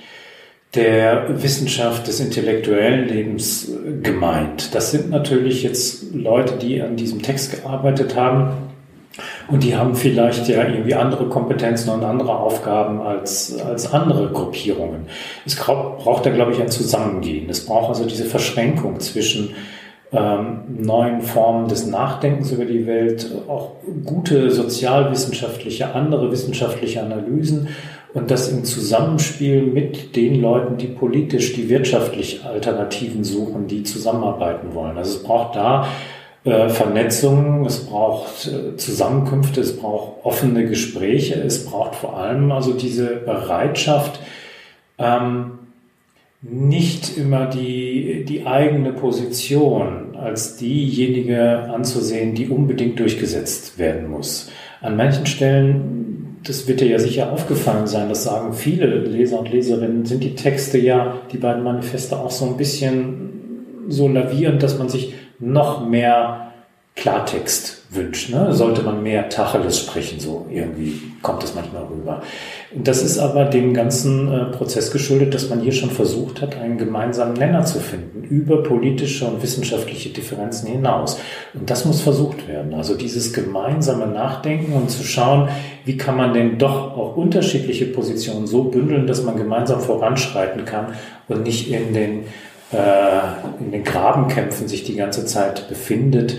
der 0.75 1.43
Wissenschaft 1.43 2.07
des 2.07 2.21
intellektuellen 2.21 3.09
Lebens 3.09 3.71
gemeint. 4.03 4.75
Das 4.75 4.91
sind 4.91 5.11
natürlich 5.11 5.62
jetzt 5.62 6.14
Leute, 6.14 6.57
die 6.57 6.83
an 6.83 6.97
diesem 6.97 7.23
Text 7.23 7.62
gearbeitet 7.62 8.14
haben 8.14 8.51
und 9.49 9.62
die 9.62 9.77
haben 9.77 9.95
vielleicht 9.95 10.49
ja 10.49 10.67
irgendwie 10.67 10.95
andere 10.95 11.29
Kompetenzen 11.29 11.91
und 11.91 12.05
andere 12.05 12.37
Aufgaben 12.37 13.01
als, 13.01 13.59
als 13.61 13.93
andere 13.93 14.29
Gruppierungen. 14.29 15.07
Es 15.45 15.57
braucht 15.57 16.27
da, 16.27 16.31
glaube 16.31 16.53
ich, 16.53 16.61
ein 16.61 16.69
Zusammengehen. 16.69 17.49
Es 17.49 17.64
braucht 17.64 17.89
also 17.89 18.05
diese 18.05 18.25
Verschränkung 18.25 19.01
zwischen 19.01 19.55
ähm, 20.12 20.62
neuen 20.79 21.23
Formen 21.23 21.69
des 21.69 21.87
Nachdenkens 21.87 22.53
über 22.53 22.64
die 22.64 22.87
Welt, 22.87 23.31
auch 23.49 23.73
gute 24.05 24.51
sozialwissenschaftliche, 24.51 25.95
andere 25.95 26.31
wissenschaftliche 26.31 27.03
Analysen 27.03 27.69
und 28.17 28.31
das 28.31 28.49
im 28.49 28.64
Zusammenspiel 28.64 29.61
mit 29.62 30.17
den 30.17 30.41
Leuten, 30.41 30.79
die 30.79 30.87
politisch, 30.87 31.53
die 31.53 31.69
wirtschaftlich 31.69 32.47
Alternativen 32.47 33.25
suchen, 33.25 33.67
die 33.67 33.83
zusammenarbeiten 33.83 34.75
wollen. 34.75 34.97
Also 34.97 35.19
es 35.19 35.23
braucht 35.23 35.55
da 35.55 35.87
äh, 36.45 36.71
Vernetzung, 36.71 37.67
es 37.67 37.85
braucht 37.85 38.47
äh, 38.47 38.75
Zusammenkünfte, 38.79 39.61
es 39.61 39.77
braucht 39.77 40.25
offene 40.25 40.67
Gespräche, 40.67 41.35
es 41.35 41.67
braucht 41.67 41.95
vor 41.95 42.17
allem 42.17 42.51
also 42.53 42.73
diese 42.73 43.17
Bereitschaft, 43.17 44.19
ähm, 44.97 45.59
nicht 46.41 47.19
immer 47.19 47.45
die, 47.45 48.25
die 48.27 48.47
eigene 48.47 48.95
Position 48.95 50.17
als 50.17 50.57
diejenige 50.57 51.69
anzusehen, 51.71 52.35
die 52.35 52.49
unbedingt 52.49 52.99
durchgesetzt 52.99 53.79
werden 53.79 54.09
muss. 54.09 54.51
An 54.81 54.97
manchen 54.97 55.27
Stellen 55.27 56.06
das 56.47 56.68
wird 56.68 56.80
dir 56.80 56.88
ja 56.88 56.99
sicher 56.99 57.32
aufgefallen 57.32 57.86
sein, 57.86 58.09
das 58.09 58.24
sagen 58.24 58.53
viele 58.53 58.86
Leser 58.86 59.40
und 59.40 59.51
Leserinnen, 59.51 60.05
sind 60.05 60.22
die 60.22 60.34
Texte 60.34 60.78
ja, 60.78 61.18
die 61.32 61.38
beiden 61.38 61.62
Manifeste 61.62 62.16
auch 62.18 62.30
so 62.30 62.47
ein 62.47 62.57
bisschen 62.57 63.84
so 63.88 64.09
lavierend, 64.09 64.62
dass 64.62 64.78
man 64.78 64.88
sich 64.88 65.14
noch 65.38 65.86
mehr 65.86 66.53
Klartext 66.94 67.82
wünscht. 67.97 68.30
Ne? 68.30 68.53
Sollte 68.53 68.82
man 68.82 69.03
mehr 69.03 69.28
Tacheles 69.28 69.78
sprechen, 69.80 70.20
so 70.20 70.47
irgendwie 70.51 71.01
kommt 71.22 71.42
das 71.42 71.55
manchmal 71.55 71.84
rüber. 71.84 72.22
Das 72.74 73.03
ist 73.03 73.18
aber 73.18 73.47
dem 73.47 73.74
ganzen 73.74 74.32
äh, 74.32 74.44
Prozess 74.47 74.90
geschuldet, 74.90 75.34
dass 75.34 75.49
man 75.49 75.61
hier 75.61 75.72
schon 75.72 75.90
versucht 75.90 76.40
hat, 76.42 76.57
einen 76.57 76.78
gemeinsamen 76.78 77.34
Nenner 77.34 77.64
zu 77.64 77.80
finden, 77.80 78.22
über 78.22 78.62
politische 78.62 79.26
und 79.26 79.42
wissenschaftliche 79.42 80.11
Differenzen 80.11 80.68
hinaus. 80.68 81.18
Und 81.55 81.70
das 81.70 81.84
muss 81.84 82.01
versucht 82.01 82.47
werden. 82.47 82.74
Also 82.74 82.94
dieses 82.94 83.32
gemeinsame 83.32 84.07
Nachdenken 84.07 84.72
und 84.74 84.90
zu 84.90 85.03
schauen, 85.03 85.49
wie 85.84 85.97
kann 85.97 86.16
man 86.16 86.34
denn 86.34 86.59
doch 86.59 86.97
auch 86.97 87.16
unterschiedliche 87.16 87.86
Positionen 87.86 88.47
so 88.47 88.64
bündeln, 88.64 89.07
dass 89.07 89.22
man 89.22 89.36
gemeinsam 89.36 89.80
voranschreiten 89.80 90.64
kann 90.64 90.94
und 91.28 91.42
nicht 91.44 91.70
in 91.70 91.94
den, 91.94 92.24
äh, 92.72 93.64
in 93.64 93.72
den 93.72 93.84
Grabenkämpfen 93.84 94.68
sich 94.68 94.84
die 94.84 94.97
ganze 94.97 95.24
Zeit 95.24 95.68
befindet 95.68 96.36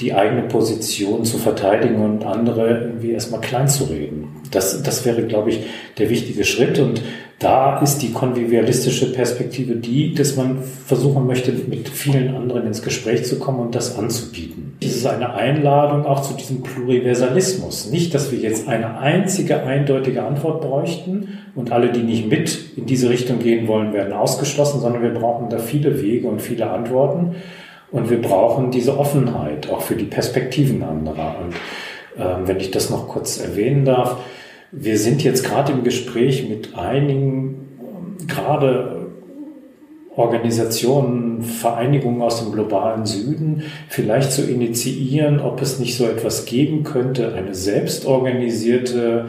die 0.00 0.12
eigene 0.12 0.42
Position 0.42 1.24
zu 1.24 1.38
verteidigen 1.38 2.02
und 2.02 2.24
andere 2.24 2.68
irgendwie 2.68 3.12
erstmal 3.12 3.40
klein 3.40 3.68
zu 3.68 3.84
reden. 3.84 4.28
Das, 4.50 4.82
das 4.82 5.04
wäre, 5.04 5.22
glaube 5.22 5.50
ich, 5.50 5.60
der 5.98 6.10
wichtige 6.10 6.44
Schritt. 6.44 6.80
Und 6.80 7.00
da 7.38 7.80
ist 7.80 7.98
die 7.98 8.12
konvivialistische 8.12 9.12
Perspektive 9.12 9.76
die, 9.76 10.14
dass 10.14 10.36
man 10.36 10.62
versuchen 10.62 11.26
möchte, 11.26 11.52
mit 11.52 11.88
vielen 11.88 12.34
anderen 12.34 12.66
ins 12.66 12.82
Gespräch 12.82 13.24
zu 13.24 13.38
kommen 13.38 13.60
und 13.60 13.74
das 13.74 13.96
anzubieten. 13.96 14.76
Es 14.80 14.96
ist 14.96 15.06
eine 15.06 15.34
Einladung 15.34 16.06
auch 16.06 16.22
zu 16.22 16.34
diesem 16.34 16.62
Pluriversalismus. 16.62 17.90
Nicht, 17.90 18.14
dass 18.14 18.32
wir 18.32 18.38
jetzt 18.38 18.66
eine 18.66 18.98
einzige 18.98 19.62
eindeutige 19.62 20.24
Antwort 20.24 20.60
bräuchten 20.60 21.38
und 21.54 21.70
alle, 21.70 21.92
die 21.92 22.02
nicht 22.02 22.28
mit 22.28 22.58
in 22.76 22.86
diese 22.86 23.10
Richtung 23.10 23.38
gehen 23.38 23.68
wollen, 23.68 23.92
werden 23.92 24.12
ausgeschlossen, 24.12 24.80
sondern 24.80 25.02
wir 25.02 25.14
brauchen 25.14 25.50
da 25.50 25.58
viele 25.58 26.02
Wege 26.02 26.26
und 26.26 26.42
viele 26.42 26.70
Antworten. 26.70 27.36
Und 27.94 28.10
wir 28.10 28.20
brauchen 28.20 28.72
diese 28.72 28.98
Offenheit 28.98 29.70
auch 29.70 29.80
für 29.80 29.94
die 29.94 30.06
Perspektiven 30.06 30.82
anderer. 30.82 31.36
Und 31.40 31.54
ähm, 32.18 32.48
wenn 32.48 32.58
ich 32.58 32.72
das 32.72 32.90
noch 32.90 33.06
kurz 33.06 33.38
erwähnen 33.38 33.84
darf, 33.84 34.16
wir 34.72 34.98
sind 34.98 35.22
jetzt 35.22 35.44
gerade 35.44 35.70
im 35.70 35.84
Gespräch 35.84 36.48
mit 36.48 36.76
einigen, 36.76 37.68
ähm, 37.78 38.26
gerade 38.26 39.06
Organisationen, 40.16 41.42
Vereinigungen 41.42 42.20
aus 42.20 42.42
dem 42.42 42.52
globalen 42.52 43.06
Süden, 43.06 43.62
vielleicht 43.88 44.32
zu 44.32 44.42
initiieren, 44.42 45.38
ob 45.38 45.62
es 45.62 45.78
nicht 45.78 45.96
so 45.96 46.04
etwas 46.04 46.46
geben 46.46 46.82
könnte, 46.82 47.32
eine 47.34 47.54
selbstorganisierte 47.54 49.26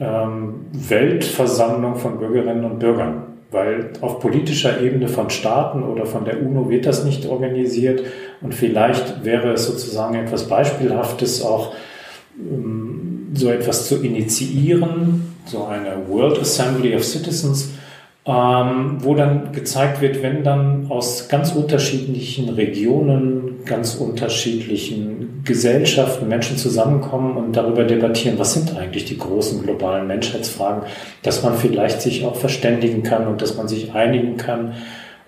ähm, 0.00 0.66
Weltversammlung 0.72 1.94
von 1.94 2.18
Bürgerinnen 2.18 2.64
und 2.64 2.80
Bürgern 2.80 3.31
weil 3.52 3.90
auf 4.00 4.18
politischer 4.18 4.80
Ebene 4.80 5.08
von 5.08 5.30
Staaten 5.30 5.82
oder 5.82 6.06
von 6.06 6.24
der 6.24 6.42
UNO 6.42 6.70
wird 6.70 6.86
das 6.86 7.04
nicht 7.04 7.26
organisiert. 7.26 8.02
Und 8.40 8.54
vielleicht 8.54 9.24
wäre 9.24 9.52
es 9.52 9.66
sozusagen 9.66 10.14
etwas 10.14 10.48
Beispielhaftes 10.48 11.44
auch 11.44 11.74
ähm, 12.38 13.28
so 13.34 13.50
etwas 13.50 13.88
zu 13.88 14.02
initiieren, 14.02 15.34
so 15.46 15.64
eine 15.64 16.08
World 16.08 16.40
Assembly 16.40 16.94
of 16.94 17.04
Citizens, 17.04 17.70
ähm, 18.24 18.98
wo 19.00 19.14
dann 19.14 19.52
gezeigt 19.52 20.00
wird, 20.00 20.22
wenn 20.22 20.44
dann 20.44 20.86
aus 20.88 21.28
ganz 21.28 21.52
unterschiedlichen 21.52 22.48
Regionen, 22.50 23.51
ganz 23.64 23.94
unterschiedlichen 23.94 25.42
Gesellschaften 25.44 26.28
Menschen 26.28 26.56
zusammenkommen 26.56 27.36
und 27.36 27.56
darüber 27.56 27.84
debattieren, 27.84 28.38
was 28.38 28.54
sind 28.54 28.76
eigentlich 28.76 29.04
die 29.04 29.18
großen 29.18 29.62
globalen 29.62 30.06
Menschheitsfragen, 30.06 30.82
dass 31.22 31.42
man 31.42 31.56
vielleicht 31.56 32.02
sich 32.02 32.24
auch 32.24 32.36
verständigen 32.36 33.02
kann 33.02 33.26
und 33.26 33.42
dass 33.42 33.56
man 33.56 33.68
sich 33.68 33.92
einigen 33.94 34.36
kann, 34.36 34.74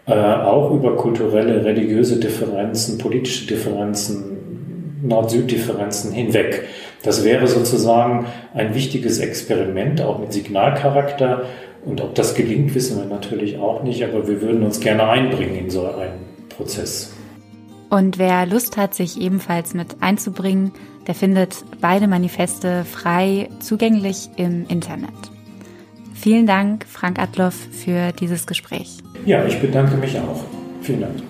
äh, 0.07 0.12
auch 0.12 0.70
über 0.72 0.97
kulturelle, 0.97 1.64
religiöse 1.64 2.20
Differenzen, 2.20 2.99
politische 2.99 3.47
Differenzen, 3.47 5.01
Nord-Süd-Differenzen 5.03 6.12
hinweg. 6.12 6.64
Das 7.03 7.24
wäre 7.24 7.47
sozusagen 7.47 8.26
ein 8.55 8.74
wichtiges 8.74 9.18
Experiment, 9.18 10.01
auch 10.01 10.18
mit 10.18 10.32
Signalcharakter, 10.32 11.45
und 11.85 12.01
ob 12.01 12.14
das 12.14 12.35
gelingt, 12.35 12.74
wissen 12.74 12.99
wir 12.99 13.05
natürlich 13.05 13.59
auch 13.59 13.82
nicht, 13.82 14.03
aber 14.03 14.26
wir 14.26 14.41
würden 14.41 14.62
uns 14.62 14.80
gerne 14.80 15.07
einbringen 15.07 15.57
in 15.57 15.70
so 15.70 15.87
einen 15.87 16.49
Prozess. 16.49 17.14
Und 17.91 18.18
wer 18.18 18.47
Lust 18.47 18.76
hat, 18.76 18.95
sich 18.95 19.20
ebenfalls 19.20 19.74
mit 19.74 20.03
einzubringen, 20.03 20.72
der 21.07 21.14
findet 21.14 21.64
beide 21.80 22.09
Manifeste 22.09 22.85
frei 22.85 23.49
zugänglich 23.61 24.30
im 24.37 24.66
Internet. 24.66 25.12
Vielen 26.14 26.47
Dank, 26.47 26.87
Frank 26.89 27.18
Adloff, 27.18 27.55
für 27.55 28.12
dieses 28.12 28.47
Gespräch. 28.47 28.99
Ja, 29.26 29.45
ich 29.45 29.61
bedanke 29.61 29.97
mich 29.97 30.18
auch. 30.18 30.45
Vielen 30.80 31.01
Dank. 31.01 31.22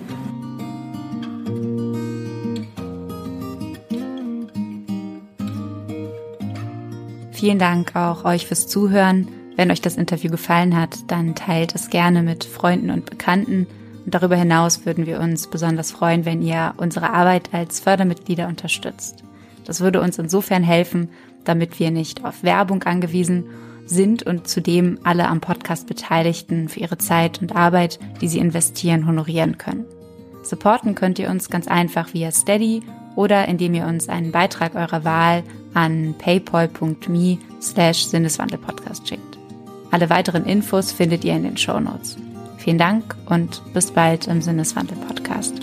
Vielen 7.31 7.59
Dank 7.59 7.95
auch 7.95 8.23
euch 8.23 8.47
fürs 8.47 8.67
Zuhören. 8.67 9.27
Wenn 9.55 9.69
euch 9.69 9.81
das 9.81 9.97
Interview 9.97 10.31
gefallen 10.31 10.75
hat, 10.75 10.97
dann 11.07 11.35
teilt 11.35 11.75
es 11.75 11.89
gerne 11.89 12.23
mit 12.23 12.43
Freunden 12.43 12.89
und 12.89 13.05
Bekannten. 13.09 13.67
Und 14.05 14.13
darüber 14.13 14.35
hinaus 14.35 14.85
würden 14.85 15.07
wir 15.07 15.19
uns 15.19 15.47
besonders 15.47 15.91
freuen, 15.91 16.25
wenn 16.25 16.41
ihr 16.41 16.75
unsere 16.77 17.09
Arbeit 17.11 17.49
als 17.53 17.79
Fördermitglieder 17.79 18.47
unterstützt. 18.47 19.23
Das 19.65 19.81
würde 19.81 19.99
uns 19.99 20.19
insofern 20.19 20.63
helfen, 20.63 21.09
damit 21.43 21.79
wir 21.79 21.91
nicht 21.91 22.23
auf 22.23 22.43
Werbung 22.43 22.83
angewiesen 22.83 23.45
sind 23.85 24.23
und 24.23 24.47
zudem 24.47 24.99
alle 25.03 25.27
am 25.27 25.41
Podcast 25.41 25.87
Beteiligten 25.87 26.69
für 26.69 26.79
ihre 26.79 26.97
Zeit 26.97 27.41
und 27.41 27.55
Arbeit, 27.55 27.99
die 28.21 28.27
sie 28.27 28.39
investieren, 28.39 29.07
honorieren 29.07 29.57
können. 29.57 29.85
Supporten 30.43 30.95
könnt 30.95 31.19
ihr 31.19 31.29
uns 31.29 31.49
ganz 31.49 31.67
einfach 31.67 32.13
via 32.13 32.31
Steady 32.31 32.83
oder 33.15 33.47
indem 33.47 33.73
ihr 33.73 33.85
uns 33.85 34.09
einen 34.09 34.31
Beitrag 34.31 34.75
eurer 34.75 35.03
Wahl 35.03 35.43
an 35.73 36.15
paypal.me 36.17 37.37
slash 37.61 38.05
Sinneswandelpodcast 38.05 39.07
schickt. 39.07 39.39
Alle 39.91 40.09
weiteren 40.09 40.45
Infos 40.45 40.91
findet 40.91 41.23
ihr 41.23 41.35
in 41.35 41.43
den 41.43 41.57
Show 41.57 41.79
Notes. 41.79 42.17
Vielen 42.65 42.79
Dank 42.79 43.15
und 43.27 43.61
bis 43.75 43.91
bald 43.91 44.25
im 44.25 44.41
Sinneswandel-Podcast. 44.41 45.53